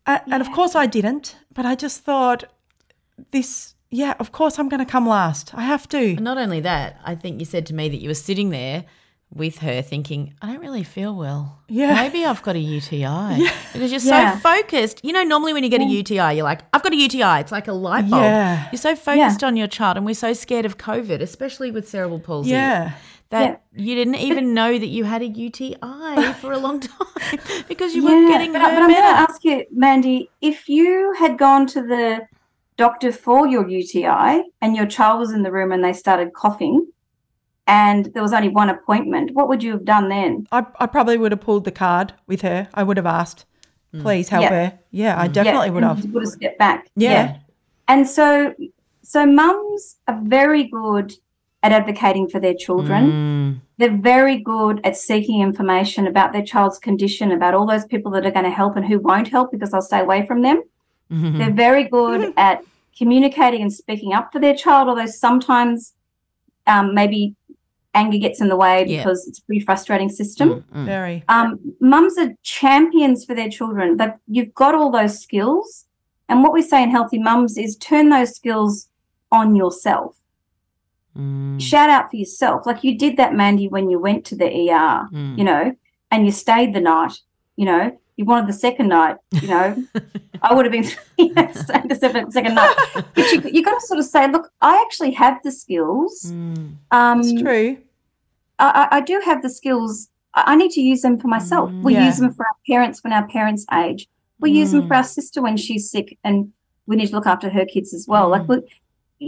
Uh, 0.06 0.18
And 0.32 0.40
of 0.42 0.50
course 0.52 0.74
I 0.74 0.86
didn't, 0.86 1.36
but 1.54 1.64
I 1.66 1.74
just 1.74 2.02
thought, 2.04 2.44
this, 3.30 3.74
yeah, 3.96 4.14
of 4.18 4.30
course 4.30 4.58
I'm 4.58 4.68
going 4.68 4.84
to 4.84 4.90
come 4.90 5.08
last. 5.08 5.54
I 5.54 5.62
have 5.62 5.88
to. 5.88 5.98
And 5.98 6.20
not 6.20 6.36
only 6.36 6.60
that, 6.60 7.00
I 7.04 7.14
think 7.14 7.40
you 7.40 7.46
said 7.46 7.64
to 7.66 7.74
me 7.74 7.88
that 7.88 7.96
you 7.96 8.08
were 8.08 8.14
sitting 8.14 8.50
there 8.50 8.84
with 9.34 9.58
her 9.58 9.80
thinking, 9.82 10.34
I 10.42 10.52
don't 10.52 10.60
really 10.60 10.84
feel 10.84 11.16
well. 11.16 11.58
Yeah. 11.68 11.94
Maybe 11.94 12.24
I've 12.24 12.42
got 12.42 12.56
a 12.56 12.60
UTI. 12.60 13.48
Because 13.72 13.90
you're 13.92 14.00
Yeah. 14.02 14.34
so 14.34 14.38
focused. 14.40 15.00
You 15.02 15.12
know, 15.14 15.22
normally 15.24 15.52
when 15.54 15.64
you 15.64 15.70
get 15.70 15.80
a 15.80 15.84
UTI, 15.84 16.34
you're 16.36 16.44
like, 16.44 16.60
I've 16.74 16.82
got 16.82 16.92
a 16.92 16.96
UTI. 16.96 17.40
It's 17.40 17.50
like 17.52 17.68
a 17.68 17.72
light 17.72 18.08
bulb. 18.10 18.22
Yeah. 18.22 18.68
You're 18.70 18.78
so 18.78 18.94
focused 18.94 19.42
on 19.42 19.56
your 19.56 19.66
child, 19.66 19.96
and 19.96 20.04
we're 20.06 20.14
so 20.14 20.32
scared 20.34 20.66
of 20.66 20.76
COVID, 20.78 21.20
especially 21.22 21.70
with 21.70 21.88
cerebral 21.88 22.20
palsy. 22.20 22.50
Yeah. 22.50 22.92
That 23.30 23.64
you 23.74 23.96
didn't 23.96 24.16
even 24.16 24.54
know 24.54 24.78
that 24.78 24.86
you 24.86 25.02
had 25.02 25.20
a 25.22 25.26
UTI 25.26 26.32
for 26.40 26.52
a 26.52 26.58
long 26.58 26.78
time 26.92 27.38
because 27.66 27.92
you 27.94 28.04
weren't 28.04 28.28
getting 28.28 28.52
but, 28.52 28.60
her 28.62 28.68
but 28.68 28.82
I'm 28.82 28.88
going 28.88 29.02
to 29.02 29.20
ask 29.24 29.42
you, 29.42 29.64
Mandy, 29.72 30.30
if 30.40 30.68
you 30.68 31.12
had 31.18 31.36
gone 31.36 31.66
to 31.74 31.82
the 31.82 32.20
doctor 32.76 33.10
for 33.12 33.46
your 33.46 33.68
UTI 33.68 34.42
and 34.60 34.76
your 34.76 34.86
child 34.86 35.20
was 35.20 35.32
in 35.32 35.42
the 35.42 35.52
room 35.52 35.72
and 35.72 35.82
they 35.82 35.92
started 35.92 36.32
coughing 36.34 36.86
and 37.66 38.06
there 38.14 38.22
was 38.22 38.32
only 38.32 38.48
one 38.48 38.70
appointment, 38.70 39.32
what 39.32 39.48
would 39.48 39.62
you 39.62 39.72
have 39.72 39.84
done 39.84 40.08
then? 40.08 40.46
I, 40.52 40.64
I 40.78 40.86
probably 40.86 41.18
would 41.18 41.32
have 41.32 41.40
pulled 41.40 41.64
the 41.64 41.72
card 41.72 42.12
with 42.26 42.42
her. 42.42 42.68
I 42.74 42.82
would 42.84 42.96
have 42.96 43.06
asked, 43.06 43.44
please 44.00 44.28
help 44.28 44.42
Yeah. 44.42 44.50
her. 44.50 44.78
Yeah, 44.90 45.20
I 45.20 45.26
definitely 45.26 45.70
would 45.70 45.82
have. 45.82 46.04
You 46.04 46.12
would 46.12 46.22
have 46.24 46.32
stepped 46.32 46.58
back. 46.58 46.88
Yeah. 46.94 47.38
And 47.88 48.06
so, 48.08 48.54
so 49.02 49.26
mums 49.26 49.96
are 50.06 50.20
very 50.22 50.64
good 50.64 51.14
at 51.62 51.72
advocating 51.72 52.28
for 52.28 52.38
their 52.38 52.54
children. 52.54 53.10
Mm. 53.10 53.60
They're 53.78 53.96
very 53.96 54.38
good 54.38 54.80
at 54.84 54.96
seeking 54.96 55.40
information 55.40 56.06
about 56.06 56.32
their 56.32 56.44
child's 56.44 56.78
condition, 56.78 57.32
about 57.32 57.54
all 57.54 57.66
those 57.66 57.84
people 57.84 58.12
that 58.12 58.24
are 58.24 58.30
going 58.30 58.44
to 58.44 58.50
help 58.50 58.76
and 58.76 58.86
who 58.86 59.00
won't 59.00 59.28
help 59.28 59.50
because 59.50 59.72
they'll 59.72 59.82
stay 59.82 60.00
away 60.00 60.24
from 60.24 60.42
them. 60.42 60.62
They're 61.10 61.52
very 61.52 61.84
good 61.84 62.32
at 62.36 62.62
communicating 62.96 63.62
and 63.62 63.72
speaking 63.72 64.12
up 64.12 64.32
for 64.32 64.40
their 64.40 64.54
child, 64.54 64.88
although 64.88 65.06
sometimes 65.06 65.94
um, 66.66 66.94
maybe 66.94 67.34
anger 67.94 68.18
gets 68.18 68.40
in 68.40 68.48
the 68.48 68.56
way 68.56 68.84
Yeah. 68.86 68.98
because 68.98 69.26
it's 69.26 69.38
a 69.38 69.42
pretty 69.42 69.60
frustrating 69.64 70.08
system. 70.08 70.64
Mm. 70.74 70.84
Very. 70.84 71.24
Um, 71.28 71.58
mums 71.80 72.18
are 72.18 72.34
champions 72.42 73.24
for 73.24 73.34
their 73.34 73.48
children. 73.48 73.96
That 73.96 74.18
you've 74.26 74.54
got 74.54 74.74
all 74.74 74.90
those 74.90 75.20
skills, 75.20 75.86
and 76.28 76.42
what 76.42 76.52
we 76.52 76.62
say 76.62 76.82
in 76.82 76.90
Healthy 76.90 77.18
Mums 77.18 77.56
is 77.56 77.76
turn 77.76 78.10
those 78.10 78.34
skills 78.34 78.88
on 79.30 79.56
yourself. 79.56 80.16
Mm. 81.16 81.60
Shout 81.60 81.88
out 81.88 82.10
for 82.10 82.16
yourself, 82.16 82.66
like 82.66 82.84
you 82.84 82.98
did 82.98 83.16
that, 83.16 83.34
Mandy, 83.34 83.68
when 83.68 83.88
you 83.88 83.98
went 83.98 84.24
to 84.26 84.36
the 84.36 84.46
ER. 84.46 85.08
Mm. 85.12 85.38
You 85.38 85.44
know, 85.44 85.76
and 86.10 86.26
you 86.26 86.32
stayed 86.32 86.74
the 86.74 86.80
night. 86.80 87.20
You 87.56 87.64
know, 87.64 87.98
you 88.16 88.24
wanted 88.24 88.48
the 88.48 88.52
second 88.54 88.88
night. 88.88 89.16
You 89.32 89.48
know, 89.48 89.84
I 90.42 90.54
would 90.54 90.64
have 90.64 90.72
been 90.72 90.84
yes, 91.18 91.66
the 91.66 91.94
second, 91.98 92.32
second 92.32 92.54
night. 92.54 92.74
But 93.14 93.32
you 93.32 93.40
you 93.52 93.62
got 93.62 93.78
to 93.80 93.86
sort 93.86 93.98
of 94.00 94.06
say, 94.06 94.30
look, 94.30 94.50
I 94.60 94.80
actually 94.84 95.12
have 95.12 95.42
the 95.42 95.52
skills. 95.52 96.32
Mm. 96.32 96.76
Um, 96.90 97.20
It's 97.20 97.40
true. 97.40 97.78
I, 98.58 98.88
I 98.90 98.96
I 98.96 99.00
do 99.00 99.20
have 99.24 99.42
the 99.42 99.50
skills. 99.50 100.08
I 100.34 100.44
I 100.52 100.56
need 100.56 100.70
to 100.72 100.80
use 100.80 101.02
them 101.02 101.18
for 101.18 101.28
myself. 101.28 101.70
Mm, 101.70 101.82
we 101.82 101.92
yeah. 101.94 102.06
use 102.06 102.18
them 102.18 102.32
for 102.32 102.44
our 102.46 102.56
parents 102.66 103.02
when 103.04 103.12
our 103.12 103.26
parents 103.28 103.64
age. 103.72 104.08
We 104.40 104.50
use 104.50 104.70
them 104.72 104.82
for 104.88 104.94
Mm. 104.94 104.98
our 104.98 105.04
sister 105.04 105.40
when 105.42 105.56
she's 105.56 105.90
sick, 105.90 106.18
and 106.24 106.52
we 106.86 106.96
need 106.96 107.08
to 107.08 107.14
look 107.16 107.26
after 107.26 107.48
her 107.50 107.64
kids 107.64 107.92
as 107.94 108.06
well. 108.08 108.28
Like, 108.28 108.42
Mm. 108.42 108.48
we, 108.48 108.56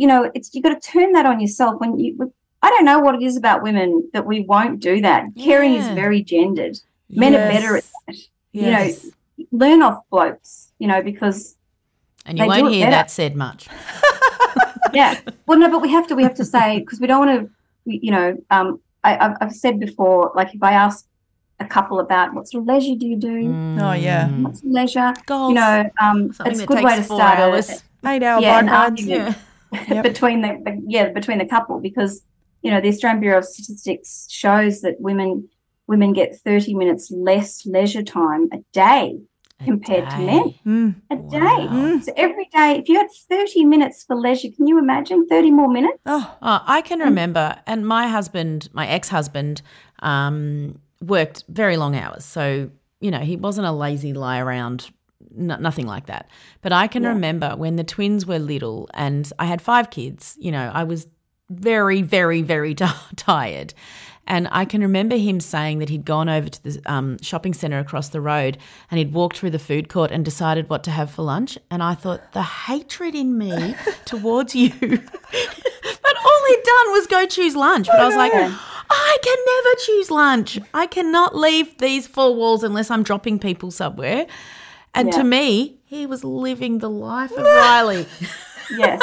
you 0.00 0.06
know, 0.06 0.30
it's 0.34 0.54
you 0.54 0.60
got 0.62 0.74
to 0.80 0.92
turn 0.92 1.12
that 1.12 1.26
on 1.26 1.40
yourself. 1.40 1.80
When 1.80 1.98
you, 1.98 2.32
I 2.62 2.68
don't 2.70 2.84
know 2.84 2.98
what 3.00 3.14
it 3.14 3.22
is 3.22 3.36
about 3.36 3.62
women 3.62 3.88
that 4.12 4.26
we 4.26 4.40
won't 4.52 4.80
do 4.80 5.00
that. 5.02 5.20
Caring 5.46 5.74
is 5.74 5.86
very 6.02 6.22
gendered. 6.22 6.76
Men 7.10 7.34
are 7.34 7.48
better 7.54 7.76
at 7.78 7.84
that. 8.06 8.16
You 8.52 8.70
know, 8.70 8.90
learn 9.52 9.82
off 9.82 10.02
blokes. 10.10 10.72
You 10.78 10.88
know, 10.88 11.02
because 11.02 11.56
And 12.26 12.38
you 12.38 12.44
They 12.44 12.48
won't 12.48 12.66
it 12.72 12.76
hear 12.76 12.86
better. 12.86 12.96
that 12.96 13.10
said 13.10 13.36
much. 13.36 13.68
yeah. 14.92 15.20
Well, 15.46 15.58
no, 15.58 15.70
but 15.70 15.82
we 15.82 15.90
have 15.90 16.06
to. 16.08 16.14
We 16.14 16.22
have 16.22 16.34
to 16.36 16.44
say 16.44 16.80
because 16.80 17.00
we 17.00 17.06
don't 17.06 17.26
want 17.26 17.40
to. 17.40 17.50
You 17.84 18.10
know, 18.10 18.36
um, 18.50 18.80
I, 19.02 19.16
I've, 19.16 19.36
I've 19.40 19.52
said 19.54 19.80
before, 19.80 20.32
like 20.34 20.54
if 20.54 20.62
I 20.62 20.72
ask 20.72 21.06
a 21.60 21.64
couple 21.64 22.00
about 22.00 22.34
what 22.34 22.46
sort 22.48 22.62
of 22.62 22.68
leisure 22.68 22.94
do 22.96 23.06
you 23.06 23.16
do, 23.16 23.48
Oh, 23.80 23.92
yeah. 23.92 24.28
Mm. 24.28 24.42
what's 24.44 24.62
leisure, 24.62 25.12
Golf. 25.26 25.48
you 25.50 25.54
know, 25.54 25.90
um, 26.00 26.30
it's 26.44 26.60
a 26.60 26.66
good 26.66 26.84
way 26.84 26.96
to 26.96 27.02
start 27.02 27.38
hours. 27.38 27.70
a, 28.04 28.08
Eight 28.10 28.22
hour 28.22 28.40
yeah, 28.40 28.60
bike 28.60 28.62
an 28.62 28.66
rides. 28.68 28.90
argument. 29.02 29.28
Yeah. 29.28 29.34
Yep. 29.96 30.02
between 30.02 30.40
the, 30.40 30.48
the 30.64 30.82
yeah 30.86 31.10
between 31.10 31.36
the 31.36 31.44
couple 31.44 31.78
because 31.78 32.22
you 32.62 32.70
know 32.70 32.80
the 32.80 32.88
Australian 32.88 33.20
Bureau 33.20 33.36
of 33.38 33.44
Statistics 33.44 34.26
shows 34.30 34.80
that 34.80 34.98
women 34.98 35.46
women 35.88 36.12
get 36.12 36.36
30 36.36 36.74
minutes 36.74 37.10
less 37.10 37.66
leisure 37.66 38.02
time 38.02 38.48
a 38.52 38.58
day 38.72 39.18
compared 39.64 40.08
to 40.10 40.18
men 40.18 40.44
Mm. 40.64 40.94
a 41.10 41.16
Wow. 41.16 41.28
day 41.30 41.66
Mm. 41.66 42.02
so 42.04 42.12
every 42.16 42.46
day 42.54 42.78
if 42.78 42.88
you 42.88 42.96
had 42.96 43.08
30 43.28 43.64
minutes 43.64 44.04
for 44.04 44.14
leisure 44.14 44.50
can 44.56 44.66
you 44.68 44.78
imagine 44.78 45.26
30 45.26 45.50
more 45.50 45.68
minutes 45.68 45.98
Oh, 46.06 46.36
Oh, 46.40 46.60
I 46.66 46.80
can 46.82 47.00
remember, 47.00 47.56
and 47.66 47.86
my 47.86 48.06
husband, 48.08 48.68
my 48.72 48.86
ex-husband, 48.86 49.60
um, 50.00 50.78
worked 51.02 51.44
very 51.48 51.76
long 51.76 51.96
hours. 51.96 52.24
So 52.24 52.70
you 53.00 53.10
know, 53.12 53.20
he 53.20 53.36
wasn't 53.36 53.66
a 53.66 53.70
lazy 53.72 54.12
lie 54.12 54.40
around, 54.40 54.90
n- 55.36 55.56
nothing 55.60 55.86
like 55.86 56.06
that. 56.06 56.28
But 56.62 56.72
I 56.72 56.88
can 56.88 57.02
Yeah. 57.04 57.10
remember 57.10 57.54
when 57.56 57.76
the 57.76 57.84
twins 57.84 58.26
were 58.26 58.38
little, 58.40 58.88
and 58.94 59.30
I 59.38 59.44
had 59.46 59.60
five 59.62 59.90
kids. 59.90 60.36
You 60.40 60.50
know, 60.50 60.70
I 60.74 60.82
was 60.84 61.06
very, 61.50 62.02
very, 62.02 62.42
very 62.42 62.74
t- 62.82 62.86
tired. 63.16 63.72
And 64.28 64.46
I 64.52 64.66
can 64.66 64.82
remember 64.82 65.16
him 65.16 65.40
saying 65.40 65.78
that 65.78 65.88
he'd 65.88 66.04
gone 66.04 66.28
over 66.28 66.50
to 66.50 66.62
the 66.62 66.82
um, 66.84 67.18
shopping 67.22 67.54
centre 67.54 67.78
across 67.78 68.10
the 68.10 68.20
road 68.20 68.58
and 68.90 68.98
he'd 68.98 69.14
walked 69.14 69.38
through 69.38 69.50
the 69.50 69.58
food 69.58 69.88
court 69.88 70.10
and 70.10 70.22
decided 70.22 70.68
what 70.68 70.84
to 70.84 70.90
have 70.90 71.10
for 71.10 71.22
lunch. 71.22 71.58
And 71.70 71.82
I 71.82 71.94
thought, 71.94 72.32
the 72.32 72.42
hatred 72.42 73.14
in 73.14 73.38
me 73.38 73.74
towards 74.04 74.54
you. 74.54 74.68
but 74.80 74.90
all 74.90 76.44
he'd 76.48 76.62
done 76.62 76.92
was 76.92 77.06
go 77.06 77.26
choose 77.26 77.56
lunch. 77.56 77.86
But 77.86 78.00
I 78.00 78.06
was 78.06 78.16
like, 78.16 78.32
I 78.34 79.18
can 79.22 79.38
never 79.46 79.80
choose 79.80 80.10
lunch. 80.10 80.58
I 80.74 80.86
cannot 80.86 81.34
leave 81.34 81.78
these 81.78 82.06
four 82.06 82.34
walls 82.36 82.62
unless 82.62 82.90
I'm 82.90 83.02
dropping 83.02 83.38
people 83.38 83.70
somewhere. 83.70 84.26
And 84.92 85.10
to 85.12 85.24
me, 85.24 85.78
he 85.84 86.04
was 86.04 86.22
living 86.22 86.78
the 86.78 86.90
life 86.90 87.32
of 87.32 87.38
Riley 87.44 88.06
yes 88.76 89.00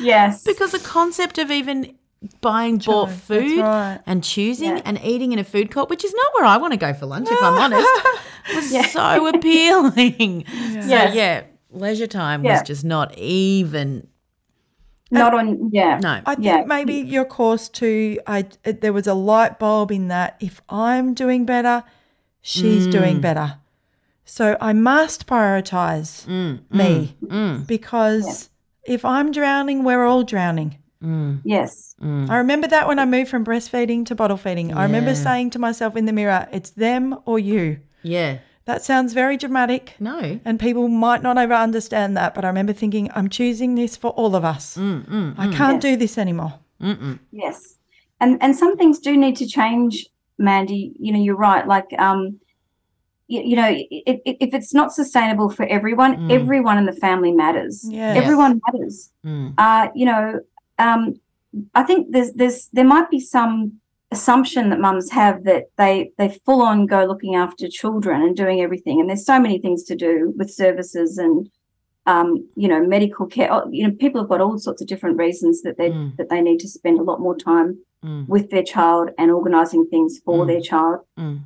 yes 0.00 0.44
because 0.44 0.72
the 0.72 0.78
concept 0.78 1.38
of 1.38 1.50
even 1.50 1.97
buying 2.40 2.78
bought 2.78 3.10
food 3.10 3.58
right. 3.60 4.00
and 4.06 4.24
choosing 4.24 4.76
Yeah. 4.76 4.82
and 4.84 5.00
eating 5.04 5.32
in 5.32 5.38
a 5.38 5.44
food 5.44 5.70
court, 5.70 5.88
which 5.90 6.04
is 6.04 6.12
not 6.14 6.26
where 6.34 6.44
I 6.44 6.56
want 6.56 6.72
to 6.72 6.76
go 6.78 6.92
for 6.92 7.06
lunch, 7.06 7.28
if 7.30 7.42
I'm 7.42 7.58
honest, 7.64 7.88
was 8.54 8.90
so 8.92 9.26
appealing. 9.28 10.44
So, 10.82 10.88
Yes. 10.88 11.14
yeah, 11.14 11.42
leisure 11.70 12.06
time 12.06 12.44
Yeah. 12.44 12.52
was 12.54 12.62
just 12.62 12.84
not 12.84 13.16
even. 13.18 14.08
not 15.10 15.32
on 15.34 15.70
yeah 15.72 15.98
No. 16.00 16.20
I 16.26 16.34
think 16.34 16.44
Yeah. 16.44 16.64
maybe 16.66 16.94
your 16.94 17.24
course 17.24 17.68
too. 17.68 18.18
I 18.26 18.46
there 18.64 18.92
was 18.92 19.06
a 19.06 19.14
light 19.14 19.58
bulb 19.58 19.90
in 19.90 20.08
that. 20.08 20.36
If 20.40 20.60
I'm 20.68 21.14
doing 21.14 21.46
better, 21.46 21.84
she's 22.42 22.86
Mm. 22.86 22.92
doing 22.92 23.20
better. 23.20 23.54
So 24.24 24.56
I 24.60 24.72
must 24.74 25.26
prioritize 25.26 26.26
Mm, 26.26 26.60
me 26.70 27.16
mm, 27.24 27.66
because 27.66 28.50
if 28.84 29.02
I'm 29.04 29.30
drowning, 29.32 29.84
we're 29.84 30.04
all 30.04 30.22
drowning. 30.24 30.76
Mm, 31.02 31.40
yes 31.44 31.94
mm. 32.02 32.28
I 32.28 32.36
remember 32.38 32.66
that 32.68 32.86
when 32.88 32.98
I 32.98 33.04
moved 33.04 33.30
from 33.30 33.44
breastfeeding 33.44 34.04
to 34.06 34.14
bottle 34.14 34.36
feeding. 34.36 34.72
I 34.74 34.82
remember 34.84 35.14
saying 35.14 35.50
to 35.50 35.58
myself 35.58 35.96
in 35.96 36.06
the 36.06 36.12
mirror, 36.12 36.48
"It's 36.52 36.70
them 36.70 37.16
or 37.24 37.38
you." 37.38 37.78
Yeah. 38.02 38.38
That 38.64 38.84
sounds 38.84 39.14
very 39.14 39.36
dramatic. 39.38 39.94
No. 39.98 40.40
And 40.44 40.60
people 40.60 40.88
might 40.88 41.22
not 41.22 41.38
ever 41.38 41.54
understand 41.54 42.16
that, 42.18 42.34
but 42.34 42.44
I 42.44 42.48
remember 42.48 42.74
thinking, 42.74 43.10
I'm 43.14 43.30
choosing 43.30 43.76
this 43.76 43.96
for 43.96 44.10
all 44.10 44.36
of 44.36 44.44
us. 44.44 44.76
Mm, 44.76 45.08
mm, 45.08 45.34
I 45.38 45.46
can't 45.48 45.82
Yes. 45.82 45.92
do 45.92 45.96
this 45.96 46.18
anymore. 46.18 46.54
mm-mm. 46.80 47.18
Yes, 47.32 47.78
and 48.20 48.36
and 48.42 48.54
some 48.54 48.76
things 48.76 48.98
do 48.98 49.16
need 49.16 49.36
to 49.36 49.46
change, 49.46 50.06
Mandy. 50.36 50.92
You 50.98 51.12
know, 51.12 51.18
you're 51.26 51.42
right. 51.50 51.66
Like, 51.66 51.86
um, 51.98 52.38
you, 53.26 53.40
you 53.50 53.56
know, 53.56 53.64
i 53.64 53.86
i 54.06 54.20
if 54.46 54.52
it's 54.58 54.74
not 54.74 54.92
sustainable 54.92 55.48
for 55.50 55.64
everyone, 55.66 56.12
Mm. 56.16 56.30
everyone 56.38 56.76
in 56.78 56.86
the 56.86 56.98
family 57.06 57.32
matters. 57.32 57.74
Yes. 57.88 58.16
Everyone 58.22 58.60
matters. 58.66 59.10
Mm. 59.24 59.54
Uh, 59.58 59.88
you 59.94 60.06
know, 60.06 60.40
um, 60.78 61.18
I 61.74 61.82
think 61.82 62.12
there's 62.12 62.32
there's 62.32 62.68
there 62.72 62.84
might 62.84 63.10
be 63.10 63.20
some 63.20 63.80
assumption 64.10 64.70
that 64.70 64.80
mums 64.80 65.10
have 65.10 65.44
that 65.44 65.64
they 65.76 66.10
they 66.18 66.28
full 66.46 66.62
on 66.62 66.86
go 66.86 67.04
looking 67.04 67.34
after 67.34 67.68
children 67.68 68.22
and 68.22 68.36
doing 68.36 68.60
everything, 68.62 69.00
and 69.00 69.08
there's 69.08 69.26
so 69.26 69.38
many 69.40 69.58
things 69.58 69.84
to 69.84 69.94
do 69.96 70.32
with 70.36 70.50
services 70.50 71.18
and. 71.18 71.50
Um, 72.06 72.48
you 72.56 72.68
know, 72.68 72.80
medical 72.86 73.26
care. 73.26 73.52
oh, 73.52 73.68
You 73.70 73.86
know, 73.86 73.92
people 73.94 74.18
have 74.22 74.30
got 74.30 74.40
all 74.40 74.56
sorts 74.56 74.80
of 74.80 74.88
different 74.88 75.18
reasons 75.18 75.60
that 75.60 75.76
they 75.76 75.90
Mm. 75.90 76.16
that 76.16 76.30
they 76.30 76.40
need 76.40 76.58
to 76.60 76.68
spend 76.68 76.98
a 76.98 77.02
lot 77.02 77.20
more 77.20 77.36
time 77.36 77.76
Mm. 78.02 78.26
with 78.26 78.48
their 78.48 78.62
child 78.62 79.10
and 79.18 79.30
organizing 79.30 79.84
things 79.84 80.18
for 80.24 80.38
Mm. 80.38 80.46
their 80.46 80.62
child. 80.62 81.00
Mm. 81.18 81.40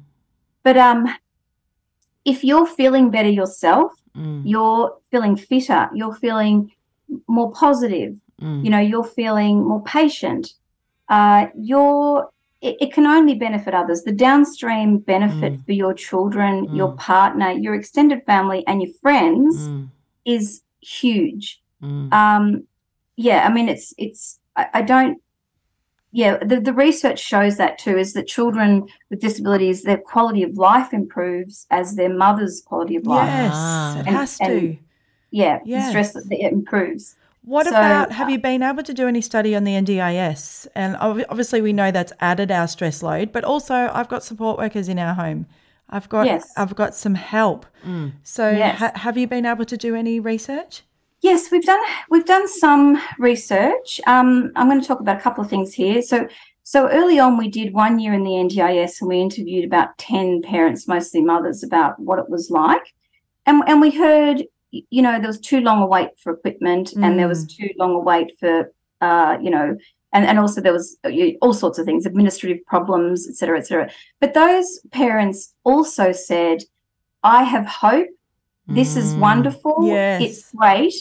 But 0.62 0.76
um, 0.76 1.08
if 2.24 2.44
you're 2.44 2.66
feeling 2.66 3.10
better 3.10 3.28
yourself, 3.28 3.90
Mm. 4.16 4.42
you're 4.44 4.92
feeling 5.10 5.34
fitter, 5.36 5.90
you're 5.94 6.14
feeling 6.14 6.70
more 7.26 7.50
positive, 7.50 8.14
Mm. 8.42 8.64
you 8.64 8.70
know, 8.70 8.78
you're 8.80 9.04
feeling 9.04 9.62
more 9.66 9.82
patient, 9.84 10.54
uh, 11.08 11.46
you're 11.56 12.28
it, 12.60 12.76
it 12.80 12.92
can 12.92 13.06
only 13.06 13.34
benefit 13.34 13.74
others. 13.74 14.02
The 14.04 14.12
downstream 14.12 14.98
benefit 14.98 15.54
Mm. 15.54 15.64
for 15.64 15.72
your 15.72 15.94
children, 15.94 16.52
your 16.76 16.92
Mm. 16.92 16.96
partner, 16.98 17.50
your 17.50 17.74
extended 17.74 18.20
family, 18.24 18.64
and 18.68 18.80
your 18.82 18.92
friends 19.02 19.56
Mm. 19.68 19.88
is 20.24 20.62
huge. 20.80 21.60
Mm. 21.82 22.12
Um, 22.12 22.44
yeah, 23.16 23.44
I 23.48 23.52
mean, 23.52 23.68
it's 23.68 23.92
it's. 23.98 24.38
I, 24.56 24.66
I 24.74 24.82
don't. 24.82 25.18
Yeah, 26.14 26.36
the, 26.44 26.60
the 26.60 26.74
research 26.74 27.18
shows 27.18 27.56
that 27.56 27.78
too. 27.78 27.96
Is 27.98 28.12
that 28.12 28.26
children 28.28 28.86
with 29.10 29.20
disabilities, 29.20 29.82
their 29.82 29.96
quality 30.12 30.42
of 30.44 30.56
life 30.58 30.92
improves 30.92 31.66
as 31.70 31.96
their 31.96 32.12
mother's 32.14 32.60
quality 32.60 32.96
of 32.96 33.06
life. 33.06 33.28
Yes, 33.28 33.52
Ah. 33.54 33.94
it 34.00 34.06
And- 34.06 34.16
has 34.16 34.38
and- 34.40 34.60
to. 34.60 34.76
Yeah, 35.30 35.58
the 35.64 35.70
Yes. 35.70 35.88
stress 35.88 36.12
that 36.12 36.26
it 36.30 36.52
improves. 36.52 37.16
What 37.44 37.64
So, 37.66 37.70
about 37.72 38.12
have 38.12 38.30
you 38.30 38.38
been 38.38 38.62
able 38.62 38.84
to 38.84 38.94
do 38.94 39.08
any 39.08 39.20
study 39.20 39.56
on 39.56 39.64
the 39.64 39.72
NDIS? 39.72 40.68
And 40.76 40.96
obviously, 41.00 41.60
we 41.60 41.72
know 41.72 41.90
that's 41.90 42.12
added 42.20 42.50
our 42.52 42.68
stress 42.68 43.02
load, 43.02 43.32
but 43.32 43.42
also 43.44 43.90
I've 43.92 44.08
got 44.08 44.22
support 44.22 44.58
workers 44.58 44.88
in 44.88 44.98
our 44.98 45.14
home. 45.14 45.46
I've 45.90 46.08
got 46.08 46.26
Yes. 46.26 46.52
I've 46.56 46.74
got 46.76 46.94
some 46.94 47.14
help. 47.16 47.66
Mm. 47.84 48.12
So 48.22 48.48
Yes. 48.50 48.78
ha- 48.78 48.92
have 48.94 49.18
you 49.18 49.26
been 49.26 49.44
able 49.44 49.64
to 49.64 49.76
do 49.76 49.94
any 49.94 50.20
research? 50.20 50.82
Yes, 51.20 51.50
we've 51.50 51.64
done 51.64 51.80
we've 52.10 52.24
done 52.24 52.46
some 52.48 53.00
research. 53.18 54.00
Um, 54.06 54.52
I'm 54.56 54.68
going 54.68 54.80
to 54.80 54.86
talk 54.86 55.00
about 55.00 55.16
a 55.18 55.20
couple 55.20 55.42
of 55.44 55.50
things 55.50 55.74
here. 55.74 56.00
So 56.02 56.28
so 56.64 56.88
early 56.90 57.18
on, 57.18 57.36
we 57.36 57.48
did 57.48 57.74
one 57.74 57.98
year 57.98 58.12
in 58.14 58.22
the 58.22 58.30
NDIS, 58.38 59.00
and 59.00 59.08
we 59.08 59.20
interviewed 59.20 59.64
about 59.64 59.98
ten 59.98 60.42
parents, 60.42 60.86
mostly 60.86 61.20
mothers, 61.20 61.64
about 61.64 61.98
what 61.98 62.20
it 62.20 62.28
was 62.30 62.50
like, 62.50 62.94
and 63.46 63.62
and 63.66 63.80
we 63.80 63.90
heard, 63.90 64.44
you 64.72 65.02
know, 65.02 65.18
there 65.18 65.28
was 65.28 65.40
too 65.40 65.60
long 65.60 65.82
a 65.82 65.86
wait 65.86 66.10
for 66.18 66.32
equipment, 66.32 66.92
and 66.94 67.18
there 67.18 67.28
was 67.28 67.46
too 67.46 67.70
long 67.78 67.92
a 67.92 67.98
wait 68.00 68.32
for, 68.40 68.72
uh, 69.00 69.36
you 69.40 69.50
know. 69.50 69.76
And, 70.14 70.26
and 70.26 70.38
also 70.38 70.60
there 70.60 70.72
was 70.72 70.96
uh, 71.04 71.10
all 71.40 71.54
sorts 71.54 71.78
of 71.78 71.86
things, 71.86 72.04
administrative 72.04 72.64
problems, 72.66 73.26
et 73.28 73.34
cetera, 73.34 73.58
et 73.58 73.66
cetera. 73.66 73.90
But 74.20 74.34
those 74.34 74.80
parents 74.90 75.54
also 75.64 76.12
said, 76.12 76.64
I 77.22 77.44
have 77.44 77.66
hope 77.66 78.08
This 78.68 78.96
is 78.96 79.14
wonderful. 79.14 79.86
Yes. 79.86 80.22
It's 80.22 80.52
great. 80.52 80.94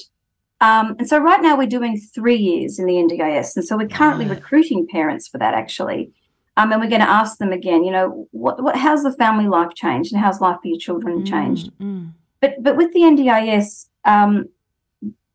Um, 0.59 0.95
and 0.99 1.07
so 1.07 1.17
right 1.17 1.41
now 1.41 1.57
we're 1.57 1.67
doing 1.67 1.99
three 2.13 2.36
years 2.36 2.80
in 2.80 2.86
the 2.86 2.93
NDIS. 2.93 3.55
And 3.55 3.65
so 3.65 3.78
we're 3.78 3.88
currently 3.88 4.26
recruiting 4.28 4.88
parents 4.88 5.28
for 5.28 5.38
that 5.39 5.53
actually. 5.53 6.11
Um, 6.57 6.72
and 6.72 6.82
we're 6.82 6.89
going 6.89 7.01
to 7.01 7.09
ask 7.09 7.38
them 7.38 7.51
again, 7.51 7.84
you 7.84 7.91
know, 7.91 8.28
what, 8.32 8.61
what, 8.61 8.76
how's 8.76 9.03
the 9.03 9.13
family 9.13 9.47
life 9.47 9.74
changed 9.74 10.11
and 10.11 10.22
how's 10.22 10.41
life 10.41 10.57
for 10.61 10.67
your 10.67 10.78
children 10.78 11.26
changed? 11.26 11.72
Mm, 11.80 12.11
But, 12.41 12.55
but 12.61 12.75
with 12.75 12.91
the 12.93 13.01
NDIS, 13.01 13.87
um, 14.03 14.45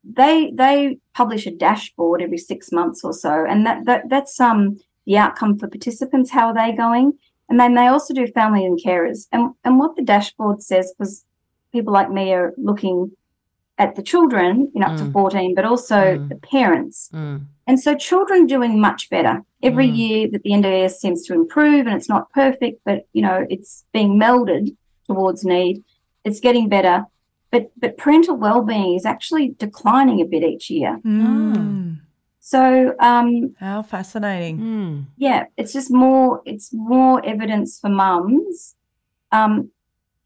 they, 0.05 0.53
they 0.55 0.99
publish 1.15 1.47
a 1.47 1.51
dashboard 1.51 2.21
every 2.21 2.39
six 2.39 2.71
months 2.73 3.03
or 3.05 3.13
so. 3.13 3.45
And 3.49 3.65
that, 3.67 3.85
that, 3.87 4.09
that's, 4.09 4.39
um, 4.41 4.79
the 5.07 5.17
outcome 5.17 5.57
for 5.57 5.69
participants. 5.69 6.31
How 6.33 6.49
are 6.49 6.55
they 6.55 6.73
going? 6.77 7.13
And 7.49 7.61
then 7.61 7.75
they 7.75 7.87
also 7.87 8.13
do 8.13 8.27
family 8.27 8.65
and 8.67 8.79
carers. 8.85 9.27
And, 9.31 9.53
and 9.65 9.79
what 9.79 9.95
the 9.95 10.03
dashboard 10.03 10.63
says, 10.63 10.93
because 10.99 11.25
people 11.73 11.93
like 11.93 12.11
me 12.11 12.33
are 12.33 12.53
looking 12.57 13.13
at 13.79 13.95
the 13.95 14.03
children, 14.03 14.71
you 14.75 14.81
know, 14.81 14.89
up 14.89 14.97
to 14.97 15.05
Mm. 15.05 15.13
14, 15.13 15.55
but 15.55 15.65
also 15.65 15.97
Mm. 16.17 16.29
the 16.29 16.37
parents. 16.37 17.09
mm, 17.13 17.43
And 17.69 17.79
so 17.81 17.95
children 17.95 18.47
doing 18.47 18.81
much 18.81 19.09
better. 19.11 19.43
Every 19.63 19.89
Mm. 19.89 19.97
year 19.97 20.29
that 20.33 20.43
the 20.43 20.53
NDIS 20.53 20.99
seems 20.99 21.25
to 21.27 21.35
improve 21.35 21.87
and 21.87 21.95
it's 21.95 22.09
not 22.09 22.31
perfect, 22.33 22.81
but 22.85 23.07
you 23.13 23.23
know, 23.23 23.47
it's 23.49 23.85
being 23.93 24.19
melded 24.19 24.77
towards 25.07 25.45
need. 25.45 25.85
It's 26.27 26.41
getting 26.47 26.69
better. 26.69 26.97
But 27.53 27.63
but 27.83 27.97
parental 27.97 28.37
well-being 28.37 28.95
is 28.99 29.07
actually 29.07 29.47
declining 29.65 30.19
a 30.21 30.25
bit 30.33 30.43
each 30.53 30.69
year. 30.69 30.93
Mm. 31.05 32.01
So 32.41 32.95
um 33.11 33.55
How 33.59 33.83
fascinating. 33.83 34.57
mm. 34.59 35.05
yeah, 35.17 35.41
it's 35.57 35.73
just 35.73 35.91
more 35.91 36.43
it's 36.45 36.69
more 36.73 37.25
evidence 37.25 37.71
for 37.81 37.91
mums. 38.05 38.75
Um, 39.33 39.71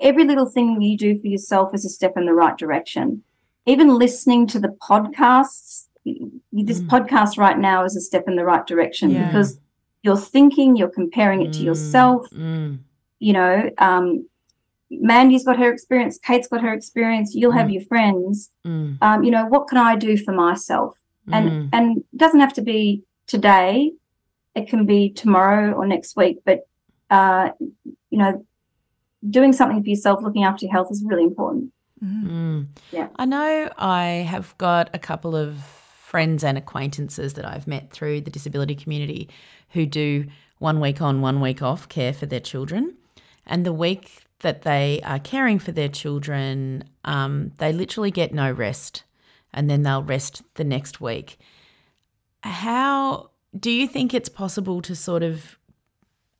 every 0.09 0.25
little 0.25 0.47
thing 0.55 0.81
you 0.81 0.97
do 0.97 1.19
for 1.21 1.27
yourself 1.27 1.75
is 1.75 1.85
a 1.85 1.89
step 1.99 2.15
in 2.17 2.25
the 2.27 2.35
right 2.43 2.57
direction. 2.57 3.23
Even 3.67 3.89
listening 4.05 4.47
to 4.53 4.59
the 4.59 4.73
podcasts, 4.91 5.87
y- 6.05 6.17
y- 6.57 6.65
this 6.71 6.81
Mm. 6.81 6.89
podcast 6.95 7.33
right 7.39 7.59
now 7.59 7.85
is 7.85 7.95
a 7.97 8.01
step 8.11 8.25
in 8.31 8.37
the 8.37 8.45
right 8.53 8.67
direction 8.67 9.11
Yeah. 9.11 9.27
because 9.27 9.51
you're 10.03 10.17
thinking, 10.37 10.77
you're 10.77 10.89
comparing 11.03 11.43
it 11.43 11.53
to 11.57 11.61
Mm, 11.61 11.69
yourself. 11.71 12.21
mm, 12.31 12.79
You 13.27 13.33
know, 13.35 13.55
um, 13.77 14.07
Mandy's 14.91 15.45
got 15.45 15.59
her 15.59 15.73
experience, 15.73 16.19
Kate's 16.19 16.49
got 16.49 16.63
her 16.63 16.73
experience. 16.73 17.35
You'll 17.35 17.53
have 17.53 17.71
your 17.71 17.83
friends. 17.83 18.51
mm, 18.67 18.99
Um, 19.01 19.23
you 19.25 19.31
know, 19.31 19.47
what 19.47 19.69
can 19.69 19.79
I 19.79 19.97
do 19.97 20.17
for 20.17 20.33
myself? 20.33 20.97
and 21.33 21.51
mm. 21.51 21.69
and 21.73 21.99
it 21.99 22.17
doesn't 22.17 22.41
have 22.41 22.53
to 22.55 22.63
be 22.63 23.03
today 23.27 23.93
it 24.55 24.69
can 24.69 24.87
be 24.87 25.11
tomorrow 25.11 25.73
or 25.73 25.87
next 25.87 26.17
week 26.17 26.39
but 26.45 26.67
uh 27.11 27.51
you 28.11 28.19
know 28.19 28.45
doing 29.29 29.53
something 29.53 29.83
for 29.83 29.89
yourself 29.89 30.23
looking 30.23 30.45
after 30.45 30.65
your 30.65 30.73
health 30.73 30.89
is 30.91 31.05
really 31.07 31.25
important 31.25 31.73
Mm. 32.03 32.69
Yeah. 32.93 33.09
I 33.17 33.27
know 33.27 33.71
I 33.77 34.05
have 34.27 34.57
got 34.57 34.89
a 34.95 34.99
couple 34.99 35.37
of 35.37 35.57
friends 35.59 36.43
and 36.43 36.57
acquaintances 36.57 37.35
that 37.35 37.45
I've 37.45 37.67
met 37.67 37.91
through 37.91 38.23
the 38.23 38.31
disability 38.31 38.75
community 38.75 39.29
who 39.71 39.85
do 39.85 40.25
one 40.59 40.81
week 40.81 41.03
on, 41.03 41.21
one 41.21 41.43
week 41.43 41.61
off 41.61 41.91
care 41.91 42.15
for 42.15 42.25
their 42.25 42.41
children. 42.41 42.97
And 43.45 43.67
the 43.67 43.75
week 43.75 44.25
that 44.41 44.63
they 44.63 45.01
are 45.05 45.19
caring 45.19 45.59
for 45.59 45.73
their 45.73 45.89
children, 45.89 46.85
um, 47.05 47.53
they 47.59 47.73
literally 47.73 48.11
get 48.11 48.33
no 48.35 48.51
rest 48.51 49.05
and 49.53 49.69
then 49.69 49.83
they'll 49.83 50.03
rest 50.03 50.43
the 50.55 50.65
next 50.65 51.01
week. 51.01 51.39
How 52.43 53.31
do 53.59 53.71
you 53.71 53.87
think 53.87 54.15
it's 54.15 54.29
possible 54.29 54.81
to 54.83 54.95
sort 54.95 55.23
of 55.23 55.59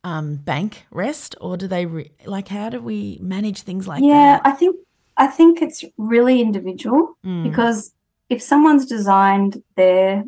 um, 0.03 0.35
bank 0.35 0.85
rest 0.91 1.35
or 1.39 1.57
do 1.57 1.67
they 1.67 1.85
re- 1.85 2.11
like 2.25 2.47
how 2.47 2.69
do 2.69 2.81
we 2.81 3.19
manage 3.21 3.61
things 3.61 3.87
like 3.87 4.01
yeah 4.01 4.37
that? 4.37 4.41
Yeah, 4.45 4.51
I 4.51 4.55
think 4.55 4.75
i 5.17 5.27
think 5.27 5.61
it's 5.61 5.83
really 5.97 6.41
individual 6.41 7.15
Mm. 7.23 7.43
because 7.43 7.93
if 8.29 8.41
someone's 8.41 8.87
designed 8.87 9.61
their 9.75 10.23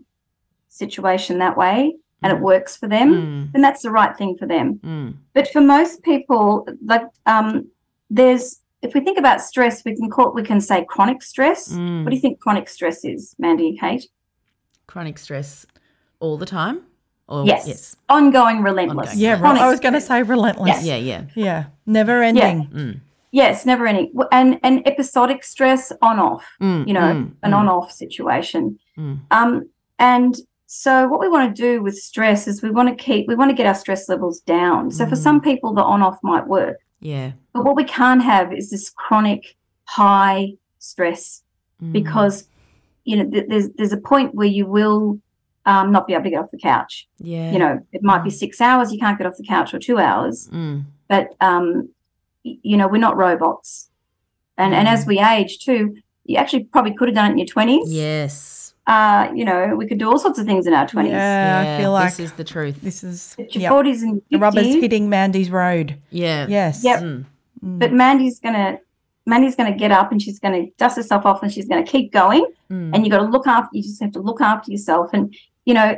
situation 0.70 1.40
that 1.40 1.58
way 1.58 1.96
and 2.24 2.32
it 2.34 2.40
works 2.40 2.76
for 2.78 2.88
them 2.88 3.10
Mm. 3.14 3.52
then 3.54 3.62
that's 3.62 3.82
the 3.84 3.92
right 3.92 4.16
thing 4.18 4.36
for 4.38 4.46
them 4.48 4.80
Mm. 4.84 5.14
But 5.34 5.48
for 5.54 5.62
most 5.62 6.02
people, 6.04 6.68
like 6.86 7.04
um, 7.26 7.70
there's 8.10 8.60
if 8.82 8.94
we 8.94 9.00
think 9.02 9.18
about 9.18 9.40
stress, 9.42 9.84
we 9.86 9.96
can 9.96 10.10
call 10.10 10.34
we 10.34 10.44
can 10.44 10.60
say 10.62 10.86
chronic 10.90 11.22
stress. 11.24 11.72
Mm. 11.74 12.04
What 12.04 12.10
do 12.10 12.16
you 12.16 12.22
think 12.22 12.40
chronic 12.40 12.68
stress 12.70 13.06
is, 13.06 13.34
Mandy 13.40 13.70
and 13.70 13.80
Kate? 13.80 14.06
chronic 14.88 15.18
stress 15.18 15.66
all 16.20 16.38
the 16.38 16.46
time? 16.46 16.82
Or 17.30 17.46
Yes. 17.46 17.68
yes. 17.68 17.96
Ongoing, 18.10 18.62
relentless. 18.62 19.10
Ongoing. 19.12 19.20
Yeah, 19.20 19.32
right. 19.32 19.40
Chronic 19.40 19.62
I 19.62 19.70
was 19.70 19.80
going 19.80 19.94
to 19.94 20.02
say 20.02 20.22
relentless. 20.24 20.84
Yeah, 20.86 20.98
yeah. 20.98 21.24
Yeah. 21.36 21.66
Never 21.86 22.22
ending. 22.22 22.68
Mm. 22.68 23.00
Yes, 23.32 23.66
never 23.66 23.88
ending. 23.88 24.14
And 24.32 24.60
and 24.62 24.86
episodic 24.86 25.44
stress 25.44 25.92
on 26.02 26.20
off. 26.20 26.46
Mm, 26.62 26.86
You 26.88 26.94
know, 26.94 27.00
mm, 27.00 27.32
an 27.42 27.52
mm, 27.52 27.58
on 27.58 27.68
off 27.70 27.92
situation. 27.92 28.78
Mm. 28.98 29.22
Um, 29.32 29.70
and 29.98 30.36
so 30.76 31.08
what 31.08 31.20
we 31.20 31.30
want 31.30 31.56
to 31.56 31.62
do 31.62 31.84
with 31.84 31.96
stress 31.96 32.48
is 32.48 32.64
we 32.64 32.72
want 32.72 32.90
to 32.90 32.96
keep 32.96 33.28
we 33.28 33.36
want 33.36 33.50
to 33.52 33.56
get 33.56 33.68
our 33.68 33.76
stress 33.76 34.10
levels 34.10 34.40
down. 34.42 34.90
So 34.90 35.06
for 35.06 35.16
Mm. 35.16 35.24
some 35.28 35.40
people, 35.42 35.72
the 35.74 35.84
on 35.84 36.02
off 36.02 36.18
might 36.24 36.48
work. 36.48 36.78
Yeah. 37.00 37.34
But 37.54 37.64
what 37.66 37.76
we 37.76 37.84
can't 37.84 38.24
have 38.24 38.52
is 38.52 38.72
this 38.72 38.90
chronic 38.90 39.56
high 39.86 40.54
stress 40.80 41.44
Mm. 41.82 41.92
because 41.92 42.48
you 43.06 43.16
know 43.18 43.30
th- 43.30 43.46
there's 43.50 43.68
there's 43.78 43.94
a 43.94 43.98
point 44.12 44.34
where 44.34 44.48
you 44.58 44.66
will 44.66 45.20
um, 45.66 45.92
not 45.92 46.08
be 46.08 46.14
able 46.14 46.24
to 46.26 46.30
get 46.32 46.40
off 46.44 46.52
the 46.52 46.58
couch. 46.58 47.08
yeah. 47.20 47.52
You 47.54 47.60
know, 47.60 47.80
it 47.92 48.02
might 48.04 48.24
be 48.24 48.30
six 48.30 48.60
hours 48.60 48.92
you 48.92 49.00
can't 49.00 49.18
get 49.18 49.28
off 49.28 49.38
the 49.38 49.46
couch 49.56 49.74
or 49.76 49.80
two 49.80 49.98
hours, 50.00 50.50
Mm. 50.52 50.84
but 51.08 51.26
um, 51.50 51.90
you 52.44 52.76
know 52.78 52.88
we're 52.88 52.98
not 53.08 53.16
robots, 53.16 53.90
and 54.58 54.74
and 54.74 54.88
as 54.88 55.06
we 55.06 55.20
age 55.20 55.60
too, 55.60 55.96
you 56.26 56.36
actually 56.38 56.64
probably 56.66 56.94
could 56.96 57.08
have 57.10 57.16
done 57.16 57.28
it 57.30 57.34
in 57.34 57.38
your 57.38 57.48
twenties. 57.56 57.94
Yes. 57.94 58.63
Uh, 58.86 59.32
you 59.34 59.46
know, 59.46 59.76
we 59.78 59.88
could 59.88 59.98
do 59.98 60.10
all 60.10 60.20
sorts 60.20 60.40
of 60.40 60.46
things 60.46 60.68
in 60.68 60.74
our 60.74 60.88
twenties. 60.88 61.14
Yeah, 61.14 61.76
I 61.78 61.82
feel 61.82 61.92
like 61.92 62.16
this 62.16 62.20
is 62.20 62.32
the 62.34 62.44
truth. 62.44 62.82
this 62.82 63.04
is 63.04 63.34
But 63.38 63.56
your 63.56 63.62
yep. 63.62 63.70
forties 63.72 64.04
and 64.04 64.22
the 64.30 64.38
rubber's 64.38 64.66
hitting 64.66 65.10
Mandy's 65.10 65.50
road. 65.50 65.96
Yeah. 66.10 66.48
Yes. 66.50 66.84
Yep. 66.84 67.00
Mm. 67.02 67.26
But 67.62 67.94
Mandy's 67.94 68.40
gonna 68.40 68.80
Mandy's 69.26 69.56
gonna 69.56 69.76
get 69.76 69.92
up 69.92 70.12
and 70.12 70.22
she's 70.22 70.38
gonna 70.38 70.66
dust 70.78 70.98
herself 70.98 71.26
off 71.26 71.42
and 71.42 71.52
she's 71.52 71.68
gonna 71.68 71.86
keep 71.86 72.12
going. 72.12 72.46
Mm. 72.74 72.92
and 72.96 73.06
you 73.06 73.12
got 73.12 73.20
to 73.20 73.30
look 73.30 73.46
after 73.46 73.70
you 73.74 73.84
just 73.84 74.02
have 74.02 74.14
to 74.14 74.20
look 74.20 74.42
after 74.42 74.72
yourself 74.72 75.12
and 75.14 75.36
you 75.66 75.74
know 75.76 75.96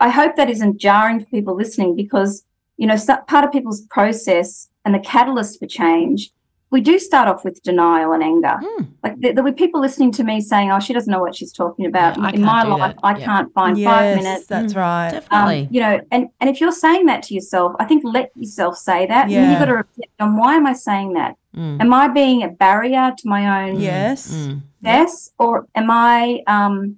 i 0.00 0.10
hope 0.10 0.36
that 0.36 0.50
isn't 0.50 0.76
jarring 0.76 1.20
for 1.20 1.26
people 1.26 1.54
listening 1.54 1.96
because 1.96 2.44
you 2.76 2.86
know 2.86 2.96
part 3.26 3.44
of 3.44 3.52
people's 3.52 3.80
process 3.82 4.68
and 4.84 4.94
the 4.94 4.98
catalyst 4.98 5.58
for 5.58 5.66
change 5.66 6.30
we 6.70 6.80
do 6.82 6.98
start 6.98 7.28
off 7.28 7.44
with 7.44 7.62
denial 7.62 8.12
and 8.12 8.22
anger 8.22 8.56
Mm. 8.62 8.88
like 9.02 9.14
there, 9.20 9.32
there 9.34 9.44
were 9.44 9.52
people 9.52 9.80
listening 9.80 10.12
to 10.12 10.24
me 10.24 10.40
saying 10.40 10.70
oh 10.70 10.80
she 10.80 10.92
doesn't 10.92 11.10
know 11.10 11.20
what 11.20 11.34
she's 11.34 11.52
talking 11.52 11.86
about 11.86 12.18
Yeah, 12.18 12.30
in 12.34 12.42
my 12.42 12.62
life 12.62 12.94
that. 12.96 12.96
i 13.02 13.18
Yeah. 13.18 13.24
can't 13.24 13.52
find 13.54 13.78
yes, 13.78 13.86
five 13.90 14.08
minutes 14.20 14.46
That's 14.46 14.72
Mm, 14.74 14.76
right. 14.76 15.08
um, 15.08 15.12
Definitely. 15.14 15.68
you 15.70 15.80
know 15.80 16.00
and 16.10 16.28
and 16.40 16.50
if 16.50 16.60
you're 16.60 16.72
saying 16.86 17.06
that 17.06 17.22
to 17.24 17.34
yourself 17.34 17.72
i 17.80 17.84
think 17.84 18.02
let 18.04 18.30
yourself 18.36 18.76
say 18.76 19.06
that 19.06 19.22
and 19.24 19.32
Yeah. 19.32 19.48
you've 19.50 19.58
got 19.58 19.70
to 19.74 19.78
reflect 19.84 20.12
on 20.20 20.36
why 20.36 20.56
am 20.56 20.66
i 20.66 20.74
saying 20.74 21.14
that 21.14 21.36
Mm. 21.56 21.80
am 21.80 21.92
i 21.94 22.08
being 22.08 22.42
a 22.42 22.48
barrier 22.48 23.06
to 23.18 23.24
my 23.28 23.42
own 23.62 23.80
Yes. 23.80 24.20
Mm. 24.30 24.60
success 24.80 25.30
or 25.38 25.66
am 25.74 25.90
i 25.90 26.42
um 26.46 26.96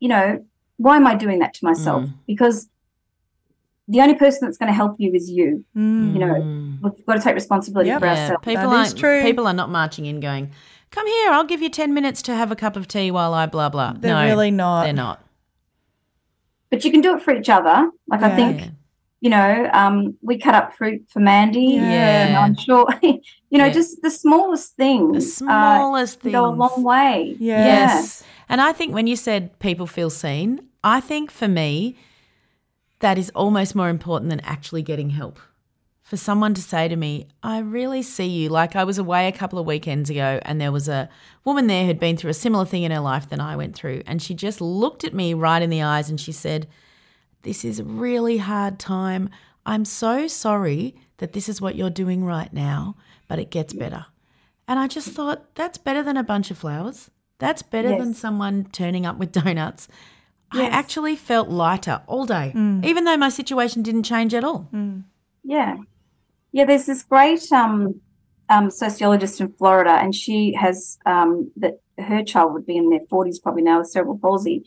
you 0.00 0.08
know 0.08 0.44
why 0.76 0.96
am 0.96 1.06
i 1.06 1.14
doing 1.14 1.38
that 1.38 1.54
to 1.54 1.64
myself 1.64 2.02
Mm. 2.04 2.12
because 2.26 2.68
the 3.88 4.00
only 4.00 4.14
person 4.14 4.40
that's 4.42 4.58
going 4.58 4.68
to 4.68 4.74
help 4.74 4.96
you 4.98 5.12
is 5.12 5.30
you 5.30 5.64
Mm. 5.76 6.12
you 6.14 6.18
know 6.18 6.34
Mm. 6.34 6.78
we've 6.82 7.06
got 7.06 7.14
to 7.14 7.20
take 7.20 7.34
responsibility 7.34 7.88
Yep. 7.90 8.00
for 8.00 8.06
Yeah, 8.06 8.12
ourselves 8.12 8.44
people 8.44 8.70
That 8.70 8.82
is 8.82 8.88
aren't 8.92 8.98
true. 8.98 9.22
people 9.22 9.46
are 9.46 9.54
not 9.54 9.70
marching 9.70 10.06
in 10.06 10.20
going, 10.20 10.50
"Come 10.90 11.06
here, 11.06 11.30
I'll 11.32 11.44
give 11.44 11.62
you 11.62 11.68
10 11.70 11.94
minutes 11.94 12.20
to 12.22 12.34
have 12.34 12.50
a 12.50 12.56
cup 12.56 12.76
of 12.76 12.88
tea 12.88 13.10
while 13.10 13.32
I 13.34 13.46
blah 13.46 13.68
blah." 13.68 13.94
They're 13.98 14.14
no, 14.14 14.24
really 14.24 14.50
not. 14.50 14.84
They're 14.84 14.92
not. 14.92 15.20
but 16.70 16.84
you 16.84 16.90
can 16.90 17.00
do 17.00 17.14
it 17.16 17.22
for 17.22 17.32
each 17.34 17.48
other 17.48 17.90
like 18.08 18.22
i 18.22 18.34
think 18.34 18.60
Yeah. 18.60 18.66
you 19.20 19.30
know 19.30 19.70
um 19.72 20.16
we 20.20 20.36
cut 20.38 20.54
up 20.54 20.74
fruit 20.74 21.00
for 21.08 21.20
mandy 21.20 21.74
Yeah. 21.78 22.26
and 22.26 22.36
i'm 22.36 22.56
sure 22.56 22.86
you 23.02 23.58
know 23.60 23.66
Yeah. 23.66 23.70
just 23.80 24.02
the 24.02 24.10
smallest 24.10 24.74
things 24.76 25.38
The 25.38 25.44
uh, 25.46 25.76
smallest 25.78 26.14
can 26.20 26.22
things. 26.30 26.32
go 26.40 26.46
a 26.46 26.54
long 26.64 26.82
way 26.82 27.36
Yeah. 27.38 27.64
Yes. 27.64 28.24
And 28.48 28.60
I 28.60 28.72
think 28.72 28.94
when 28.94 29.06
you 29.06 29.16
said 29.16 29.58
people 29.58 29.86
feel 29.88 30.08
seen, 30.10 30.60
I 30.84 31.00
think 31.00 31.32
for 31.32 31.48
me, 31.48 31.96
that 33.00 33.18
is 33.18 33.30
almost 33.34 33.74
more 33.74 33.88
important 33.88 34.30
than 34.30 34.40
actually 34.40 34.82
getting 34.82 35.10
help. 35.10 35.38
For 36.02 36.16
someone 36.16 36.54
to 36.54 36.62
say 36.62 36.86
to 36.86 36.94
me, 36.94 37.26
I 37.42 37.58
really 37.58 38.02
see 38.02 38.26
you. 38.26 38.48
Like 38.48 38.76
I 38.76 38.84
was 38.84 38.96
away 38.96 39.26
a 39.26 39.32
couple 39.32 39.58
of 39.58 39.66
weekends 39.66 40.08
ago 40.08 40.38
and 40.42 40.60
there 40.60 40.70
was 40.70 40.88
a 40.88 41.08
woman 41.44 41.66
there 41.66 41.84
who'd 41.84 41.98
been 41.98 42.16
through 42.16 42.30
a 42.30 42.34
similar 42.34 42.64
thing 42.64 42.84
in 42.84 42.92
her 42.92 43.00
life 43.00 43.28
than 43.28 43.40
I 43.40 43.56
went 43.56 43.74
through. 43.74 44.02
And 44.06 44.22
she 44.22 44.32
just 44.32 44.60
looked 44.60 45.02
at 45.02 45.14
me 45.14 45.34
right 45.34 45.60
in 45.60 45.68
the 45.68 45.82
eyes 45.82 46.08
and 46.08 46.20
she 46.20 46.30
said, 46.30 46.68
This 47.42 47.64
is 47.64 47.80
a 47.80 47.84
really 47.84 48.38
hard 48.38 48.78
time. 48.78 49.30
I'm 49.66 49.84
so 49.84 50.28
sorry 50.28 50.94
that 51.16 51.32
this 51.32 51.48
is 51.48 51.60
what 51.60 51.74
you're 51.74 51.90
doing 51.90 52.24
right 52.24 52.52
now, 52.52 52.94
but 53.26 53.40
it 53.40 53.50
gets 53.50 53.72
better. 53.72 54.06
And 54.68 54.78
I 54.78 54.86
just 54.86 55.08
thought, 55.08 55.54
that's 55.56 55.78
better 55.78 56.04
than 56.04 56.16
a 56.16 56.22
bunch 56.22 56.52
of 56.52 56.58
flowers. 56.58 57.10
That's 57.38 57.62
better 57.62 57.90
than 57.98 58.14
someone 58.14 58.66
turning 58.72 59.06
up 59.06 59.18
with 59.18 59.32
donuts. 59.32 59.88
I 60.52 60.66
actually 60.66 61.16
felt 61.16 61.48
lighter 61.48 62.02
all 62.06 62.24
day, 62.26 62.52
even 62.84 63.04
though 63.04 63.16
my 63.16 63.28
situation 63.28 63.82
didn't 63.82 64.04
change 64.04 64.32
at 64.34 64.44
all. 64.44 64.68
Yeah. 65.44 65.76
Yeah, 66.52 66.64
there's 66.64 66.86
this 66.86 67.02
great 67.02 67.50
um 67.52 68.00
um, 68.48 68.70
sociologist 68.70 69.40
in 69.40 69.52
Florida, 69.58 69.90
and 69.90 70.14
she 70.14 70.54
has 70.54 70.98
um, 71.04 71.50
that 71.56 71.74
her 71.98 72.22
child 72.22 72.52
would 72.52 72.64
be 72.64 72.76
in 72.76 72.90
their 72.90 73.00
forties 73.10 73.38
probably 73.40 73.62
now 73.62 73.78
with 73.78 73.88
cerebral 73.88 74.18
palsy, 74.18 74.62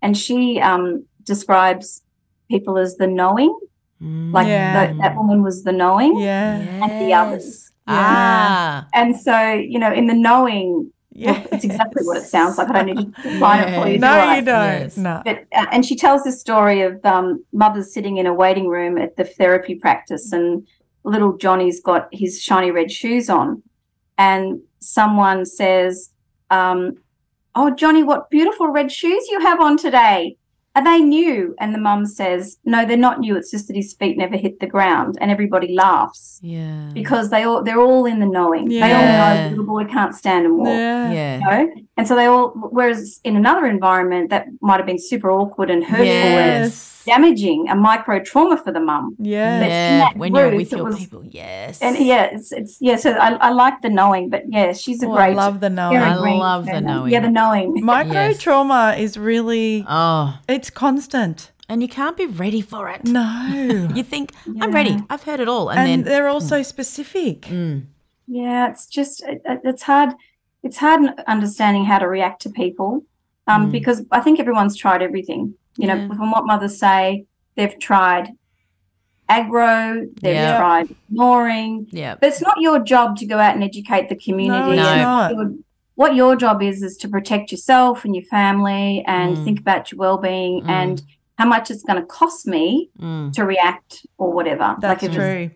and 0.00 0.16
she 0.16 0.60
um, 0.60 1.04
describes 1.24 2.02
people 2.48 2.78
as 2.78 2.96
the 2.96 3.08
knowing, 3.08 3.52
like 4.00 4.46
Yeah. 4.46 4.72
that, 4.72 4.98
that 4.98 5.16
woman 5.16 5.42
was 5.42 5.64
the 5.64 5.72
knowing, 5.72 6.16
Yeah. 6.20 6.58
and 6.58 7.00
the 7.00 7.12
others. 7.12 7.72
Ah. 7.88 8.86
And 8.94 9.18
so, 9.20 9.52
you 9.52 9.78
know, 9.80 9.92
in 9.92 10.06
the 10.06 10.14
knowing, 10.14 10.92
Yeah. 11.14 11.46
it's 11.52 11.64
exactly 11.64 12.04
what 12.04 12.16
it 12.16 12.24
sounds 12.24 12.58
like. 12.58 12.68
I 12.70 12.72
don't 12.72 12.86
need 12.86 13.14
to 13.14 13.22
define 13.22 13.68
it 13.68 13.80
for 13.80 13.88
you. 13.88 13.98
No, 13.98 14.08
I? 14.08 14.36
you 14.36 14.44
don't. 14.44 14.80
Yes. 14.80 14.96
No. 14.96 15.22
But 15.24 15.44
uh, 15.52 15.66
and 15.70 15.86
she 15.86 15.96
tells 15.96 16.24
this 16.24 16.40
story 16.40 16.82
of 16.82 17.04
um, 17.04 17.44
mothers 17.52 17.94
sitting 17.94 18.16
in 18.16 18.26
a 18.26 18.34
waiting 18.34 18.68
room 18.68 18.98
at 18.98 19.16
the 19.16 19.24
therapy 19.24 19.76
practice, 19.76 20.32
and 20.32 20.66
little 21.04 21.36
Johnny's 21.36 21.80
got 21.80 22.08
his 22.12 22.42
shiny 22.42 22.72
red 22.72 22.90
shoes 22.90 23.30
on, 23.30 23.62
and 24.18 24.60
someone 24.80 25.46
says, 25.46 26.10
um, 26.50 26.96
"Oh, 27.54 27.70
Johnny, 27.70 28.02
what 28.02 28.28
beautiful 28.28 28.68
red 28.68 28.90
shoes 28.90 29.28
you 29.30 29.40
have 29.40 29.60
on 29.60 29.76
today." 29.76 30.36
Are 30.76 30.82
they 30.82 31.00
new? 31.02 31.54
And 31.60 31.72
the 31.72 31.78
mum 31.78 32.04
says, 32.04 32.58
"No, 32.64 32.84
they're 32.84 32.96
not 32.96 33.20
new. 33.20 33.36
It's 33.36 33.50
just 33.50 33.68
that 33.68 33.76
his 33.76 33.94
feet 33.94 34.16
never 34.18 34.36
hit 34.36 34.58
the 34.58 34.66
ground." 34.66 35.16
And 35.20 35.30
everybody 35.30 35.72
laughs 35.74 36.40
Yeah. 36.42 36.88
because 36.92 37.30
they 37.30 37.44
all 37.44 37.62
they're 37.62 37.80
all 37.80 38.06
in 38.06 38.18
the 38.18 38.26
knowing. 38.26 38.68
They 38.68 38.92
all 38.92 39.02
know 39.02 39.44
the 39.44 39.50
little 39.50 39.64
boy 39.66 39.84
can't 39.84 40.14
stand 40.14 40.46
and 40.46 40.56
walk 40.58 40.68
Yeah. 40.68 41.12
Yeah. 41.12 41.38
you 41.38 41.44
know? 41.66 41.72
And 41.96 42.08
so 42.08 42.16
they 42.16 42.26
all, 42.26 42.48
whereas 42.70 43.20
in 43.22 43.36
another 43.36 43.66
environment 43.66 44.30
that 44.30 44.46
might 44.60 44.78
have 44.78 44.86
been 44.86 44.98
super 44.98 45.30
awkward 45.30 45.70
and 45.70 45.84
hurtful 45.84 46.06
and 46.06 46.64
Yes. 46.64 46.93
Damaging, 47.04 47.68
a 47.68 47.74
micro 47.74 48.20
trauma 48.22 48.56
for 48.56 48.72
the 48.72 48.80
mum. 48.80 49.14
Yeah. 49.18 49.60
Yeah. 49.60 49.98
that 49.98 50.16
When 50.16 50.34
you're 50.34 50.54
with 50.54 50.72
your 50.72 50.84
was- 50.84 50.98
people. 50.98 51.22
Yes. 51.24 51.80
And 51.82 51.96
yeah, 51.98 52.24
it's, 52.32 52.52
it's 52.52 52.78
yeah. 52.80 52.96
So 52.96 53.12
I, 53.12 53.34
I 53.34 53.50
like 53.50 53.82
the 53.82 53.90
knowing, 53.90 54.30
but 54.30 54.42
yeah, 54.48 54.72
she's 54.72 55.02
a 55.02 55.06
Oh, 55.06 55.12
I 55.14 55.32
love 55.32 55.60
the 55.60 55.70
knowing. 55.70 55.98
I 55.98 56.14
love 56.16 56.66
the 56.66 56.80
knowing. 56.80 57.12
Yeah, 57.12 57.20
the 57.20 57.30
knowing. 57.30 57.74
Micro 57.84 58.12
Yes. 58.12 58.38
trauma 58.40 58.94
is 58.98 59.16
really, 59.18 59.84
Oh, 59.88 60.38
it's 60.48 60.70
constant. 60.70 61.50
and 61.68 61.80
you 61.82 61.88
can't 61.88 62.16
be 62.16 62.26
ready 62.26 62.60
for 62.60 62.88
it. 62.90 63.04
No. 63.04 63.88
You 63.96 64.02
think 64.02 64.32
I'm 64.60 64.72
ready. 64.72 64.96
I've 65.10 65.22
heard 65.22 65.40
it 65.40 65.48
all, 65.48 65.70
and, 65.70 65.78
and 65.80 65.88
then 65.88 66.00
they're 66.04 66.28
also 66.28 66.62
specific. 66.62 67.42
Mm. 67.42 67.86
Yeah, 68.26 68.70
it's 68.70 68.86
just 68.86 69.22
it, 69.22 69.40
it- 69.44 69.60
it's 69.64 69.82
hard. 69.82 70.10
It's 70.62 70.78
hard 70.78 71.00
understanding 71.26 71.84
how 71.84 71.98
to 71.98 72.08
react 72.08 72.40
to 72.42 72.50
people, 72.50 72.90
um, 73.46 73.68
Mm. 73.68 73.72
because 73.72 73.98
I 74.10 74.20
think 74.20 74.40
everyone's 74.40 74.76
tried 74.76 75.02
everything. 75.02 75.54
You 75.76 75.88
know, 75.88 75.94
Yeah. 75.96 76.08
from 76.08 76.30
what 76.30 76.46
mothers 76.46 76.78
say, 76.78 77.24
they've 77.56 77.78
tried 77.78 78.30
aggro, 79.28 80.06
they've 80.20 80.34
Yeah. 80.34 80.58
tried 80.58 80.90
ignoring, 81.08 81.86
yeah, 81.90 82.14
But 82.20 82.28
it's 82.28 82.42
not 82.42 82.60
your 82.60 82.78
job 82.78 83.16
to 83.18 83.26
go 83.26 83.38
out 83.38 83.54
and 83.54 83.64
educate 83.64 84.08
the 84.08 84.16
community. 84.16 84.76
No. 84.76 84.96
not. 84.96 85.32
What 85.96 86.14
your 86.16 86.34
job 86.36 86.60
is 86.62 86.82
is 86.82 86.96
to 86.98 87.08
protect 87.08 87.52
yourself 87.52 88.04
and 88.04 88.14
your 88.16 88.24
family 88.24 89.04
and 89.06 89.36
Mm. 89.36 89.44
think 89.44 89.60
about 89.60 89.92
your 89.92 89.98
well-being 90.00 90.62
Mm. 90.62 90.68
and 90.68 91.02
how 91.38 91.46
much 91.46 91.70
it's 91.70 91.82
going 91.84 92.00
to 92.00 92.06
cost 92.06 92.46
me 92.46 92.90
Mm. 93.00 93.32
to 93.32 93.44
react 93.44 94.04
or 94.18 94.32
whatever. 94.32 94.76
That's 94.80 95.04
it's, 95.04 95.14
true. 95.14 95.50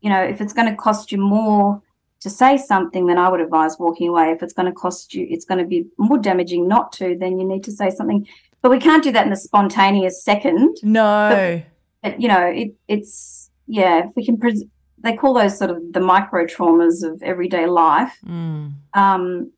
you 0.00 0.10
know, 0.10 0.20
if 0.22 0.40
it's 0.40 0.52
going 0.52 0.68
to 0.68 0.76
cost 0.76 1.10
you 1.10 1.18
more 1.18 1.80
to 2.20 2.28
say 2.30 2.56
something, 2.58 3.06
then 3.06 3.16
I 3.18 3.28
would 3.30 3.40
advise 3.40 3.78
walking 3.78 4.08
away. 4.08 4.30
If 4.30 4.42
it's 4.42 4.52
going 4.52 4.66
to 4.66 4.72
cost 4.72 5.14
you, 5.14 5.26
it's 5.30 5.44
going 5.46 5.58
to 5.58 5.64
be 5.66 5.86
more 5.98 6.18
damaging 6.18 6.68
not 6.68 6.92
to, 6.92 7.16
then 7.18 7.38
you 7.40 7.46
need 7.46 7.64
to 7.64 7.72
say 7.72 7.90
something. 7.90 8.26
But 8.68 8.74
we 8.76 8.80
can't 8.80 9.02
do 9.02 9.10
that 9.12 9.26
in 9.26 9.32
a 9.32 9.36
spontaneous 9.36 10.22
second. 10.22 10.76
No. 10.82 11.62
But, 12.02 12.20
you 12.20 12.28
know, 12.28 12.44
it, 12.46 12.74
it's 12.86 13.50
yeah. 13.66 14.04
If 14.06 14.14
we 14.14 14.26
can, 14.26 14.36
pres- 14.36 14.64
they 14.98 15.16
call 15.16 15.32
those 15.32 15.56
sort 15.56 15.70
of 15.70 15.78
the 15.94 16.00
micro 16.00 16.44
traumas 16.44 17.02
of 17.02 17.22
everyday 17.22 17.66
life. 17.66 18.14
Mm. 18.26 18.74
Um, 18.92 19.52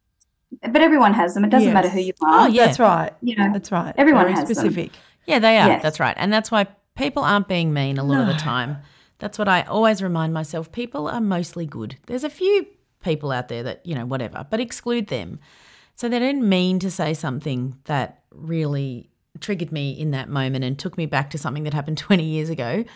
but 0.63 0.81
everyone 0.81 1.13
has 1.15 1.35
them. 1.35 1.45
It 1.45 1.51
doesn't 1.51 1.67
Yes. 1.71 1.75
matter 1.75 1.89
who 1.89 1.99
you 1.99 2.13
Oh 2.23 2.43
are. 2.43 2.49
yeah, 2.49 2.67
That's 2.67 2.79
right. 2.79 3.13
You 3.21 3.35
know, 3.35 3.53
That's 3.53 3.73
right. 3.73 3.93
Everyone 3.99 4.27
Very 4.27 4.35
has 4.35 4.45
them. 4.45 4.55
specific. 4.55 4.93
yeah, 5.27 5.41
they 5.41 5.59
are. 5.59 5.67
Yes. 5.67 5.83
That's 5.83 5.99
right, 5.99 6.15
and 6.17 6.33
that's 6.33 6.53
why 6.53 6.69
people 6.95 7.25
aren't 7.25 7.49
being 7.49 7.73
mean 7.73 7.99
a 7.99 8.05
lot 8.05 8.21
of 8.21 8.29
the 8.29 8.35
time. 8.35 8.77
That's 9.19 9.41
what 9.41 9.49
I 9.49 9.63
always 9.63 10.05
remind 10.05 10.33
myself. 10.33 10.71
People 10.71 11.09
are 11.09 11.21
mostly 11.21 11.67
good. 11.67 11.97
There's 12.07 12.23
a 12.25 12.31
few 12.31 12.65
people 13.03 13.33
out 13.33 13.49
there 13.49 13.65
that 13.65 13.85
you 13.85 13.97
know 13.97 14.07
whatever, 14.07 14.47
but 14.49 14.61
exclude 14.61 15.09
them. 15.09 15.41
So 16.01 16.09
they 16.09 16.19
didn't 16.19 16.49
mean 16.49 16.79
to 16.79 16.91
say 16.91 17.13
something 17.13 17.77
that 17.85 18.23
really 18.31 19.11
triggered 19.39 19.71
me 19.71 19.91
in 19.91 20.13
that 20.13 20.31
moment 20.31 20.65
and 20.65 20.79
took 20.79 20.97
me 20.97 21.05
back 21.05 21.29
to 21.33 21.37
something 21.37 21.65
that 21.65 21.75
happened 21.75 21.99
20 22.09 22.25
years 22.25 22.49
ago. 22.49 22.87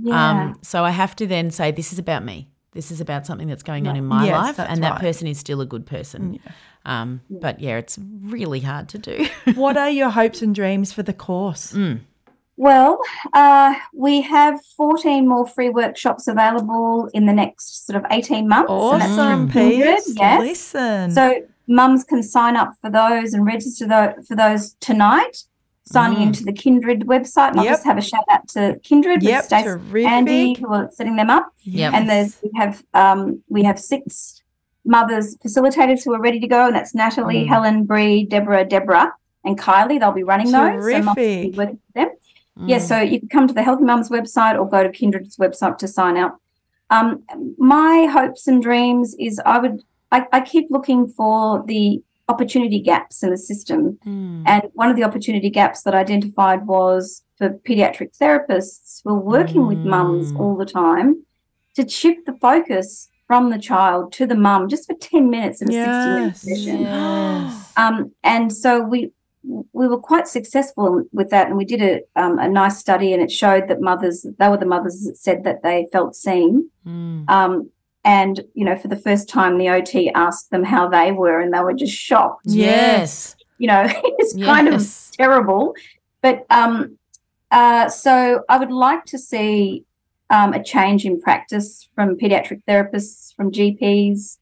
yeah. 0.00 0.30
Um, 0.30 0.58
so 0.62 0.82
I 0.82 0.88
have 0.88 1.14
to 1.16 1.26
then 1.26 1.50
say, 1.50 1.70
this 1.70 1.92
is 1.92 1.98
about 1.98 2.24
me. 2.24 2.48
This 2.72 2.90
is 2.90 2.98
about 3.02 3.26
something 3.26 3.46
that's 3.46 3.62
going 3.62 3.86
on 3.86 3.94
in 3.94 4.06
my 4.06 4.24
Yes, 4.24 4.56
life, 4.58 4.58
and 4.70 4.82
that 4.82 4.92
right. 4.92 5.00
person 5.02 5.26
is 5.26 5.38
still 5.38 5.60
a 5.60 5.66
good 5.66 5.84
person. 5.84 6.38
Um, 6.86 7.20
but 7.28 7.60
yeah, 7.60 7.76
it's 7.76 7.98
really 8.22 8.60
hard 8.60 8.88
to 8.88 8.98
do. 8.98 9.26
what 9.54 9.76
are 9.76 9.90
your 9.90 10.08
hopes 10.08 10.40
and 10.40 10.54
dreams 10.54 10.94
for 10.94 11.02
the 11.02 11.12
course? 11.12 11.74
Mm. 11.74 12.00
Well, 12.56 13.00
uh, 13.34 13.74
we 13.92 14.22
have 14.22 14.64
14 14.78 15.28
more 15.28 15.46
free 15.46 15.68
workshops 15.68 16.26
available 16.26 17.10
in 17.12 17.26
the 17.26 17.34
next 17.34 17.86
sort 17.86 18.02
of 18.02 18.10
18 18.10 18.48
months. 18.48 18.70
and 18.72 19.00
that's 19.02 19.12
Awesome, 19.12 19.50
through 19.50 19.60
Kindred, 19.70 20.00
Yes. 20.16 20.40
Listen. 20.40 21.10
So 21.10 21.42
mums 21.66 22.04
can 22.04 22.22
sign 22.22 22.56
up 22.56 22.72
for 22.80 22.90
those 22.90 23.34
and 23.34 23.44
register 23.46 23.86
tho- 23.86 24.14
for 24.26 24.36
those 24.36 24.74
tonight, 24.80 25.44
signing 25.84 26.18
Mm. 26.18 26.26
into 26.28 26.44
the 26.44 26.52
Kindred 26.52 27.00
website. 27.06 27.50
And 27.50 27.60
I'll 27.60 27.66
just 27.66 27.84
have 27.84 27.98
a 27.98 28.02
shout 28.02 28.24
out 28.30 28.48
to 28.48 28.78
Kindred 28.82 29.22
Yep, 29.22 29.38
with 29.38 29.44
Stacey 29.46 29.68
and 29.68 29.80
terrific. 29.90 30.10
Andy 30.10 30.54
who 30.54 30.72
are 30.72 30.88
setting 30.92 31.16
them 31.16 31.30
up. 31.30 31.48
Yep. 31.62 31.92
And 31.94 32.08
there's 32.08 32.38
we 32.42 32.50
have 32.56 32.82
um, 32.94 33.42
we 33.48 33.62
have 33.64 33.78
six 33.78 34.42
mothers 34.84 35.36
facilitators 35.38 36.04
who 36.04 36.14
are 36.14 36.20
ready 36.20 36.38
to 36.40 36.46
go, 36.46 36.66
and 36.66 36.74
that's 36.76 36.94
Natalie, 36.94 37.44
Mm. 37.44 37.48
Helen, 37.48 37.84
Bree, 37.84 38.24
Deborah, 38.24 38.64
Deborah, 38.64 39.12
and 39.44 39.58
Kylie. 39.58 39.98
They'll 39.98 40.12
be 40.12 40.22
running 40.22 40.50
those. 40.52 40.84
So 40.84 41.14
be 41.14 41.52
working 41.56 41.56
with 41.56 41.78
them. 41.94 42.08
Mm. 42.58 42.68
Yeah, 42.68 42.78
so 42.78 43.00
you 43.00 43.18
can 43.20 43.28
come 43.28 43.48
to 43.48 43.54
the 43.54 43.62
Healthy 43.62 43.84
Mums 43.84 44.08
website 44.08 44.58
or 44.58 44.68
go 44.68 44.82
to 44.82 44.90
Kindred's 44.90 45.36
website 45.36 45.78
to 45.78 45.88
sign 45.88 46.16
up. 46.16 46.38
Um, 46.88 47.24
my 47.58 48.06
hopes 48.06 48.46
and 48.46 48.62
dreams 48.62 49.14
is 49.18 49.40
I 49.44 49.58
would 49.58 49.82
I, 50.12 50.26
I 50.32 50.40
keep 50.40 50.66
looking 50.70 51.08
for 51.08 51.64
the 51.66 52.02
opportunity 52.28 52.80
gaps 52.80 53.22
in 53.22 53.30
the 53.30 53.38
system, 53.38 53.98
Mm. 54.06 54.42
and 54.46 54.62
one 54.74 54.90
of 54.90 54.96
the 54.96 55.04
opportunity 55.04 55.50
gaps 55.50 55.82
that 55.82 55.94
I 55.94 56.00
identified 56.00 56.66
was 56.66 57.22
for 57.38 57.50
pediatric 57.50 58.16
therapists 58.18 59.00
who 59.04 59.10
are 59.10 59.18
working 59.20 59.66
with 59.66 59.78
mums 59.78 60.32
Mm. 60.32 60.40
all 60.40 60.56
the 60.56 60.66
time 60.66 61.24
to 61.76 61.88
shift 61.88 62.26
the 62.26 62.32
focus 62.34 63.08
from 63.26 63.50
the 63.50 63.58
child 63.58 64.12
to 64.12 64.26
the 64.26 64.34
mum 64.36 64.68
just 64.68 64.86
for 64.86 64.94
10 64.94 65.28
minutes 65.30 65.60
in 65.60 65.68
a 65.68 65.72
60 65.72 65.90
minute 66.14 66.36
session. 66.36 66.80
Yes. 66.80 67.72
Um, 67.76 68.12
and 68.22 68.52
so 68.52 68.80
we 68.80 69.10
we 69.72 69.86
were 69.86 69.98
quite 69.98 70.26
successful 70.26 71.04
with 71.12 71.30
that, 71.30 71.46
and 71.46 71.56
we 71.56 71.64
did 71.64 71.80
a 71.80 72.00
um, 72.20 72.38
a 72.40 72.48
nice 72.48 72.78
study, 72.78 73.12
and 73.12 73.22
it 73.22 73.30
showed 73.30 73.68
that 73.68 73.80
mothers 73.80 74.26
they 74.38 74.48
were 74.48 74.56
the 74.56 74.66
mothers 74.66 75.04
that 75.04 75.16
said 75.16 75.44
that 75.44 75.62
they 75.62 75.86
felt 75.92 76.16
seen. 76.16 76.68
Mm. 76.84 77.28
Um, 77.30 77.70
and 78.06 78.40
you 78.54 78.64
know, 78.64 78.76
for 78.76 78.86
the 78.86 78.96
first 78.96 79.28
time, 79.28 79.58
the 79.58 79.68
OT 79.68 80.10
asked 80.14 80.50
them 80.50 80.62
how 80.62 80.88
they 80.88 81.10
were, 81.10 81.40
and 81.40 81.52
they 81.52 81.58
were 81.58 81.74
just 81.74 81.92
shocked. 81.92 82.46
Yes. 82.46 83.34
You 83.58 83.66
know, 83.66 83.84
it's 84.18 84.34
kind 84.36 84.68
of 84.68 84.86
terrible. 85.18 85.74
But 86.22 86.46
um, 86.48 86.98
uh, 87.50 87.88
so 87.88 88.44
I 88.48 88.58
would 88.58 88.70
like 88.70 89.06
to 89.06 89.18
see 89.18 89.84
um, 90.30 90.52
a 90.52 90.62
change 90.62 91.04
in 91.04 91.20
practice 91.20 91.88
from 91.96 92.16
pediatric 92.16 92.62
therapists, 92.68 93.34
from 93.34 93.50
GPs, 93.50 94.38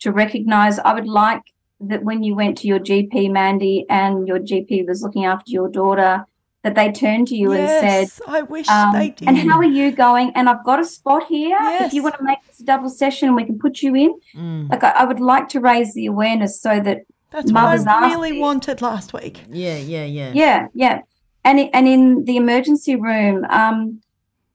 to 0.00 0.10
recognise. 0.10 0.80
I 0.80 0.92
would 0.92 1.06
like 1.06 1.42
that 1.80 2.02
when 2.02 2.24
you 2.24 2.34
went 2.34 2.58
to 2.58 2.66
your 2.66 2.80
GP, 2.80 3.30
Mandy, 3.30 3.86
and 3.88 4.26
your 4.26 4.40
GP 4.40 4.88
was 4.88 5.02
looking 5.02 5.24
after 5.24 5.52
your 5.52 5.68
daughter, 5.68 6.26
that 6.64 6.74
they 6.74 6.90
turned 6.90 7.28
to 7.28 7.36
you 7.36 7.52
and 7.52 7.68
said, 7.68 8.08
I 8.26 8.42
wish 8.42 8.66
um, 8.68 8.92
they 8.94 9.10
did. 9.10 9.28
and 9.28 9.36
how 9.38 9.58
are 9.58 9.64
you 9.64 9.92
going? 9.92 10.32
And 10.34 10.48
I've 10.48 10.64
got 10.64 10.80
a 10.80 10.84
spot 10.84 11.24
here. 11.28 11.50
Yes. 11.50 11.88
If 11.88 11.92
you 11.94 12.02
want 12.02 12.16
to 12.16 12.24
make 12.24 12.38
this 12.46 12.58
a 12.60 12.64
double 12.64 12.88
session, 12.88 13.34
we 13.36 13.44
can 13.44 13.58
put 13.58 13.82
you 13.82 13.94
in. 13.94 14.18
Mm. 14.34 14.70
Like 14.70 14.82
I, 14.82 14.90
I 14.90 15.04
would 15.04 15.20
like 15.20 15.48
to 15.50 15.60
raise 15.60 15.94
the 15.94 16.06
awareness 16.06 16.60
so 16.60 16.80
that 16.80 17.02
That's 17.30 17.44
what 17.52 17.52
mothers 17.52 17.86
I 17.86 18.08
really 18.08 18.32
me. 18.32 18.40
wanted 18.40 18.80
last 18.82 19.12
week. 19.12 19.42
Yeah, 19.50 19.76
yeah, 19.76 20.04
yeah. 20.04 20.32
yeah, 20.34 20.66
yeah, 20.74 21.00
and 21.44 21.60
i- 21.60 21.70
and 21.74 21.86
in 21.86 22.24
the 22.24 22.36
emergency 22.38 22.96
room, 22.96 23.44
um, 23.50 24.00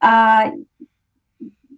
uh, 0.02 0.50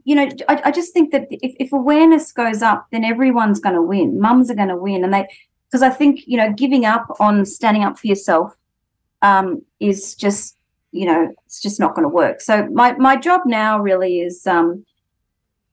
you 0.04 0.16
know, 0.16 0.30
I, 0.48 0.62
I 0.66 0.72
just 0.72 0.94
think 0.94 1.12
that 1.12 1.28
if, 1.30 1.54
if 1.60 1.72
awareness 1.74 2.32
goes 2.32 2.62
up, 2.62 2.88
then 2.92 3.04
everyone's 3.04 3.60
going 3.60 3.76
to 3.76 3.82
win. 3.82 4.20
Mums 4.20 4.50
are 4.50 4.56
going 4.56 4.70
to 4.70 4.78
win, 4.78 5.04
and 5.04 5.14
they 5.14 5.28
because 5.70 5.84
I 5.84 5.90
think 5.90 6.22
you 6.26 6.38
know, 6.38 6.52
giving 6.54 6.86
up 6.86 7.06
on 7.20 7.46
standing 7.46 7.84
up 7.84 7.98
for 8.00 8.08
yourself 8.08 8.56
um, 9.22 9.62
is 9.80 10.16
just 10.16 10.58
you 10.94 11.06
know, 11.06 11.34
it's 11.46 11.62
just 11.62 11.80
not 11.80 11.96
going 11.96 12.04
to 12.04 12.10
work. 12.10 12.42
So 12.42 12.68
my 12.74 12.94
my 12.98 13.16
job 13.16 13.42
now 13.46 13.80
really 13.80 14.20
is 14.20 14.46
um, 14.46 14.86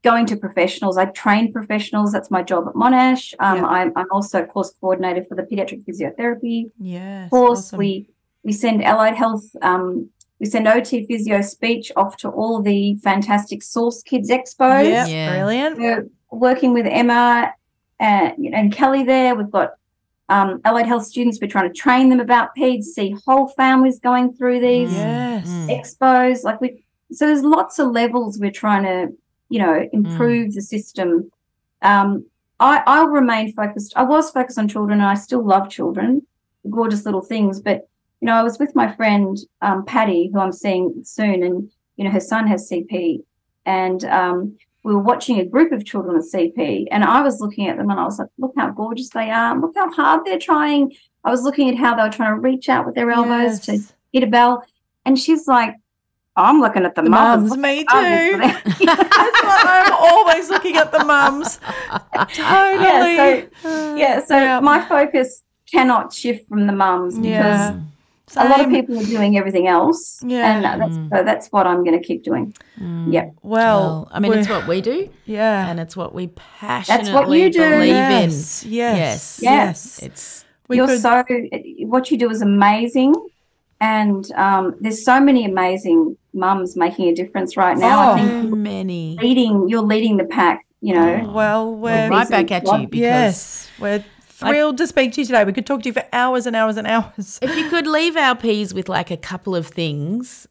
going 0.05 0.27
to 0.27 0.37
professionals. 0.37 0.97
I 0.97 1.07
train 1.07 1.53
professionals. 1.53 2.13
That's 2.13 2.31
my 2.31 2.43
job 2.43 2.69
at 2.69 2.75
Monash. 2.75 3.35
Um, 3.41 3.57
Yeah. 3.59 3.65
I'm, 3.67 3.93
I'm 3.97 4.07
also 4.13 4.45
course 4.47 4.73
coordinator 4.81 5.25
for 5.29 5.35
the 5.35 5.43
pediatric 5.43 5.85
physiotherapy 5.85 6.71
Yes. 6.79 7.31
course. 7.31 7.59
awesome. 7.59 7.79
We 7.81 8.09
we 8.45 8.53
send 8.53 8.85
allied 8.85 9.17
health. 9.17 9.45
Um, 9.61 10.09
we 10.39 10.47
send 10.47 10.69
OT 10.69 11.05
physio 11.05 11.41
speech 11.41 11.91
off 11.97 12.17
to 12.19 12.29
all 12.29 12.63
the 12.63 12.95
fantastic 13.03 13.61
Source 13.65 14.05
Kids 14.05 14.31
expos. 14.31 14.85
Yep, 14.85 15.09
Yeah. 15.09 15.33
brilliant 15.35 15.79
We're 15.81 16.07
working 16.31 16.73
with 16.75 16.87
Emma 16.87 17.53
and, 17.99 18.35
and 18.55 18.73
Kelly 18.73 19.03
there. 19.03 19.35
We've 19.35 19.51
got 19.51 19.71
um, 20.29 20.61
allied 20.65 20.87
health 20.87 21.05
students. 21.07 21.39
We're 21.41 21.49
trying 21.49 21.73
to 21.73 21.75
train 21.79 22.09
them 22.11 22.21
about 22.21 22.55
PEDS, 22.57 22.85
see 22.85 23.17
whole 23.27 23.49
families 23.49 23.99
going 23.99 24.35
through 24.35 24.61
these 24.61 24.91
Yes. 24.93 25.67
expos. 25.71 26.45
Like 26.45 26.61
we, 26.61 26.85
so 27.13 27.27
there's 27.27 27.43
lots 27.43 27.79
of 27.79 27.91
levels 27.91 28.39
we're 28.39 28.51
trying 28.51 28.85
to, 28.85 29.09
you 29.49 29.59
know, 29.59 29.89
improve 29.93 30.55
the 30.55 30.63
system. 30.63 31.31
Um, 31.83 32.27
I, 32.61 32.83
I'll 32.87 33.09
remain 33.09 33.53
focused. 33.53 33.93
I 33.97 34.03
was 34.03 34.31
focused 34.31 34.59
on 34.59 34.69
children, 34.69 35.01
and 35.01 35.09
I 35.09 35.15
still 35.15 35.45
love 35.47 35.71
children, 35.71 36.27
gorgeous 36.69 37.05
little 37.05 37.23
things. 37.23 37.61
But 37.61 37.89
you 38.21 38.27
know, 38.27 38.35
I 38.35 38.43
was 38.43 38.59
with 38.59 38.75
my 38.75 38.95
friend 38.97 39.39
um, 39.63 39.85
Patty, 39.85 40.31
who 40.33 40.41
I'm 40.41 40.53
seeing 40.53 41.03
soon, 41.05 41.43
and 41.45 41.71
you 41.97 42.05
know, 42.05 42.11
her 42.11 42.21
son 42.21 42.47
has 42.49 42.69
CP, 42.71 43.23
and 43.65 44.05
um, 44.05 44.57
we 44.89 44.95
were 44.95 45.01
watching 45.03 45.39
a 45.39 45.45
group 45.45 45.71
of 45.71 45.85
children 45.85 46.17
with 46.17 46.33
CP, 46.33 46.87
and 46.91 47.05
I 47.05 47.21
was 47.21 47.41
looking 47.43 47.69
at 47.69 47.77
them, 47.77 47.91
and 47.91 48.01
I 48.01 48.05
was 48.05 48.19
like, 48.19 48.29
"Look 48.39 48.55
how 48.57 48.71
gorgeous 48.71 49.11
they 49.11 49.31
are! 49.31 49.55
Look 49.61 49.75
how 49.77 49.91
hard 49.93 50.25
they're 50.25 50.39
trying." 50.39 50.93
I 51.25 51.31
was 51.31 51.43
looking 51.43 51.69
at 51.69 51.77
how 51.77 51.95
they 51.95 52.03
were 52.03 52.09
trying 52.09 52.35
to 52.35 52.41
reach 52.41 52.69
out 52.71 52.87
with 52.87 52.95
their 52.95 53.11
elbows 53.11 53.61
to 53.67 53.79
hit 54.13 54.23
a 54.23 54.27
bell, 54.27 54.65
and 55.05 55.19
she's 55.19 55.47
like, 55.47 55.75
"I'm 56.37 56.61
looking 56.61 56.85
at 56.87 56.95
the, 56.95 57.03
The 57.03 57.11
mums, 57.11 57.55
me 57.57 57.85
too. 57.85 58.39
That's 58.39 59.43
why 59.43 59.85
I'm 59.85 59.93
always 59.93 60.49
looking 60.49 60.77
at 60.77 60.91
the 60.91 61.05
mums. 61.05 61.59
Totally. 62.33 63.17
Yeah, 63.17 63.95
yeah, 63.97 64.25
so 64.25 64.37
Yeah. 64.37 64.61
my 64.61 64.81
focus 64.89 65.43
cannot 65.71 66.13
shift 66.15 66.49
from 66.49 66.67
the 66.67 66.73
mums 66.73 67.15
because 67.17 67.27
Yeah. 67.27 67.75
A 68.37 68.49
lot 68.49 68.61
of 68.61 68.69
people 68.71 68.99
are 68.99 69.05
doing 69.05 69.37
everything 69.37 69.67
else. 69.67 70.21
Yeah. 70.25 70.55
And 70.55 70.65
that's 70.65 70.97
mm. 70.97 71.11
so 71.11 71.25
that's 71.25 71.49
what 71.49 71.67
I'm 71.67 71.85
going 71.85 72.01
to 72.01 72.05
keep 72.05 72.23
doing. 72.25 72.55
Mm. 72.79 73.13
Yeah. 73.13 73.31
Well, 73.43 73.79
Well, 73.79 74.09
I 74.13 74.21
mean, 74.21 74.33
it's 74.35 74.49
what 74.49 74.67
we 74.67 74.81
do, 74.81 75.09
yeah. 75.25 75.69
and 75.69 75.81
it's 75.81 75.97
what 75.97 76.15
we 76.15 76.29
passionately 76.29 77.13
that's 77.13 77.15
what 77.15 77.37
you 77.37 77.51
do. 77.51 77.71
believe 77.71 77.89
yes, 77.89 78.65
in. 78.65 78.73
yes, 78.73 79.41
Yes. 79.43 79.43
yes. 79.43 80.03
It's 80.03 80.45
We 80.69 80.77
You're 80.77 80.87
could- 80.87 81.01
so 81.01 81.25
what 81.87 82.11
you 82.11 82.19
do 82.19 82.31
is 82.31 82.43
amazing. 82.43 83.15
And 83.81 84.31
um, 84.33 84.75
there's 84.81 85.05
so 85.05 85.21
many 85.21 85.45
amazing 85.45 86.17
mums 86.33 86.77
making 86.77 87.09
a 87.09 87.15
difference 87.15 87.57
right 87.57 87.79
now. 87.79 88.11
Oh. 88.11 88.15
I 88.15 88.21
think 88.21 88.51
many. 88.57 89.17
leading 89.23 89.69
you're 89.69 89.83
leading 89.83 90.17
the 90.17 90.25
pack, 90.25 90.67
you 90.81 90.95
know. 90.95 91.01
Mm. 91.01 91.33
well, 91.33 91.75
we're 91.75 92.09
right 92.11 92.29
back 92.29 92.51
at 92.51 92.67
you 92.67 92.89
because 92.89 92.99
yes, 92.99 93.71
we're 93.79 94.05
thrilled 94.39 94.79
to 94.79 94.87
speak 94.87 95.13
to 95.13 95.21
you 95.21 95.27
today. 95.27 95.45
We 95.45 95.53
could 95.53 95.67
talk 95.67 95.83
to 95.83 95.89
you 95.89 95.93
for 95.93 96.05
hours 96.13 96.47
and 96.47 96.55
hours 96.55 96.77
and 96.77 96.87
hours. 96.87 97.39
if 97.43 97.57
you 97.57 97.69
could 97.69 97.87
leave 97.87 98.17
our 98.17 98.37
peas 98.37 98.73
with 98.75 98.89
like 98.89 99.11
a 99.11 99.17
couple 99.17 99.55
of 99.55 99.67
things, 99.67 100.47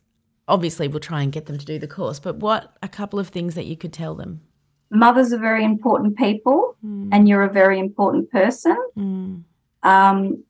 obviously 0.48 0.88
we'll 0.88 1.00
try 1.00 1.22
and 1.22 1.32
get 1.32 1.46
them 1.46 1.58
to 1.58 1.66
do 1.66 1.80
the 1.80 1.88
course, 1.88 2.20
but 2.20 2.38
what 2.38 2.76
a 2.82 2.88
couple 2.88 3.20
of 3.20 3.30
things 3.30 3.56
that 3.56 3.66
you 3.66 3.76
could 3.78 3.94
tell 3.94 4.16
them? 4.16 4.42
Mothers 4.90 5.34
are 5.34 5.40
very 5.40 5.66
important 5.66 6.18
people 6.18 6.78
and 6.82 7.28
you're 7.28 7.44
a 7.44 7.52
very 7.52 7.78
important 7.80 8.32
person. 8.32 8.78
Mm. 8.98 9.44
Um, 9.84 10.44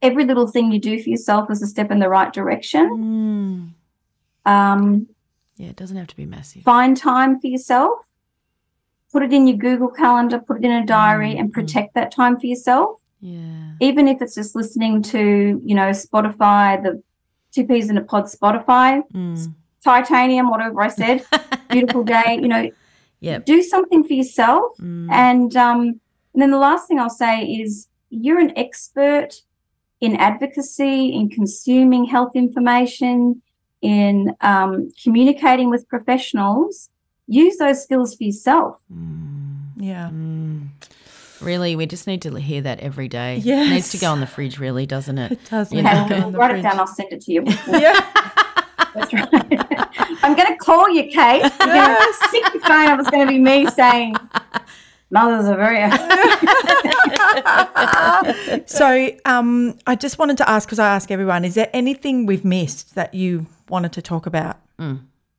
every 0.00 0.24
little 0.24 0.46
thing 0.46 0.70
you 0.70 0.78
do 0.80 1.02
for 1.02 1.08
yourself 1.08 1.50
is 1.50 1.62
a 1.62 1.66
step 1.66 1.90
in 1.90 1.98
the 1.98 2.08
right 2.08 2.32
direction. 2.32 3.74
Mm. 4.46 4.50
Um, 4.50 5.08
Yeah, 5.56 5.68
it 5.68 5.76
doesn't 5.76 5.96
have 5.96 6.06
to 6.08 6.16
be 6.16 6.26
massive. 6.26 6.62
find 6.62 6.96
time 6.96 7.40
for 7.40 7.48
yourself. 7.48 7.98
Put 9.12 9.22
it 9.22 9.32
in 9.32 9.46
your 9.46 9.58
Google 9.58 9.88
Calendar, 9.88 10.38
put 10.38 10.58
it 10.58 10.64
in 10.64 10.72
a 10.72 10.86
diary, 10.86 11.36
and 11.36 11.48
Mm, 11.48 11.52
mm. 11.52 11.54
protect 11.54 11.94
that 11.94 12.10
time 12.12 12.38
for 12.40 12.46
yourself. 12.46 12.98
Yeah. 13.20 13.72
Even 13.80 14.08
if 14.08 14.20
it's 14.22 14.34
just 14.34 14.56
listening 14.56 15.02
to, 15.02 15.60
you 15.64 15.74
know, 15.74 15.90
Spotify, 15.90 16.82
the 16.82 17.02
two 17.54 17.64
peas 17.66 17.90
in 17.90 17.96
a 17.98 18.02
pod 18.02 18.24
Spotify, 18.24 19.02
Mm. 19.12 19.52
titanium, 19.84 20.48
whatever 20.50 20.80
I 20.82 20.88
said, 20.88 21.24
beautiful 21.70 22.04
day, 22.04 22.38
you 22.40 22.48
know, 22.48 22.70
Yep. 23.20 23.44
do 23.44 23.62
something 23.62 24.02
for 24.02 24.14
yourself. 24.14 24.72
Mm. 24.80 25.08
And 25.12 25.56
um, 25.56 25.80
and 26.32 26.40
then 26.42 26.50
the 26.50 26.58
last 26.58 26.88
thing 26.88 26.98
I'll 26.98 27.10
say 27.10 27.44
is 27.44 27.88
you're 28.10 28.38
an 28.40 28.52
expert 28.56 29.42
in 30.00 30.16
advocacy, 30.16 31.12
in 31.14 31.28
consuming 31.28 32.06
health 32.06 32.34
information, 32.34 33.42
in 33.82 34.34
um, 34.40 34.90
communicating 35.04 35.68
with 35.70 35.86
professionals. 35.88 36.88
Use 37.26 37.56
those 37.58 37.82
skills 37.82 38.14
for 38.14 38.24
yourself. 38.24 38.76
Yeah. 39.76 40.10
Mm. 40.12 40.68
Really, 41.40 41.74
we 41.76 41.86
just 41.86 42.06
need 42.06 42.22
to 42.22 42.34
hear 42.36 42.60
that 42.62 42.80
every 42.80 43.08
day. 43.08 43.38
It 43.38 43.70
needs 43.70 43.90
to 43.90 43.98
go 43.98 44.12
on 44.12 44.20
the 44.20 44.26
fridge, 44.26 44.58
really, 44.60 44.86
doesn't 44.86 45.18
it? 45.18 45.32
It 45.32 45.40
does. 45.50 45.72
You 45.72 45.82
know. 45.82 45.90
go 46.08 46.14
Okay, 46.14 46.26
in 46.26 46.32
the 46.32 46.38
write 46.38 46.56
it 46.56 46.62
down. 46.62 46.78
I'll 46.78 46.86
send 46.86 47.12
it 47.12 47.20
to 47.22 47.32
you. 47.32 47.44
Yeah. 47.68 48.00
That's 48.94 49.12
right. 49.12 49.26
I'm 50.22 50.36
going 50.36 50.48
to 50.52 50.56
call 50.60 50.88
you, 50.90 51.04
Kate. 51.04 51.40
You're 51.42 51.48
going 51.48 51.74
Yes. 51.76 52.18
to 52.20 52.28
pick 52.30 52.54
your 52.54 52.62
phone 52.62 52.86
up. 52.88 53.00
It's 53.00 53.10
going 53.10 53.26
to 53.26 53.32
be 53.32 53.38
me 53.38 53.66
saying, 53.70 54.14
"Mothers 55.10 55.46
are 55.46 55.56
very." 55.56 55.90
so 58.66 59.08
um, 59.24 59.78
I 59.86 59.94
just 59.96 60.18
wanted 60.18 60.36
to 60.38 60.48
ask, 60.48 60.68
because 60.68 60.78
I 60.78 60.94
ask 60.94 61.10
everyone, 61.10 61.44
is 61.44 61.54
there 61.54 61.70
anything 61.72 62.26
we've 62.26 62.44
missed 62.44 62.94
that 62.94 63.14
you 63.14 63.46
wanted 63.68 63.92
to 63.92 64.02
talk 64.02 64.26
about? 64.26 64.58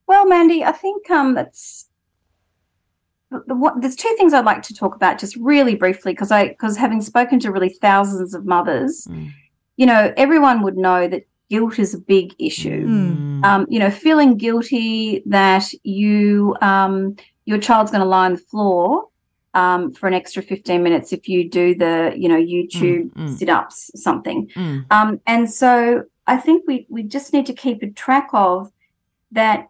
Well, 0.07 0.27
Mandy, 0.27 0.63
I 0.63 0.71
think 0.71 1.09
um, 1.09 1.33
that's 1.33 1.89
the, 3.31 3.43
the, 3.47 3.55
what, 3.55 3.81
there's 3.81 3.95
two 3.95 4.13
things 4.17 4.33
I'd 4.33 4.45
like 4.45 4.61
to 4.63 4.73
talk 4.73 4.95
about 4.95 5.19
just 5.19 5.35
really 5.37 5.75
briefly 5.75 6.13
because 6.13 6.31
I 6.31 6.49
because 6.49 6.77
having 6.77 7.01
spoken 7.01 7.39
to 7.41 7.51
really 7.51 7.69
thousands 7.69 8.33
of 8.33 8.45
mothers, 8.45 9.07
Mm. 9.09 9.31
you 9.77 9.85
know, 9.85 10.13
everyone 10.17 10.61
would 10.61 10.77
know 10.77 11.07
that 11.07 11.25
guilt 11.49 11.79
is 11.79 11.93
a 11.93 11.99
big 11.99 12.33
issue. 12.39 12.85
Mm. 12.85 13.43
Um, 13.43 13.65
you 13.69 13.79
know, 13.79 13.89
feeling 13.91 14.37
guilty 14.37 15.23
that 15.25 15.65
you 15.83 16.55
um, 16.61 17.15
your 17.45 17.57
child's 17.57 17.91
going 17.91 18.01
to 18.03 18.07
lie 18.07 18.25
on 18.25 18.33
the 18.33 18.39
floor 18.39 19.07
um, 19.53 19.91
for 19.91 20.07
an 20.07 20.13
extra 20.13 20.41
15 20.41 20.81
minutes 20.81 21.13
if 21.13 21.27
you 21.27 21.49
do 21.49 21.75
the 21.75 22.13
you 22.15 22.27
know 22.27 22.37
YouTube 22.37 23.11
mm. 23.13 23.37
sit 23.37 23.49
ups 23.49 23.91
something. 23.95 24.47
Mm. 24.55 24.85
Um, 24.91 25.21
and 25.27 25.49
so 25.49 26.03
I 26.27 26.37
think 26.37 26.63
we, 26.67 26.85
we 26.89 27.03
just 27.03 27.33
need 27.33 27.45
to 27.47 27.53
keep 27.53 27.83
a 27.83 27.89
track 27.89 28.29
of 28.33 28.71
that 29.31 29.67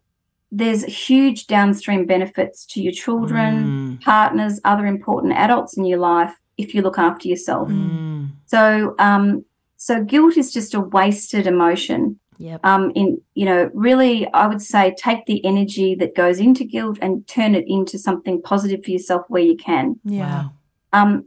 there's 0.55 0.83
huge 0.83 1.47
downstream 1.47 2.05
benefits 2.05 2.65
to 2.67 2.81
your 2.81 2.93
children, 2.93 3.53
Mm. 3.97 4.01
partners, 4.01 4.59
other 4.63 4.85
important 4.85 5.33
adults 5.33 5.75
in 5.77 5.83
your 5.85 5.97
life 5.99 6.35
if 6.57 6.75
you 6.75 6.81
look 6.83 6.99
after 6.99 7.27
yourself. 7.27 7.69
Mm. 7.69 8.29
So 8.45 8.93
um, 8.99 9.43
so 9.77 10.03
guilt 10.03 10.37
is 10.37 10.53
just 10.53 10.75
a 10.75 10.79
wasted 10.79 11.47
emotion. 11.47 12.19
Yep. 12.37 12.65
Um, 12.65 12.91
in 12.93 13.19
you 13.33 13.45
know, 13.45 13.71
really 13.73 14.27
I 14.33 14.45
would 14.47 14.61
say 14.61 14.95
take 14.97 15.25
the 15.25 15.43
energy 15.43 15.95
that 15.95 16.13
goes 16.15 16.39
into 16.39 16.63
guilt 16.65 16.99
and 17.01 17.25
turn 17.27 17.55
it 17.55 17.65
into 17.67 17.97
something 17.97 18.41
positive 18.41 18.83
for 18.83 18.91
yourself 18.91 19.23
where 19.29 19.41
you 19.41 19.57
can. 19.57 19.99
Yeah. 20.03 20.43
Wow. 20.43 20.51
Um, 20.93 21.25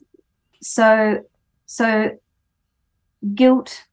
so, 0.61 1.23
so 1.67 2.11
guilt 3.35 3.86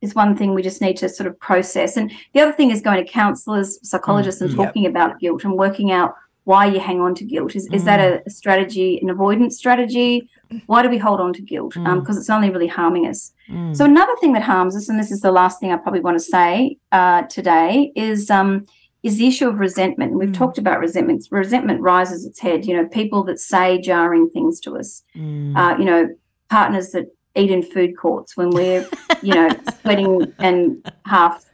is 0.00 0.14
one 0.14 0.36
thing 0.36 0.54
we 0.54 0.62
just 0.62 0.80
need 0.80 0.96
to 0.98 1.08
sort 1.08 1.26
of 1.26 1.38
process, 1.40 1.96
and 1.96 2.10
the 2.34 2.40
other 2.40 2.52
thing 2.52 2.70
is 2.70 2.80
going 2.80 3.04
to 3.04 3.10
counsellors, 3.10 3.78
psychologists, 3.82 4.40
and 4.40 4.50
Mm, 4.50 4.56
yep. 4.58 4.66
talking 4.68 4.86
about 4.86 5.18
guilt 5.20 5.44
and 5.44 5.54
working 5.56 5.90
out 5.92 6.14
why 6.44 6.64
you 6.64 6.80
hang 6.80 7.00
on 7.00 7.14
to 7.14 7.24
guilt. 7.24 7.54
Is 7.56 7.68
is 7.72 7.84
that 7.84 8.00
a, 8.00 8.22
a 8.26 8.30
strategy, 8.30 8.98
an 9.02 9.10
avoidance 9.10 9.56
strategy? 9.58 10.28
Why 10.66 10.82
do 10.82 10.88
we 10.88 10.96
hold 10.96 11.20
on 11.20 11.32
to 11.34 11.42
guilt? 11.42 11.74
Mm. 11.74 12.00
Because 12.00 12.16
it's 12.16 12.30
only 12.30 12.48
really 12.48 12.66
harming 12.68 13.06
us. 13.06 13.32
Mm. 13.50 13.76
So 13.76 13.84
another 13.84 14.14
thing 14.20 14.32
that 14.32 14.42
harms 14.42 14.74
us, 14.74 14.88
and 14.88 14.98
this 14.98 15.10
is 15.10 15.20
the 15.20 15.30
last 15.32 15.60
thing 15.60 15.72
I 15.72 15.76
probably 15.76 16.00
want 16.00 16.16
to 16.18 16.24
say 16.24 16.78
uh, 16.90 17.22
today, 17.22 17.92
is 17.94 18.30
um, 18.30 18.64
is 19.02 19.18
the 19.18 19.26
issue 19.26 19.46
of 19.48 19.58
resentment. 19.58 20.12
And 20.12 20.18
we've 20.20 20.30
Mm. 20.30 20.38
talked 20.38 20.58
about 20.58 20.78
resentment. 20.80 21.26
Resentment 21.30 21.80
rises 21.82 22.24
its 22.24 22.40
head. 22.40 22.64
You 22.66 22.76
know, 22.76 22.86
people 22.88 23.24
that 23.24 23.38
say 23.40 23.78
jarring 23.80 24.30
things 24.30 24.58
to 24.60 24.78
us. 24.78 25.02
Mm. 25.14 25.54
Uh, 25.56 25.76
you 25.78 25.84
know, 25.84 26.08
partners 26.48 26.92
that 26.92 27.06
eat 27.38 27.50
in 27.50 27.62
food 27.62 27.96
courts 27.96 28.36
when 28.36 28.50
we're, 28.50 28.88
you 29.22 29.34
know, 29.34 29.48
sweating 29.80 30.32
and 30.38 30.92
half, 31.04 31.44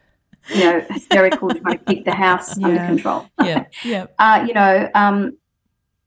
you 0.55 0.61
know, 0.61 0.81
hysterical 0.91 1.51
trying 1.51 1.79
to 1.79 1.85
keep 1.85 2.05
the 2.05 2.15
house 2.15 2.57
under 2.63 2.85
control. 2.87 3.27
yeah. 3.43 3.65
Yeah. 3.85 4.07
Uh, 4.19 4.45
you 4.47 4.55
know, 4.55 4.91
um, 4.95 5.37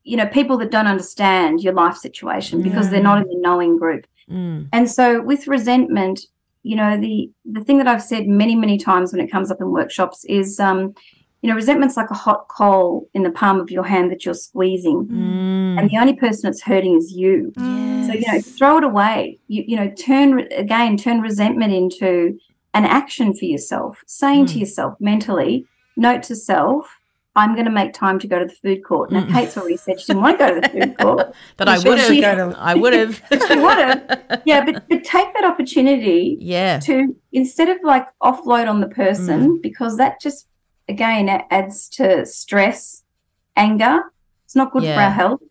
you 0.04 0.16
know, 0.16 0.26
people 0.28 0.58
that 0.60 0.72
don't 0.72 0.88
understand 0.88 1.62
your 1.62 1.74
life 1.74 1.98
situation 1.98 2.62
because 2.62 2.90
they're 2.90 3.02
not 3.02 3.22
in 3.22 3.28
the 3.28 3.38
knowing 3.40 3.78
group. 3.78 4.08
Mm. 4.32 4.70
And 4.72 4.90
so 4.90 5.22
with 5.22 5.48
resentment, 5.48 6.22
you 6.64 6.76
know, 6.76 7.00
the 7.00 7.30
the 7.46 7.64
thing 7.64 7.78
that 7.78 7.88
I've 7.88 8.04
said 8.04 8.28
many, 8.28 8.56
many 8.56 8.78
times 8.78 9.12
when 9.12 9.22
it 9.22 9.32
comes 9.32 9.52
up 9.52 9.62
in 9.62 9.70
workshops 9.72 10.26
is 10.26 10.60
um, 10.60 10.94
you 11.42 11.50
know, 11.50 11.56
resentment's 11.56 11.96
like 11.98 12.10
a 12.10 12.16
hot 12.16 12.48
coal 12.48 13.08
in 13.14 13.24
the 13.24 13.30
palm 13.32 13.60
of 13.60 13.70
your 13.70 13.84
hand 13.84 14.12
that 14.12 14.26
you're 14.26 14.34
squeezing. 14.34 15.06
Mm. 15.08 15.80
And 15.80 15.90
the 15.90 15.98
only 15.98 16.16
person 16.16 16.42
that's 16.50 16.64
hurting 16.64 16.98
is 16.98 17.12
you. 17.12 17.54
So, 17.56 18.14
you 18.14 18.26
know, 18.32 18.42
throw 18.42 18.78
it 18.80 18.84
away. 18.84 19.40
You, 19.48 19.64
you 19.68 19.76
know, 19.76 19.90
turn 19.92 20.48
again, 20.52 20.98
turn 20.98 21.22
resentment 21.22 21.74
into 21.74 22.40
an 22.74 22.86
action 22.86 23.34
for 23.36 23.46
yourself, 23.46 24.02
saying 24.08 24.48
to 24.48 24.60
yourself 24.60 24.96
mentally, 25.00 25.66
note 25.96 26.24
to 26.24 26.36
self, 26.36 26.88
I'm 27.36 27.54
going 27.54 27.66
to 27.66 27.72
make 27.72 27.94
time 27.94 28.18
to 28.20 28.28
go 28.28 28.40
to 28.40 28.46
the 28.46 28.54
food 28.56 28.84
court. 28.84 29.12
Now, 29.12 29.22
Mm. 29.24 29.32
Kate's 29.32 29.56
already 29.58 29.78
said 29.78 30.00
she 30.00 30.08
didn't 30.08 30.24
want 30.24 30.40
to 30.40 30.46
go 30.48 30.56
to 30.56 30.62
the 30.62 30.70
food 30.70 30.98
court. 31.00 31.36
But 31.58 31.70
I 31.70 31.78
would 31.78 32.00
she 32.00 32.22
have. 32.24 32.52
to- 32.52 32.58
I 32.60 32.74
would 32.74 32.94
have. 32.94 33.22
She 33.32 33.56
would 33.60 33.78
have. 33.78 34.42
Yeah, 34.46 34.66
but, 34.66 34.90
but 34.90 35.04
take 35.04 35.32
that 35.36 35.44
opportunity 35.44 36.38
yeah. 36.40 36.80
to 36.80 37.16
instead 37.34 37.70
of 37.70 37.78
like 37.84 38.08
offload 38.24 38.68
on 38.68 38.80
the 38.82 38.88
person 38.88 39.58
Mm. 39.58 39.62
because 39.62 39.98
that 39.98 40.20
just 40.20 40.47
again 40.90 41.30
it 41.30 41.46
adds 41.50 41.90
to 41.90 42.26
stress 42.26 43.04
anger 43.56 44.02
It's 44.46 44.56
not 44.56 44.72
good 44.72 44.84
for 44.84 45.00
our 45.02 45.12
health. 45.12 45.42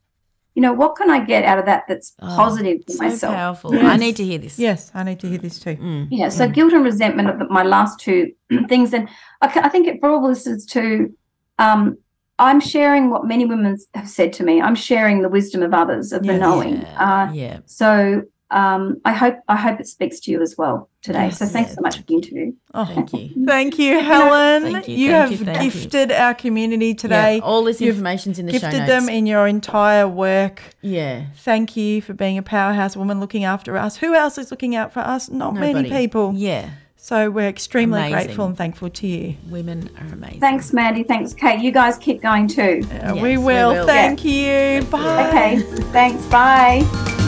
You 0.55 0.63
know, 0.63 0.73
what 0.73 0.97
can 0.97 1.11
I 1.11 1.23
get 1.23 1.45
out 1.45 1.59
of 1.59 1.67
that 1.67 1.83
that's 1.87 2.15
Oh, 2.19 2.35
positive 2.35 2.79
for 2.87 2.93
So 2.93 3.05
myself? 3.05 3.35
powerful. 3.35 3.75
Yes. 3.75 3.85
I 3.85 3.97
need 3.99 4.17
to 4.17 4.25
hear 4.25 4.39
this. 4.39 4.59
Yes, 4.59 4.91
I 4.95 5.03
need 5.03 5.21
to 5.21 5.29
hear 5.29 5.37
this 5.39 5.59
too. 5.59 5.77
Mm. 5.77 6.09
Yeah, 6.11 6.31
so 6.31 6.49
guilt 6.49 6.73
and 6.73 6.83
resentment 6.83 7.29
are 7.29 7.37
the, 7.39 7.47
my 7.51 7.63
last 7.63 8.01
two 8.01 8.33
things. 8.69 8.95
And 8.95 9.07
I, 9.43 9.49
I 9.67 9.69
think 9.69 9.87
it, 9.87 10.01
for 10.01 10.09
all 10.09 10.27
listeners 10.27 10.65
too, 10.65 11.15
um, 11.59 11.99
I'm 12.39 12.61
sharing 12.61 13.11
what 13.11 13.27
many 13.27 13.45
women 13.45 13.77
have 13.95 14.09
said 14.09 14.33
to 14.35 14.45
me. 14.45 14.63
I'm 14.63 14.75
sharing 14.75 15.21
the 15.21 15.29
wisdom 15.29 15.63
of 15.63 15.75
others, 15.75 16.13
of 16.13 16.23
the 16.23 16.39
knowing. 16.39 16.81
Yeah. 16.81 17.07
Uh, 17.29 17.33
yeah. 17.33 17.59
so 17.67 18.23
um, 18.51 19.01
I 19.05 19.13
hope 19.13 19.39
I 19.49 19.57
hope 19.57 19.81
it 19.81 19.87
speaks 19.89 20.21
to 20.21 20.31
you 20.31 20.41
as 20.41 20.55
well 20.57 20.89
today. 21.03 21.31
so 21.31 21.45
Yes. 21.45 21.53
thanks 21.53 21.75
so 21.75 21.81
much 21.81 21.97
for 21.99 22.03
the 22.05 22.15
interview. 22.15 22.53
Oh, 22.75 22.85
Thank 22.85 23.13
you. 23.13 23.31
Thank 23.47 23.79
you, 23.79 23.99
Helen. 24.01 24.63
Thank 24.73 24.89
you, 24.89 24.97
you 24.97 25.11
thank 25.11 25.31
have 25.31 25.41
you, 25.41 25.45
thank 25.47 25.65
you. 25.75 25.81
gifted 25.81 26.13
our 26.13 26.35
community 26.35 26.95
today. 26.95 27.37
Yeah, 27.37 27.43
all 27.43 27.65
this 27.65 27.81
You've 27.81 27.97
information's 27.97 28.39
in 28.39 28.47
the 28.47 28.53
show 28.53 28.61
gifted 28.61 28.81
notes. 28.81 28.89
them 28.89 29.09
in 29.09 29.27
your 29.27 29.47
entire 29.49 30.07
work. 30.07 30.63
yeah. 30.83 31.25
Thank 31.39 31.77
you 31.77 32.01
for 32.03 32.15
being 32.15 32.39
a 32.39 32.43
powerhouse 32.43 32.97
woman 32.97 33.19
looking 33.21 33.45
after 33.45 33.77
us. 33.77 33.97
Who 33.97 34.15
else 34.15 34.39
is 34.39 34.51
looking 34.51 34.77
out 34.77 34.93
for 34.93 35.01
us? 35.01 35.29
Not 35.31 35.55
many 35.55 35.89
people. 35.89 36.33
Yeah. 36.37 36.71
So 36.99 37.31
we're 37.31 37.49
extremely 37.49 37.99
Amazing. 38.01 38.13
grateful 38.27 38.47
and 38.47 38.57
thankful 38.57 38.91
to 38.91 39.07
you. 39.07 39.37
Women 39.49 39.91
are 40.01 40.13
amazing. 40.13 40.41
Thanks, 40.41 40.73
Mandy. 40.73 41.05
Thanks, 41.05 41.35
Kate. 41.35 41.61
You 41.61 41.71
guys 41.71 41.99
keep 41.99 42.21
going 42.21 42.49
too. 42.49 42.83
Uh, 42.85 43.13
Yes, 43.15 43.15
we, 43.15 43.21
we 43.23 43.37
will. 43.39 43.71
will. 43.75 43.87
Thank 43.87 44.25
you. 44.25 44.83
Bye. 44.91 45.29
Okay. 45.29 45.61
Thanks. 45.93 46.25
Bye. 46.27 47.26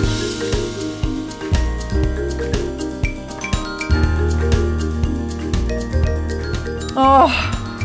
Oh, 7.01 7.28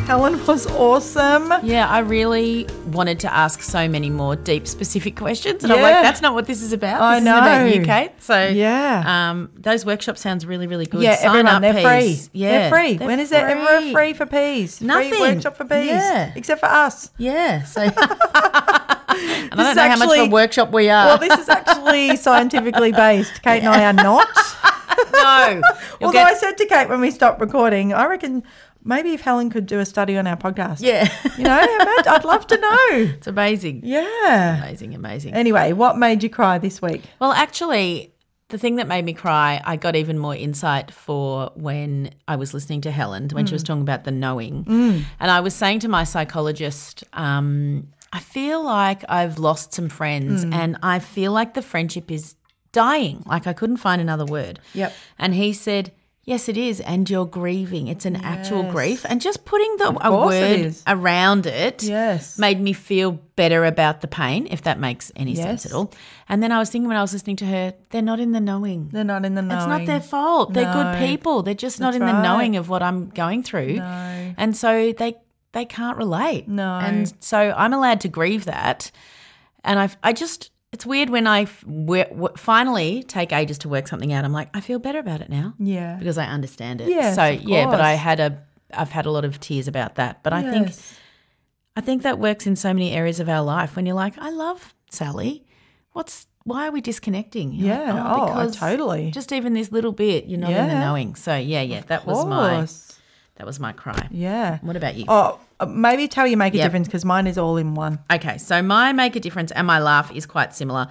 Helen 0.08 0.44
was 0.48 0.66
awesome. 0.66 1.54
Yeah, 1.62 1.88
I 1.88 2.00
really 2.00 2.68
wanted 2.88 3.20
to 3.22 3.32
ask 3.34 3.62
so 3.62 3.88
many 3.88 4.10
more 4.10 4.36
deep, 4.36 4.68
specific 4.68 5.16
questions, 5.16 5.64
and 5.64 5.72
I'm 5.72 5.82
like, 5.84 6.02
that's 6.02 6.20
not 6.22 6.34
what 6.34 6.48
this 6.48 6.64
is 6.64 6.74
about. 6.74 7.00
I 7.00 7.20
This 7.20 7.22
is 7.22 7.28
about 7.28 7.60
know. 7.62 7.66
you, 7.68 7.86
Kate. 7.86 8.12
So 8.18 8.48
Yeah. 8.48 9.04
um, 9.30 9.52
those 9.56 9.86
workshops 9.86 10.20
sounds 10.20 10.48
really, 10.48 10.66
really 10.66 10.88
good. 10.88 11.04
Yeah, 11.04 11.16
Sign 11.18 11.28
everyone, 11.30 11.48
up, 11.48 11.62
they're 11.62 11.74
free. 12.02 12.20
Yeah, 12.34 12.52
they're 12.52 12.70
free. 12.72 12.98
when 13.06 13.20
is 13.20 13.30
there 13.30 13.48
ever 13.48 13.62
a 13.62 13.82
free. 13.82 13.94
free 13.94 14.14
for 14.14 14.26
peas? 14.26 14.82
Nothing. 14.82 15.10
Free 15.12 15.20
workshop 15.22 15.58
for 15.58 15.66
peas. 15.66 15.86
Yeah. 15.90 16.32
Except 16.36 16.60
for 16.60 16.66
us. 16.70 17.12
Yeah. 17.20 17.64
So, 17.64 17.82
and 17.84 17.94
I 17.96 19.48
don't 19.52 19.58
know 19.58 19.70
is 19.70 19.78
how 19.78 19.88
much 19.90 19.96
of 19.98 20.02
actually- 20.02 20.20
a 20.22 20.30
workshop 20.30 20.72
we 20.72 20.90
are. 20.90 21.06
Well, 21.06 21.18
this 21.20 21.38
is 21.40 21.50
actually 21.50 22.16
scientifically 22.28 22.92
based. 22.92 23.42
Kate 23.44 23.60
and 23.60 23.70
I 23.70 23.86
are 23.86 23.94
not. 23.94 24.28
no. 25.14 25.62
You'll 26.02 26.08
Although 26.08 26.12
get- 26.14 26.28
I 26.28 26.34
said 26.34 26.58
to 26.58 26.66
Kate 26.66 26.90
when 26.90 27.00
we 27.00 27.12
stopped 27.12 27.40
recording, 27.40 27.94
I 27.94 28.06
reckon 28.08 28.44
maybe 28.84 29.14
if 29.14 29.22
Helen 29.22 29.50
could 29.50 29.66
do 29.66 29.80
a 29.80 29.86
study 29.86 30.18
on 30.18 30.28
our 30.28 30.38
podcast. 30.38 30.82
yeah, 30.82 31.10
You 31.38 31.44
know, 31.44 31.60
I'd 31.60 32.26
love 32.26 32.48
to 32.48 32.58
know. 32.58 32.88
it's 33.16 33.28
amazing. 33.28 33.82
Yeah. 33.84 34.58
Amazing, 34.58 34.96
amazing. 34.96 35.34
Anyway, 35.34 35.74
what 35.74 35.98
made 35.98 36.24
you 36.24 36.30
cry 36.30 36.58
this 36.58 36.82
week? 36.82 37.04
Well, 37.20 37.32
actually, 37.32 38.14
the 38.50 38.58
thing 38.58 38.76
that 38.76 38.88
made 38.88 39.04
me 39.04 39.14
cry, 39.14 39.62
I 39.66 39.78
got 39.78 39.96
even 39.96 40.20
more 40.20 40.36
insight 40.36 40.92
for 40.92 41.52
when 41.56 42.12
I 42.28 42.36
was 42.36 42.54
listening 42.54 42.82
to 42.82 42.92
Helen 42.92 43.30
when 43.32 43.46
she 43.46 43.54
was 43.54 43.64
mm. 43.64 43.68
talking 43.68 43.82
about 43.82 44.04
the 44.04 44.12
knowing. 44.12 44.66
Mm. 44.66 45.04
And 45.20 45.32
I 45.32 45.40
was 45.40 45.56
saying 45.56 45.80
to 45.80 45.88
my 45.88 46.04
psychologist, 46.04 47.04
um, 47.14 47.88
I 48.12 48.20
feel 48.20 48.64
like 48.64 49.04
I've 49.10 49.40
lost 49.40 49.74
some 49.74 49.90
friends 49.90 50.46
mm. 50.46 50.54
and 50.54 50.78
I 50.84 51.00
feel 51.00 51.32
like 51.32 51.56
the 51.56 51.64
friendship 51.64 52.12
is 52.12 52.36
dying. 52.72 53.24
Like 53.26 53.48
I 53.48 53.54
couldn't 53.54 53.78
find 53.78 54.00
another 54.00 54.26
word. 54.26 54.60
Yep. 54.74 54.94
And 55.18 55.34
he 55.34 55.54
said, 55.54 55.92
Yes, 56.26 56.48
it 56.48 56.56
is. 56.56 56.80
And 56.80 57.10
you're 57.10 57.26
grieving. 57.26 57.88
It's 57.90 58.06
an 58.06 58.16
actual 58.16 58.64
grief. 58.64 59.06
And 59.10 59.20
just 59.20 59.44
putting 59.44 59.76
the, 59.76 59.90
a 59.90 60.10
course 60.10 60.36
it 60.36 60.64
word 60.66 60.76
around 60.88 61.46
it 61.46 61.84
Yes. 61.84 62.40
made 62.40 62.62
me 62.62 62.72
feel 62.72 63.12
better 63.36 63.66
about 63.66 64.00
the 64.00 64.08
pain, 64.08 64.48
if 64.50 64.62
that 64.62 64.80
makes 64.80 65.12
any 65.18 65.36
sense 65.36 65.66
at 65.66 65.74
all. 65.74 65.92
And 66.30 66.42
then 66.42 66.54
I 66.54 66.60
was 66.60 66.70
thinking 66.70 66.88
when 66.88 66.96
I 66.96 67.02
was 67.02 67.12
listening 67.12 67.36
to 67.38 67.46
her, 67.46 67.74
they're 67.90 68.02
not 68.02 68.22
in 68.22 68.32
the 68.32 68.40
knowing. 68.40 68.88
They're 68.94 69.04
not 69.04 69.26
in 69.26 69.36
the 69.36 69.42
knowing. 69.42 69.60
It's 69.60 69.68
not 69.68 69.86
their 69.86 70.00
fault. 70.00 70.54
They're 70.54 70.72
good 70.72 70.98
people. 70.98 71.44
They're 71.44 71.54
just 71.56 71.82
not 71.82 71.92
That's 71.92 72.02
in 72.02 72.08
the 72.08 72.22
knowing 72.22 72.56
of 72.56 72.70
what 72.70 72.82
I'm 72.82 73.10
going 73.10 73.44
through. 73.44 73.76
No. 73.76 74.34
And 74.38 74.56
so 74.56 74.94
they 74.94 75.16
they 75.52 75.66
can't 75.66 75.98
relate. 75.98 76.48
No. 76.48 76.80
And 76.80 77.14
so 77.20 77.38
I'm 77.38 77.74
allowed 77.74 78.00
to 78.02 78.08
grieve 78.08 78.46
that. 78.46 78.92
And 79.66 79.78
I 79.78 79.90
I 80.02 80.14
just 80.14 80.52
it's 80.74 80.86
weird 80.86 81.10
when 81.10 81.28
I 81.28 81.44
f- 81.44 81.62
w- 81.66 82.04
w- 82.06 82.36
finally 82.36 83.04
take 83.04 83.32
ages 83.32 83.60
to 83.60 83.70
work 83.70 83.88
something 83.88 84.12
out. 84.12 84.26
I'm 84.26 84.34
like, 84.34 84.50
I 84.54 84.60
feel 84.60 84.80
better 84.80 85.00
about 85.00 85.22
it 85.22 85.30
now 85.30 85.54
Yeah. 85.60 85.96
because 86.00 86.18
I 86.18 86.26
understand 86.26 86.82
it. 86.82 86.90
Yes, 86.90 87.16
so 87.16 87.30
of 87.30 87.42
yeah, 87.44 87.68
but 87.68 87.80
I 87.80 87.94
had 87.94 88.20
a 88.20 88.44
I've 88.74 88.90
had 88.90 89.06
a 89.06 89.12
lot 89.12 89.24
of 89.24 89.40
tears 89.40 89.68
about 89.68 89.96
that. 89.96 90.24
But 90.24 90.34
I 90.34 90.42
think 90.42 90.74
I 91.76 91.82
think 91.82 92.02
that 92.04 92.20
works 92.20 92.46
in 92.48 92.56
so 92.56 92.74
many 92.74 92.92
areas 92.92 93.20
of 93.20 93.30
our 93.30 93.42
life 93.44 93.76
when 93.76 93.86
you're 93.86 93.96
like, 93.96 94.16
I 94.18 94.30
love 94.30 94.74
Sally. 94.90 95.46
What's 95.94 96.28
why 96.44 96.68
are 96.68 96.72
we 96.72 96.82
disconnecting? 96.82 97.54
You're 97.54 97.76
like, 97.78 97.86
Yeah. 97.88 98.04
Oh, 98.06 98.30
oh 98.34 98.40
I 98.40 98.48
totally. 98.50 99.12
Just 99.12 99.32
even 99.32 99.54
this 99.54 99.72
little 99.72 99.92
bit, 99.94 100.26
you're 100.26 100.40
not 100.40 100.52
in 100.52 100.68
the 100.68 100.80
knowing. 100.80 101.16
So 101.16 101.36
yeah, 101.38 101.62
yeah, 101.62 101.82
that 101.88 102.02
Of 102.02 102.08
was 102.08 102.26
my 102.26 102.68
that 103.36 103.46
was 103.46 103.60
my 103.60 103.72
cry. 103.74 104.08
Yeah. 104.12 104.60
What 104.62 104.76
about 104.76 104.96
you? 104.96 105.06
Oh, 105.08 105.40
Uh, 105.64 105.66
maybe 105.68 106.08
tell 106.08 106.28
you 106.28 106.38
make 106.38 106.54
a 106.54 106.58
Yep. 106.58 106.66
difference 106.66 106.88
because 106.88 107.06
mine 107.06 107.28
is 107.28 107.38
all 107.38 107.58
in 107.58 107.76
one. 107.76 108.00
Okay, 108.12 108.38
so 108.38 108.62
my 108.62 108.94
make 108.94 109.16
a 109.16 109.20
difference 109.20 109.52
and 109.52 109.66
my 109.68 109.80
laugh 109.80 110.12
is 110.12 110.26
quite 110.26 110.54
similar. 110.54 110.88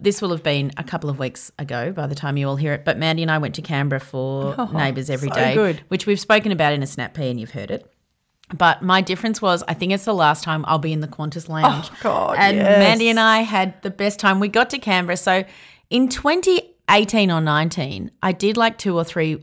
This 0.00 0.20
will 0.20 0.30
have 0.30 0.42
been 0.42 0.72
a 0.76 0.84
couple 0.84 1.08
of 1.08 1.18
weeks 1.18 1.50
ago 1.58 1.90
by 1.92 2.06
the 2.06 2.14
time 2.14 2.36
you 2.36 2.48
all 2.48 2.56
hear 2.56 2.74
it. 2.74 2.84
But 2.84 2.98
Mandy 2.98 3.22
and 3.22 3.30
I 3.30 3.38
went 3.38 3.54
to 3.54 3.62
Canberra 3.62 4.00
for 4.00 4.54
oh, 4.58 4.66
Neighbours 4.72 5.08
Every 5.08 5.28
so 5.28 5.34
Day, 5.34 5.54
good. 5.54 5.82
which 5.88 6.06
we've 6.06 6.20
spoken 6.20 6.52
about 6.52 6.72
in 6.72 6.82
a 6.82 6.86
snap 6.86 7.14
P 7.14 7.30
and 7.30 7.40
you've 7.40 7.52
heard 7.52 7.70
it. 7.70 7.90
But 8.56 8.82
my 8.82 9.00
difference 9.00 9.42
was, 9.42 9.64
I 9.66 9.74
think 9.74 9.92
it's 9.92 10.04
the 10.04 10.14
last 10.14 10.44
time 10.44 10.64
I'll 10.68 10.78
be 10.78 10.92
in 10.92 11.00
the 11.00 11.08
Qantas 11.08 11.48
oh, 11.48 11.54
Lounge. 11.54 11.88
Oh, 11.90 11.96
God, 12.02 12.36
And 12.38 12.58
yes. 12.58 12.78
Mandy 12.78 13.08
and 13.08 13.18
I 13.18 13.40
had 13.40 13.80
the 13.82 13.90
best 13.90 14.20
time. 14.20 14.38
We 14.38 14.48
got 14.48 14.70
to 14.70 14.78
Canberra. 14.78 15.16
So 15.16 15.44
in 15.90 16.08
2018 16.08 17.30
or 17.30 17.40
19, 17.40 18.10
I 18.22 18.32
did 18.32 18.56
like 18.56 18.78
two 18.78 18.96
or 18.96 19.02
three. 19.02 19.42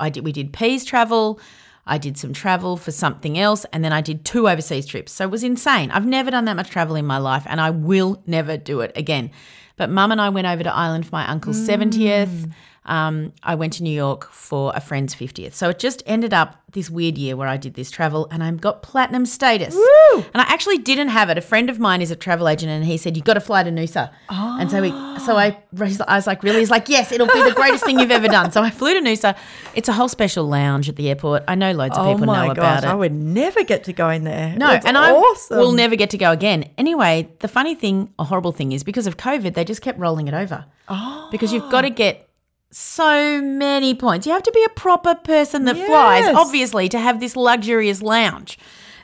I 0.00 0.08
did. 0.08 0.24
We 0.24 0.32
did 0.32 0.52
peas 0.52 0.84
travel. 0.84 1.40
I 1.86 1.98
did 1.98 2.16
some 2.16 2.32
travel 2.32 2.76
for 2.76 2.92
something 2.92 3.38
else, 3.38 3.64
and 3.72 3.84
then 3.84 3.92
I 3.92 4.00
did 4.00 4.24
two 4.24 4.48
overseas 4.48 4.86
trips. 4.86 5.12
So 5.12 5.24
it 5.24 5.30
was 5.30 5.42
insane. 5.42 5.90
I've 5.90 6.06
never 6.06 6.30
done 6.30 6.44
that 6.44 6.56
much 6.56 6.70
travel 6.70 6.94
in 6.96 7.06
my 7.06 7.18
life, 7.18 7.44
and 7.46 7.60
I 7.60 7.70
will 7.70 8.22
never 8.26 8.56
do 8.56 8.80
it 8.80 8.92
again. 8.94 9.30
But 9.76 9.90
Mum 9.90 10.12
and 10.12 10.20
I 10.20 10.28
went 10.28 10.46
over 10.46 10.62
to 10.62 10.72
Ireland 10.72 11.06
for 11.06 11.12
my 11.12 11.26
uncle's 11.26 11.64
seventieth. 11.64 12.48
Um, 12.84 13.32
I 13.44 13.54
went 13.54 13.74
to 13.74 13.82
New 13.84 13.94
York 13.94 14.28
for 14.32 14.72
a 14.74 14.80
friend's 14.80 15.14
50th. 15.14 15.54
So 15.54 15.68
it 15.68 15.78
just 15.78 16.02
ended 16.04 16.34
up 16.34 16.56
this 16.72 16.90
weird 16.90 17.16
year 17.16 17.36
where 17.36 17.46
I 17.46 17.56
did 17.56 17.74
this 17.74 17.90
travel 17.90 18.26
and 18.30 18.42
I 18.42 18.50
got 18.52 18.82
platinum 18.82 19.24
status. 19.26 19.74
And 20.14 20.24
I 20.34 20.44
actually 20.48 20.78
didn't 20.78 21.08
have 21.08 21.28
it. 21.30 21.38
A 21.38 21.42
friend 21.42 21.70
of 21.70 21.78
mine 21.78 22.02
is 22.02 22.10
a 22.10 22.16
travel 22.16 22.48
agent 22.48 22.70
and 22.70 22.84
he 22.84 22.96
said, 22.96 23.16
You've 23.16 23.24
got 23.26 23.34
to 23.34 23.40
fly 23.40 23.62
to 23.62 23.70
Noosa. 23.70 24.10
And 24.28 24.70
so 24.70 24.80
we 24.82 24.90
so 25.20 25.36
I 25.36 25.58
I 26.06 26.16
was 26.16 26.26
like, 26.26 26.42
Really? 26.42 26.58
He's 26.60 26.70
like, 26.70 26.88
Yes, 26.88 27.12
it'll 27.12 27.26
be 27.28 27.42
the 27.42 27.52
greatest 27.54 27.84
thing 27.84 27.98
you've 28.00 28.10
ever 28.10 28.28
done. 28.28 28.50
So 28.52 28.62
I 28.62 28.70
flew 28.70 28.94
to 28.94 29.00
Noosa. 29.00 29.36
It's 29.74 29.88
a 29.88 29.92
whole 29.92 30.08
special 30.08 30.46
lounge 30.46 30.88
at 30.88 30.96
the 30.96 31.08
airport. 31.08 31.44
I 31.46 31.54
know 31.54 31.72
loads 31.72 31.96
of 31.96 32.06
Oh 32.06 32.12
people 32.14 32.26
my 32.26 32.48
know 32.48 32.54
gosh, 32.54 32.58
about 32.80 32.84
it. 32.84 32.88
I 32.88 32.94
would 32.94 33.12
never 33.12 33.62
get 33.64 33.84
to 33.84 33.92
go 33.92 34.08
in 34.08 34.24
there. 34.24 34.56
No, 34.56 34.68
That's 34.68 34.86
and 34.86 34.98
I 34.98 35.12
awesome. 35.12 35.58
will 35.58 35.72
never 35.72 35.94
get 35.94 36.10
to 36.10 36.18
go 36.18 36.32
again. 36.32 36.68
Anyway, 36.76 37.28
the 37.40 37.48
funny 37.48 37.74
thing, 37.74 38.12
a 38.18 38.24
horrible 38.24 38.52
thing 38.52 38.72
is 38.72 38.82
because 38.82 39.06
of 39.06 39.16
COVID, 39.16 39.54
they 39.54 39.64
just 39.64 39.82
kept 39.82 39.98
rolling 40.00 40.26
it 40.26 40.34
over. 40.34 40.64
Oh. 40.88 41.28
Because 41.30 41.52
you've 41.52 41.70
got 41.70 41.82
to 41.82 41.90
get 41.90 42.28
so 42.72 43.40
many 43.40 43.94
points. 43.94 44.26
You 44.26 44.32
have 44.32 44.42
to 44.44 44.52
be 44.52 44.64
a 44.64 44.68
proper 44.70 45.14
person 45.14 45.64
that 45.66 45.76
flies, 45.76 46.26
obviously, 46.34 46.88
to 46.88 46.98
have 46.98 47.20
this 47.20 47.36
luxurious 47.36 48.02
lounge. 48.02 48.58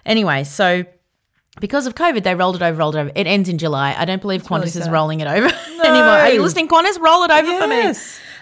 Anyway, 0.07 0.45
so 0.45 0.85
because 1.61 1.87
of 1.87 1.95
COVID, 1.95 2.23
they 2.23 2.35
rolled 2.35 2.57
it 2.57 2.63
over, 2.63 2.79
rolled 2.79 2.97
it 2.97 2.99
over. 2.99 3.13
It 3.15 3.27
ends 3.27 3.49
in 3.49 3.59
July. 3.59 3.95
I 3.97 4.05
don't 4.05 4.23
believe 4.23 4.43
Qantas 4.43 4.77
is 4.77 4.89
rolling 4.89 5.21
it 5.21 5.29
over 5.29 5.47
anymore. 5.85 6.05
Are 6.05 6.31
you 6.31 6.43
listening, 6.43 6.69
Qantas? 6.69 6.99
Roll 6.99 7.25
it 7.25 7.31
over 7.31 7.59
for 7.59 7.67
me. 7.67 7.95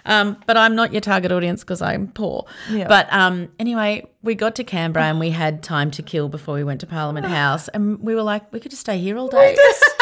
Um, 0.04 0.36
but 0.46 0.56
I'm 0.56 0.76
not 0.76 0.92
your 0.92 1.00
target 1.00 1.32
audience 1.32 1.64
because 1.64 1.82
I'm 1.82 2.08
poor. 2.08 2.46
Yeah. 2.70 2.86
But 2.86 3.12
um, 3.12 3.48
anyway, 3.58 4.06
we 4.22 4.36
got 4.36 4.54
to 4.56 4.64
Canberra 4.64 5.06
and 5.06 5.18
we 5.18 5.30
had 5.30 5.64
time 5.64 5.90
to 5.92 6.02
kill 6.02 6.28
before 6.28 6.54
we 6.54 6.62
went 6.62 6.80
to 6.80 6.86
Parliament 6.86 7.26
House, 7.40 7.66
and 7.68 7.98
we 8.00 8.14
were 8.14 8.22
like, 8.22 8.52
we 8.52 8.60
could 8.60 8.70
just 8.70 8.82
stay 8.82 8.98
here 8.98 9.18
all 9.18 9.28
day. 9.28 9.56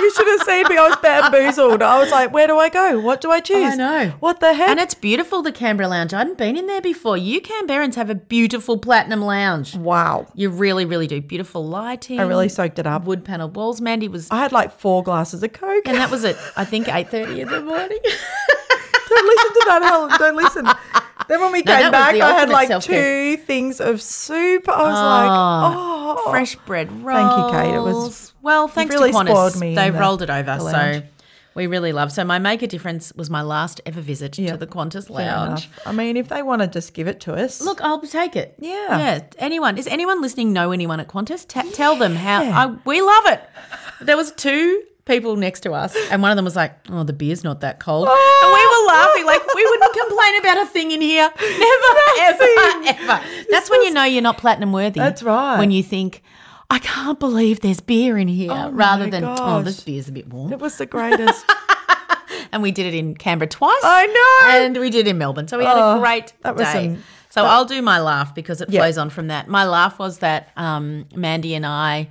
Just 0.00 0.16
stay 0.16 0.24
there. 0.24 0.30
You 0.30 0.34
should 0.34 0.38
have 0.38 0.46
seen 0.46 0.68
me. 0.68 0.78
I 0.78 0.88
was 0.88 0.96
bamboozled. 0.96 1.82
I 1.82 1.98
was 2.00 2.10
like, 2.10 2.32
where 2.32 2.46
do 2.46 2.58
I 2.58 2.68
go? 2.68 2.98
What 3.00 3.20
do 3.20 3.30
I 3.30 3.40
choose? 3.40 3.72
I 3.72 3.76
know. 3.76 4.10
What 4.20 4.40
the 4.40 4.54
heck? 4.54 4.68
And 4.68 4.80
it's 4.80 4.94
beautiful, 4.94 5.42
the 5.42 5.52
Canberra 5.52 5.88
Lounge. 5.88 6.12
I 6.14 6.18
hadn't 6.18 6.38
been 6.38 6.56
in 6.56 6.66
there 6.66 6.80
before. 6.80 7.16
You 7.16 7.40
Canberrans 7.40 7.94
have 7.94 8.10
a 8.10 8.14
beautiful 8.14 8.78
platinum 8.78 9.20
lounge. 9.22 9.74
wow. 9.76 10.26
You 10.34 10.50
really, 10.50 10.84
really 10.84 11.06
do. 11.06 11.20
Beautiful 11.20 11.66
lighting. 11.66 12.18
I 12.18 12.22
really 12.22 12.48
soaked 12.48 12.78
it 12.78 12.86
up. 12.86 13.04
wood 13.04 13.24
panel 13.24 13.48
walls. 13.48 13.80
Mandy 13.80 14.08
was, 14.08 14.28
I 14.30 14.38
had 14.38 14.52
like 14.52 14.72
four 14.78 15.02
glasses 15.02 15.42
of 15.42 15.52
Coke. 15.52 15.86
and 15.86 15.96
that 15.98 16.10
was 16.10 16.24
at 16.24 16.36
I 16.56 16.64
think 16.64 16.88
eight 16.88 17.08
thirty 17.10 17.40
in 17.40 17.48
the 17.48 17.60
morning. 17.60 17.98
Don't 19.10 19.26
listen 19.26 19.52
to 19.54 19.64
that, 19.66 19.82
Helen. 19.82 20.18
Don't 20.18 20.36
listen. 20.36 20.66
Then 21.30 21.40
when 21.40 21.52
we 21.52 21.62
that 21.62 21.80
came 21.80 21.92
back, 21.92 22.14
I 22.16 22.32
had 22.40 22.48
like 22.48 22.66
self-care. 22.66 23.36
two 23.36 23.42
things 23.44 23.80
of 23.80 24.02
soup. 24.02 24.68
I 24.68 24.82
was 24.82 24.94
ah, 24.96 25.68
like, 26.16 26.18
oh, 26.26 26.30
Fresh 26.32 26.56
bread 26.66 26.90
rolls. 27.04 27.20
Thank 27.20 27.54
you, 27.54 27.58
Kate. 27.60 27.74
It 27.76 27.80
was- 27.80 28.34
well, 28.42 28.66
thanks 28.66 28.92
really 28.92 29.12
to 29.12 29.16
Qantas, 29.18 29.60
me 29.60 29.76
they've 29.76 29.92
the- 29.92 29.98
rolled 30.00 30.22
it 30.22 30.30
over. 30.30 30.58
So 30.58 31.02
we 31.54 31.68
really 31.68 31.92
love. 31.92 32.10
So 32.10 32.24
my 32.24 32.40
make 32.40 32.62
a 32.62 32.66
difference 32.66 33.12
was 33.14 33.30
my 33.30 33.42
last 33.42 33.80
ever 33.86 34.00
visit 34.00 34.40
Yeah. 34.40 34.50
to 34.52 34.56
the 34.56 34.66
Qantas 34.66 35.08
Lounge. 35.08 35.70
I 35.86 35.92
mean, 35.92 36.16
if 36.16 36.26
they 36.26 36.42
want 36.42 36.62
to 36.62 36.66
just 36.66 36.94
give 36.94 37.06
it 37.06 37.20
to 37.20 37.34
us, 37.34 37.60
Look, 37.60 37.80
I'll 37.80 38.00
take 38.00 38.34
it. 38.34 38.56
Yeah. 38.58 38.98
yeah. 38.98 39.20
Anyone? 39.38 39.76
Does 39.76 39.86
anyone 39.86 40.20
listening 40.20 40.52
know 40.52 40.72
anyone 40.72 40.98
at 40.98 41.06
Qantas? 41.06 41.46
Ta 41.46 41.62
tell 41.74 41.94
them 41.94 42.16
how 42.16 42.42
I, 42.42 42.76
we 42.84 43.00
love 43.02 43.26
it. 43.26 43.40
there 44.00 44.16
was 44.16 44.32
two 44.32 44.82
people 45.10 45.36
next 45.36 45.60
to 45.60 45.72
us, 45.72 45.94
and 46.10 46.22
one 46.22 46.30
of 46.30 46.36
them 46.36 46.44
was 46.44 46.56
like, 46.56 46.72
"Oh, 46.88 47.02
the 47.02 47.12
beer's 47.12 47.42
not 47.44 47.60
that 47.60 47.80
cold," 47.80 48.08
and 48.08 48.52
we 48.52 48.66
were 48.66 48.86
laughing 48.86 49.26
like 49.26 49.42
we 49.54 49.64
wouldn't 49.64 49.92
complain 49.92 50.38
about 50.40 50.62
a 50.62 50.66
thing 50.66 50.92
in 50.92 51.00
here. 51.00 51.28
Never, 51.40 51.92
ever, 52.20 52.44
ever. 52.86 53.24
That's 53.50 53.68
when 53.70 53.82
you 53.82 53.90
know 53.92 54.04
you're 54.04 54.22
not 54.22 54.38
platinum 54.38 54.72
worthy. 54.72 55.00
That's 55.00 55.22
right. 55.22 55.58
When 55.58 55.70
you 55.70 55.82
think. 55.82 56.22
I 56.72 56.78
can't 56.78 57.18
believe 57.18 57.60
there's 57.62 57.80
beer 57.80 58.16
in 58.16 58.28
here, 58.28 58.52
Oh 58.52 58.70
rather 58.70 59.10
than 59.10 59.24
oh, 59.26 59.60
this 59.60 59.80
beer's 59.80 60.06
a 60.08 60.12
bit 60.12 60.28
warm. 60.28 60.52
It 60.52 60.60
was 60.60 60.78
the 60.78 60.86
greatest. 60.86 61.44
And 62.52 62.62
we 62.62 62.72
did 62.72 62.86
it 62.86 62.94
in 62.94 63.14
Canberra 63.14 63.48
twice. 63.48 63.80
I 63.84 64.06
know. 64.06 64.64
And 64.64 64.76
we 64.78 64.90
did 64.90 65.06
it 65.06 65.10
in 65.10 65.18
Melbourne. 65.18 65.46
So 65.46 65.56
we 65.58 65.64
had 65.64 65.76
Oh, 65.76 65.96
a 65.96 66.00
great 66.00 66.32
that 66.42 66.56
was 66.56 66.66
day. 66.66 66.88
some- 66.94 67.02
so 67.28 67.44
I'll 67.44 67.64
do 67.64 67.80
my 67.80 68.00
laugh 68.00 68.34
because 68.34 68.60
it 68.60 68.70
Yeah. 68.70 68.80
flows 68.80 68.98
on 68.98 69.08
from 69.10 69.28
that. 69.28 69.46
My 69.46 69.64
laugh 69.66 69.98
was 70.00 70.18
that 70.18 70.48
um, 70.56 71.06
Mandy 71.14 71.54
and 71.54 71.64
I 71.64 72.08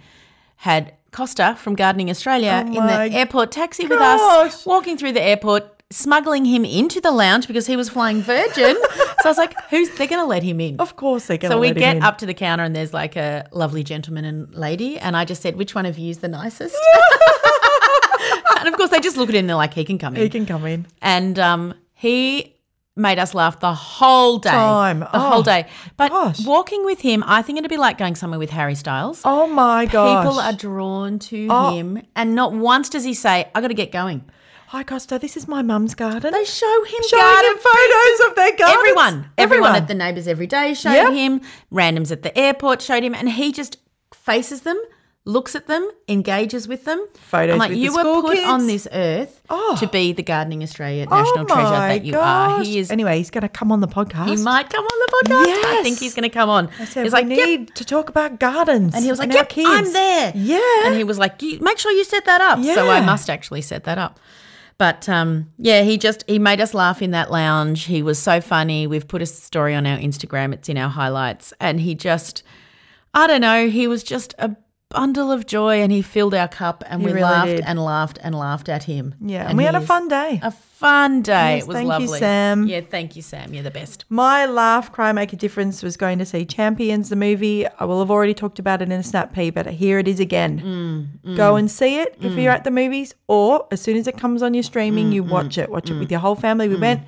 had 0.56 0.94
Costa 1.12 1.56
from 1.58 1.76
Gardening 1.76 2.10
Australia 2.10 2.64
in 2.68 2.78
Oh 2.78 2.82
my 2.82 3.08
the 3.10 3.16
airport 3.16 3.52
taxi 3.52 3.88
with 3.88 4.00
us, 4.00 4.66
walking 4.66 4.98
through 4.98 5.14
the 5.14 5.22
airport, 5.22 5.82
smuggling 5.90 6.46
him 6.46 6.64
into 6.66 7.02
the 7.02 7.12
lounge 7.12 7.48
because 7.48 7.66
he 7.68 7.76
was 7.76 7.90
flying 7.90 8.22
Virgin. 8.22 8.76
so 9.22 9.26
I 9.26 9.28
was 9.28 9.38
like, 9.38 9.54
"Who's? 9.70 9.90
They're 9.98 10.08
going 10.08 10.22
to 10.22 10.28
let 10.28 10.44
him 10.44 10.60
in." 10.60 10.80
of 10.80 10.96
course 10.96 11.28
they're 11.28 11.38
going 11.38 11.50
to 11.52 11.56
So 11.56 11.60
we 11.60 11.72
get 11.72 11.98
in. 11.98 12.04
up 12.04 12.18
to 12.20 12.26
the 12.26 12.34
counter 12.34 12.64
and 12.64 12.76
there's 12.76 12.94
like 12.94 13.16
a 13.16 13.48
lovely 13.52 13.84
gentleman 13.84 14.24
and 14.26 14.54
lady, 14.56 15.00
and 15.00 15.18
I 15.18 15.26
just 15.26 15.42
said, 15.42 15.56
"Which 15.56 15.74
one 15.76 15.86
of 15.86 15.98
you 15.98 16.10
is 16.12 16.20
the 16.20 16.28
nicest?" 16.28 16.76
and 18.60 18.68
of 18.68 18.76
course, 18.76 18.90
they 18.92 19.00
just 19.00 19.18
look 19.18 19.30
at 19.30 19.36
him 19.36 19.40
and 19.42 19.50
they're 19.50 19.56
like, 19.56 19.74
"He 19.74 19.86
can 19.86 19.98
come 19.98 20.16
in." 20.16 20.22
He 20.22 20.30
can 20.30 20.46
come 20.46 20.66
in. 20.66 20.86
and 21.02 21.40
um, 21.40 21.74
he 21.94 22.56
made 23.00 23.18
us 23.18 23.34
laugh 23.34 23.60
the 23.60 23.74
whole 23.74 24.38
day. 24.38 24.50
Time. 24.50 25.00
The 25.00 25.10
Oh, 25.16 25.20
whole 25.20 25.42
day. 25.44 25.68
But 25.98 26.12
gosh. 26.12 26.46
walking 26.46 26.86
with 26.86 27.02
him, 27.02 27.24
I 27.26 27.42
think 27.42 27.58
it'd 27.58 27.70
be 27.70 27.78
like 27.78 27.98
going 27.98 28.16
somewhere 28.16 28.40
with 28.40 28.50
Harry 28.52 28.76
Styles. 28.76 29.22
Oh 29.26 29.48
my 29.48 29.86
gosh. 29.86 30.24
People 30.26 30.40
are 30.40 30.54
drawn 30.54 31.18
to 31.20 31.48
Oh. 31.50 31.72
him, 31.76 32.02
and 32.16 32.36
not 32.36 32.54
once 32.54 32.90
does 32.90 33.04
he 33.04 33.14
say, 33.14 33.50
"I 33.56 33.62
got 33.62 33.70
to 33.70 33.74
get 33.74 33.92
going." 33.92 34.24
Hi 34.68 34.84
Costa, 34.84 35.18
this 35.18 35.36
is 35.36 35.48
my 35.48 35.64
mum's 35.64 35.96
garden. 35.96 36.32
They 36.32 36.46
show 36.46 36.84
him 36.84 37.02
Showing 37.10 37.24
garden 37.24 37.52
him 37.54 37.58
photos 37.58 38.30
of 38.30 38.36
their 38.36 38.56
gardens. 38.56 38.78
Everyone, 38.78 39.26
everyone 39.36 39.76
at 39.76 39.88
the 39.88 39.96
neighbours 39.96 40.28
every 40.28 40.46
day 40.46 40.76
showed 40.76 40.92
Yep. 40.94 41.14
him. 41.14 41.42
Randoms 41.74 42.12
at 42.12 42.22
the 42.22 42.38
airport 42.38 42.80
showed 42.84 43.04
him, 43.04 43.16
and 43.16 43.30
he 43.30 43.52
just 43.52 43.78
faces 44.14 44.62
them, 44.62 44.80
looks 45.30 45.56
at 45.56 45.68
them, 45.68 45.90
engages 46.08 46.68
with 46.68 46.86
them. 46.86 47.06
Photos 47.14 47.54
I'm 47.54 47.60
like, 47.60 47.72
you 47.72 47.94
were 47.94 48.22
put 48.22 48.34
kids." 48.36 48.48
on 48.48 48.68
this 48.68 48.88
earth 48.92 49.42
Oh. 49.50 49.78
to 49.80 49.88
be 49.88 50.12
the 50.12 50.24
Gardening 50.24 50.64
Australia 50.64 51.06
national 51.06 51.42
oh 51.42 51.46
treasure 51.46 51.70
that 51.70 52.04
you 52.04 52.18
are. 52.18 52.64
He 52.64 52.80
is. 52.80 52.92
Anyway, 52.92 53.18
he's 53.18 53.30
going 53.30 53.44
to 53.44 53.50
come 53.50 53.72
on 53.72 53.80
the 53.80 53.88
podcast. 53.88 54.28
He 54.28 54.36
might 54.38 54.70
come 54.70 54.84
on 54.84 55.00
the 55.00 55.12
podcast. 55.30 55.64
I 55.78 55.80
think 55.84 56.00
he's 56.00 56.14
going 56.16 56.24
to 56.24 56.34
come 56.34 56.50
on. 56.50 56.70
I 56.80 56.86
said, 56.86 57.04
he's 57.04 57.14
we 57.14 57.20
like, 57.20 57.28
need 57.28 57.60
"Yep." 57.70 57.74
to 57.76 57.86
talk 57.86 58.10
about 58.10 58.40
gardens. 58.40 58.94
And 58.96 59.04
he 59.04 59.10
was 59.10 59.20
like, 59.20 59.32
"Yep, 59.32 59.50
kids. 59.50 59.70
I'm 59.72 59.94
there." 59.94 60.32
Yeah. 60.36 60.86
And 60.86 60.96
he 60.96 61.04
was 61.04 61.18
like, 61.20 61.42
"Make 61.42 61.78
sure 61.78 61.92
you 61.92 62.04
set 62.04 62.26
that 62.26 62.42
up." 62.42 62.64
So 62.64 62.90
I 62.90 63.00
must 63.02 63.30
actually 63.30 63.62
set 63.62 63.84
that 63.86 63.98
up. 63.98 64.20
But 64.80 65.10
um, 65.10 65.52
yeah, 65.58 65.82
he 65.84 65.98
just 65.98 66.24
he 66.28 66.40
made 66.40 66.62
us 66.62 66.74
laugh 66.74 67.02
in 67.02 67.12
that 67.12 67.30
lounge. 67.30 67.84
He 67.84 68.02
was 68.02 68.18
so 68.18 68.40
funny. 68.40 68.88
We've 68.88 69.08
put 69.08 69.22
a 69.22 69.26
story 69.26 69.76
on 69.76 69.86
our 69.86 69.98
Instagram. 69.98 70.54
It's 70.54 70.70
in 70.70 70.78
our 70.78 70.88
highlights, 70.90 71.54
and 71.60 71.82
he 71.82 71.96
just, 71.96 72.44
I 73.14 73.28
don't 73.28 73.42
know, 73.42 73.68
he 73.68 73.88
was 73.88 74.04
just 74.04 74.34
a 74.40 74.56
bundle 74.90 75.32
of 75.32 75.46
joy, 75.46 75.82
and 75.82 75.92
he 75.92 76.02
filled 76.02 76.34
our 76.34 76.48
cup, 76.48 76.84
and 76.88 77.02
He 77.02 77.06
we 77.08 77.12
really 77.14 77.24
laughed 77.24 77.48
did. 77.58 77.64
and 77.66 77.84
laughed 77.84 78.18
and 78.24 78.34
laughed 78.36 78.70
at 78.70 78.84
him. 78.84 79.14
Yeah, 79.22 79.48
and 79.48 79.58
we 79.58 79.64
had 79.64 79.76
a 79.76 79.82
fun 79.82 80.08
day. 80.08 80.40
A 80.42 80.50
fun 80.52 81.22
day. 81.22 81.56
Yes, 81.56 81.64
it 81.64 81.68
was 81.68 81.76
thank 81.76 81.86
you, 81.86 81.90
lovely. 81.90 82.20
Sam. 82.20 82.68
Yeah, 82.68 82.82
thank 82.82 83.16
you, 83.16 83.22
Sam. 83.22 83.54
You're 83.54 83.64
the 83.64 83.70
best. 83.72 84.06
My 84.10 84.46
laugh, 84.48 84.92
cry, 84.92 85.12
make 85.12 85.32
a 85.32 85.36
difference 85.36 85.84
was 85.84 85.96
going 85.96 86.18
to 86.20 86.26
see 86.26 86.44
Champions, 86.44 87.10
the 87.10 87.16
movie. 87.16 87.68
I 87.68 87.86
will 87.86 88.00
have 88.00 88.10
already 88.10 88.34
talked 88.34 88.58
about 88.58 88.82
it 88.82 88.86
in 88.86 88.92
a 88.94 89.04
snap 89.04 89.34
pea, 89.34 89.52
but 89.52 89.68
here 89.68 90.00
it 90.00 90.08
is 90.08 90.20
again. 90.20 90.60
Mm, 91.24 91.32
mm, 91.34 91.38
Go 91.38 91.56
and 91.56 91.70
see 91.70 92.00
it 92.00 92.16
if 92.20 92.34
you're 92.36 92.52
mm. 92.52 92.56
at 92.56 92.64
the 92.64 92.72
movies, 92.72 93.14
or 93.28 93.68
as 93.72 93.82
soon 93.82 93.96
as 93.96 94.08
it 94.08 94.18
comes 94.18 94.42
on 94.42 94.54
your 94.56 94.64
streaming, 94.64 95.12
Mm, 95.12 95.14
you 95.14 95.24
mm, 95.24 95.30
watch 95.30 95.58
it. 95.60 95.70
Watch 95.70 95.92
it 95.92 96.00
with 96.00 96.10
your 96.10 96.20
whole 96.20 96.36
family. 96.36 96.68
We 96.68 96.78
went 96.78 97.04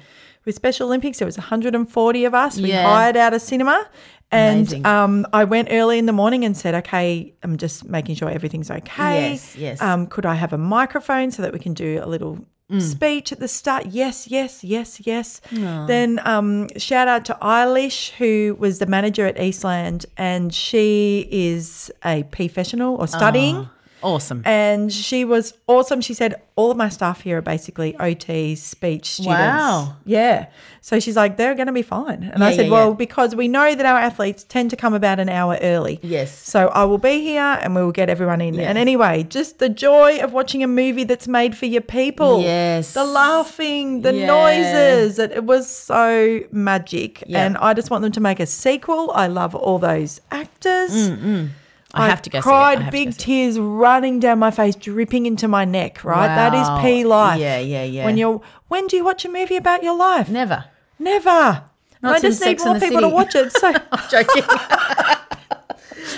with 0.45 0.53
Special 0.55 0.87
Olympics. 0.87 1.17
There 1.19 1.25
was 1.25 1.37
140 1.37 2.25
of 2.25 2.33
us. 2.35 2.57
We 2.59 2.69
Yeah. 2.69 2.83
hired 2.83 3.17
out 3.17 3.33
a 3.33 3.39
cinema. 3.39 3.87
And 4.31 4.85
um, 4.85 5.27
I 5.33 5.43
went 5.43 5.67
early 5.71 5.99
in 5.99 6.05
the 6.05 6.13
morning 6.13 6.45
and 6.45 6.55
said, 6.55 6.73
okay, 6.75 7.33
I'm 7.43 7.57
just 7.57 7.85
making 7.85 8.15
sure 8.15 8.29
everything's 8.29 8.71
okay. 8.71 9.31
Yes, 9.31 9.55
yes. 9.55 9.81
Um, 9.81 10.07
could 10.07 10.25
I 10.25 10.35
have 10.35 10.53
a 10.53 10.57
microphone 10.57 11.31
so 11.31 11.41
that 11.41 11.51
we 11.53 11.59
can 11.59 11.73
do 11.73 11.99
a 12.01 12.07
little 12.07 12.39
Mm. 12.71 12.81
speech 12.81 13.33
at 13.33 13.39
the 13.41 13.49
start? 13.49 13.87
Yes, 13.87 14.29
yes, 14.29 14.63
yes, 14.63 15.05
yes. 15.05 15.41
Then 15.51 16.21
um, 16.23 16.69
shout 16.77 17.09
out 17.09 17.25
to 17.25 17.37
Eilish, 17.41 18.11
who 18.11 18.55
was 18.57 18.79
the 18.79 18.85
manager 18.85 19.25
at 19.27 19.37
Eastland, 19.37 20.05
and 20.15 20.53
she 20.53 21.27
is 21.29 21.91
a 22.05 22.23
professional 22.23 22.95
or 22.95 23.07
studying. 23.07 23.67
Awesome. 24.03 24.41
And 24.45 24.91
she 24.91 25.25
was 25.25 25.53
awesome. 25.67 26.01
She 26.01 26.13
said, 26.13 26.35
All 26.55 26.71
of 26.71 26.77
my 26.77 26.89
staff 26.89 27.21
here 27.21 27.37
are 27.37 27.41
basically 27.41 27.95
OT 27.97 28.55
speech 28.55 29.11
students. 29.13 29.27
Wow. 29.37 29.95
Yeah. 30.05 30.47
So 30.81 30.99
she's 30.99 31.15
like, 31.15 31.37
They're 31.37 31.55
going 31.55 31.67
to 31.67 31.73
be 31.73 31.81
fine. 31.81 32.23
And 32.23 32.43
I 32.43 32.55
said, 32.55 32.65
yeah, 32.65 32.71
Well, 32.71 32.89
yeah. 32.89 32.95
because 32.95 33.35
we 33.35 33.47
know 33.47 33.75
that 33.75 33.85
our 33.85 33.97
athletes 33.99 34.43
tend 34.43 34.69
to 34.71 34.75
come 34.75 34.93
about 34.93 35.19
an 35.19 35.29
hour 35.29 35.57
early. 35.61 35.99
Yes. 36.01 36.31
So 36.37 36.67
I 36.69 36.83
will 36.85 36.97
be 36.97 37.21
here 37.21 37.57
and 37.61 37.75
we 37.75 37.81
will 37.83 37.91
get 37.91 38.09
everyone 38.09 38.41
in. 38.41 38.59
And 38.59 38.77
anyway, 38.77 39.23
just 39.23 39.59
the 39.59 39.69
joy 39.69 40.19
of 40.19 40.33
watching 40.33 40.63
a 40.63 40.67
movie 40.67 41.03
that's 41.03 41.27
made 41.27 41.55
for 41.55 41.65
your 41.67 41.81
people. 41.81 42.41
Yes. 42.41 42.93
The 42.93 43.03
laughing, 43.05 44.01
the 44.01 44.13
Yeah. 44.13 44.25
noises. 44.27 45.19
It, 45.19 45.31
it 45.31 45.43
was 45.45 45.69
so 45.69 46.39
magic. 46.51 47.23
Yeah. 47.27 47.45
And 47.45 47.57
I 47.57 47.73
just 47.73 47.89
want 47.91 48.01
them 48.03 48.11
to 48.13 48.19
make 48.21 48.39
a 48.39 48.45
sequel. 48.45 49.11
I 49.13 49.27
love 49.27 49.53
all 49.55 49.77
those 49.79 50.21
actors. 50.31 50.91
Mm, 50.91 51.17
mm. 51.19 51.49
I 51.93 52.07
have 52.09 52.21
to 52.23 52.29
it. 52.29 52.35
I 52.39 52.41
cried 52.41 52.85
to 52.85 52.91
big 52.91 53.13
see 53.13 53.15
it. 53.15 53.25
tears 53.25 53.59
running 53.59 54.19
down 54.19 54.39
my 54.39 54.51
face, 54.51 54.75
dripping 54.75 55.25
into 55.25 55.47
my 55.47 55.65
neck, 55.65 56.03
right? 56.03 56.27
That 56.27 56.53
Wow. 56.53 56.77
is 56.77 56.81
P 56.83 57.03
life. 57.03 57.39
Yeah, 57.39 57.59
yeah, 57.59 57.83
yeah. 57.83 58.05
When 58.05 58.17
you're 58.17 58.41
when 58.67 58.87
do 58.87 58.95
you 58.95 59.03
watch 59.03 59.25
a 59.25 59.29
movie 59.29 59.57
about 59.57 59.83
your 59.83 59.95
life? 59.97 60.29
Never. 60.29 60.65
Never. 60.99 61.63
Not 62.01 62.15
I 62.15 62.19
just 62.19 62.41
need 62.45 62.59
more 62.63 62.79
people 62.79 63.01
to 63.01 63.09
watch 63.09 63.35
it. 63.35 63.51
So 63.53 63.67
I'm 63.91 64.09
Joking. 64.09 64.43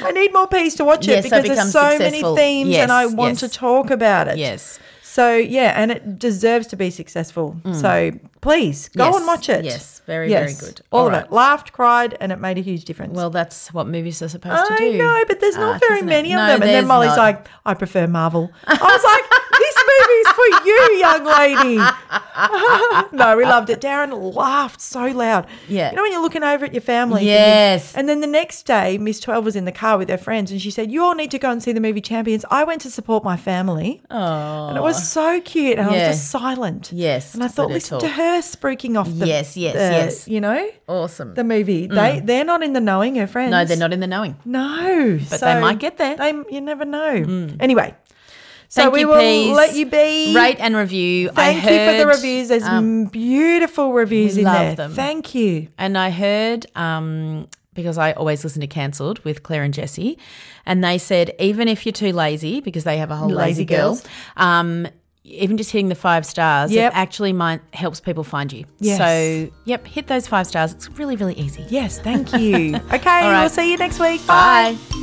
I 0.05 0.11
need 0.13 0.34
more 0.34 0.47
Peas 0.47 0.76
to 0.76 0.86
watch 0.86 1.07
Yes, 1.07 1.19
it 1.26 1.30
because 1.30 1.45
there's 1.45 1.71
so 1.71 1.89
successful. 1.89 1.99
many 1.99 2.36
themes 2.36 2.76
and 2.76 2.91
I 2.91 3.05
want 3.05 3.41
yes. 3.41 3.51
to 3.51 3.57
talk 3.57 3.89
about 3.89 4.28
it. 4.28 4.38
yes. 4.38 4.80
So 5.14 5.36
yeah, 5.38 5.74
and 5.80 5.91
it 5.91 6.18
deserves 6.18 6.66
to 6.68 6.76
be 6.76 6.89
successful. 6.89 7.55
So 7.74 8.11
please 8.41 8.89
go 8.89 9.03
Mm. 9.03 9.07
Yes, 9.11 9.16
and 9.18 9.28
watch 9.28 9.47
it. 9.49 9.64
yes, 9.64 10.01
very, 10.07 10.28
very 10.30 10.53
good. 10.53 10.82
All, 10.91 11.01
All 11.01 11.07
of 11.07 11.14
right. 11.14 11.26
it. 11.26 11.32
Laughed, 11.32 11.72
cried, 11.72 12.18
and 12.20 12.32
it 12.32 12.39
made 12.39 12.57
a 12.57 12.61
huge 12.61 12.84
difference. 12.86 13.14
Well, 13.16 13.30
that's 13.30 13.72
what 13.76 13.86
movies 13.88 14.22
are 14.24 14.28
supposed 14.30 14.66
to 14.70 14.76
do. 14.76 14.95
I 14.95 14.97
know, 14.97 15.24
but 15.28 15.39
there's 15.39 15.55
not 15.55 15.74
Art, 15.74 15.82
very 15.82 15.97
isn't 15.99 16.09
it? 16.09 16.16
many 16.18 16.34
of 16.34 16.38
No, 16.38 16.47
them. 16.47 16.61
And 16.64 16.72
then 16.72 16.88
Molly's 16.88 17.09
not. 17.16 17.18
like, 17.20 17.47
I 17.64 17.74
prefer 17.76 18.07
Marvel. 18.07 18.51
I 18.66 18.74
was 18.74 19.03
like, 19.14 19.26
this 19.64 19.78
movie's 19.91 20.30
for 20.39 20.66
you, 20.68 20.82
young 21.04 21.24
lady. 21.26 21.78
no, 23.12 23.38
we 23.38 23.43
loved 23.43 23.70
it. 23.70 23.82
Darren 23.82 24.34
laughed 24.36 24.82
so 24.82 25.06
loud. 25.08 25.47
Yeah. 25.68 25.89
You 25.91 25.95
know 25.97 26.01
when 26.04 26.12
you're 26.12 26.22
looking 26.22 26.43
over 26.43 26.66
at 26.66 26.74
your 26.74 26.82
family? 26.82 27.26
Yes. 27.26 27.93
And 27.95 28.08
then 28.08 28.22
the 28.22 28.28
next 28.28 28.64
day, 28.64 28.97
Miss 28.97 29.20
12 29.20 29.45
was 29.45 29.56
in 29.56 29.66
the 29.66 29.72
car 29.72 29.97
with 29.97 30.10
her 30.10 30.18
friends 30.18 30.51
and 30.51 30.62
she 30.62 30.72
said, 30.72 30.91
You 30.91 31.04
all 31.04 31.16
need 31.16 31.32
to 31.32 31.39
go 31.39 31.51
and 31.51 31.62
see 31.62 31.72
the 31.72 31.82
movie 31.82 32.01
Champions. 32.01 32.45
I 32.49 32.64
went 32.64 32.82
to 32.82 32.91
support 32.91 33.24
my 33.24 33.38
family. 33.38 34.01
Oh. 34.10 34.68
And 34.70 34.78
it 34.78 34.82
was 34.82 35.08
so 35.08 35.41
cute. 35.41 35.78
And 35.78 35.88
I 35.88 35.91
was 35.91 36.18
just 36.18 36.32
silent. 36.32 36.91
Yes, 36.93 37.34
And 37.34 37.43
I 37.43 37.47
thought, 37.47 37.70
listen 37.70 37.99
to 37.99 38.08
her 38.08 38.39
spruiking 38.41 38.97
off 38.99 39.08
the, 39.10 39.28
Yes, 39.28 39.58
yes, 39.58 39.76
yes. 39.76 40.28
you 40.28 40.41
know, 40.41 40.70
awesome. 40.88 41.34
the 41.34 41.43
movie. 41.43 41.88
Mm. 41.88 41.95
They, 41.95 42.20
they're 42.20 42.45
not 42.45 42.64
in 42.64 42.74
the 42.74 42.82
knowing, 42.82 43.16
her 43.16 43.28
friends. 43.28 43.51
no, 43.51 43.66
they're 43.66 43.78
not 43.78 43.93
in 43.93 43.99
the 43.99 44.08
knowing. 44.08 44.36
No, 44.45 45.20
But 45.30 45.39
they 45.41 45.60
might 45.60 45.80
get 45.80 45.97
there. 45.97 46.16
They, 46.16 46.32
you 46.49 46.62
never 46.62 46.86
know. 46.86 47.14
Mm. 47.16 47.58
Anyway, 47.60 47.95
so 48.74 48.82
Thank 48.82 48.93
we 48.95 48.99
you, 49.01 49.07
will 49.07 49.19
Peas. 49.19 49.55
let 49.55 49.76
you 49.76 49.86
be. 49.86 50.34
Rate 50.36 50.57
and 50.59 50.76
review. 50.76 51.30
Thank 51.30 51.57
you 51.57 51.61
for 51.91 51.95
the 51.95 52.07
reviews. 52.07 52.47
There's 52.47 52.63
um, 52.63 53.05
beautiful 53.05 53.93
reviews 53.93 54.36
in 54.36 54.45
love 54.45 54.55
there. 54.57 54.76
them. 54.76 54.93
Thank 54.93 55.36
you. 55.36 55.67
And 55.78 55.95
I 55.95 56.09
heard, 56.09 56.65
um, 56.76 57.47
because 57.76 57.99
I 57.99 58.13
always 58.13 58.43
listen 58.43 58.61
to 58.61 58.67
Cancelled 58.67 59.24
with 59.24 59.43
Claire 59.43 59.61
and 59.61 59.76
Jesse, 59.76 60.17
and 60.65 60.84
they 60.84 60.97
said 60.97 61.36
even 61.38 61.67
if 61.67 61.86
you're 61.86 61.93
too 61.93 62.13
lazy, 62.13 62.61
because 62.61 62.84
they 62.84 62.97
have 62.97 63.11
a 63.11 63.15
whole 63.15 63.30
lazy, 63.30 63.61
Lazy 63.61 63.65
girl, 63.65 63.89
girls. 63.89 64.05
um, 64.38 64.88
even 65.24 65.55
just 65.55 65.69
hitting 65.69 65.89
the 65.89 65.95
five 65.95 66.26
stars, 66.26 66.71
Yep. 66.71 66.93
it 66.93 66.95
actually 66.97 67.32
might 67.32 67.61
helps 67.74 67.99
people 67.99 68.24
find 68.24 68.51
you. 68.51 68.65
Yes. 68.80 68.97
So, 68.97 69.51
yep, 69.65 69.86
hit 69.86 70.07
those 70.07 70.26
five 70.28 70.47
stars. 70.47 70.74
It's 70.74 70.89
really, 70.97 71.15
really 71.15 71.36
easy. 71.36 71.63
Yes, 71.69 71.99
thank 71.99 72.34
you. 72.34 72.76
okay, 72.91 73.05
right. 73.05 73.39
we'll 73.41 73.49
see 73.49 73.69
you 73.71 73.78
next 73.78 73.99
week. 73.99 74.26
Bye. 74.26 74.76
Don't 74.89 75.03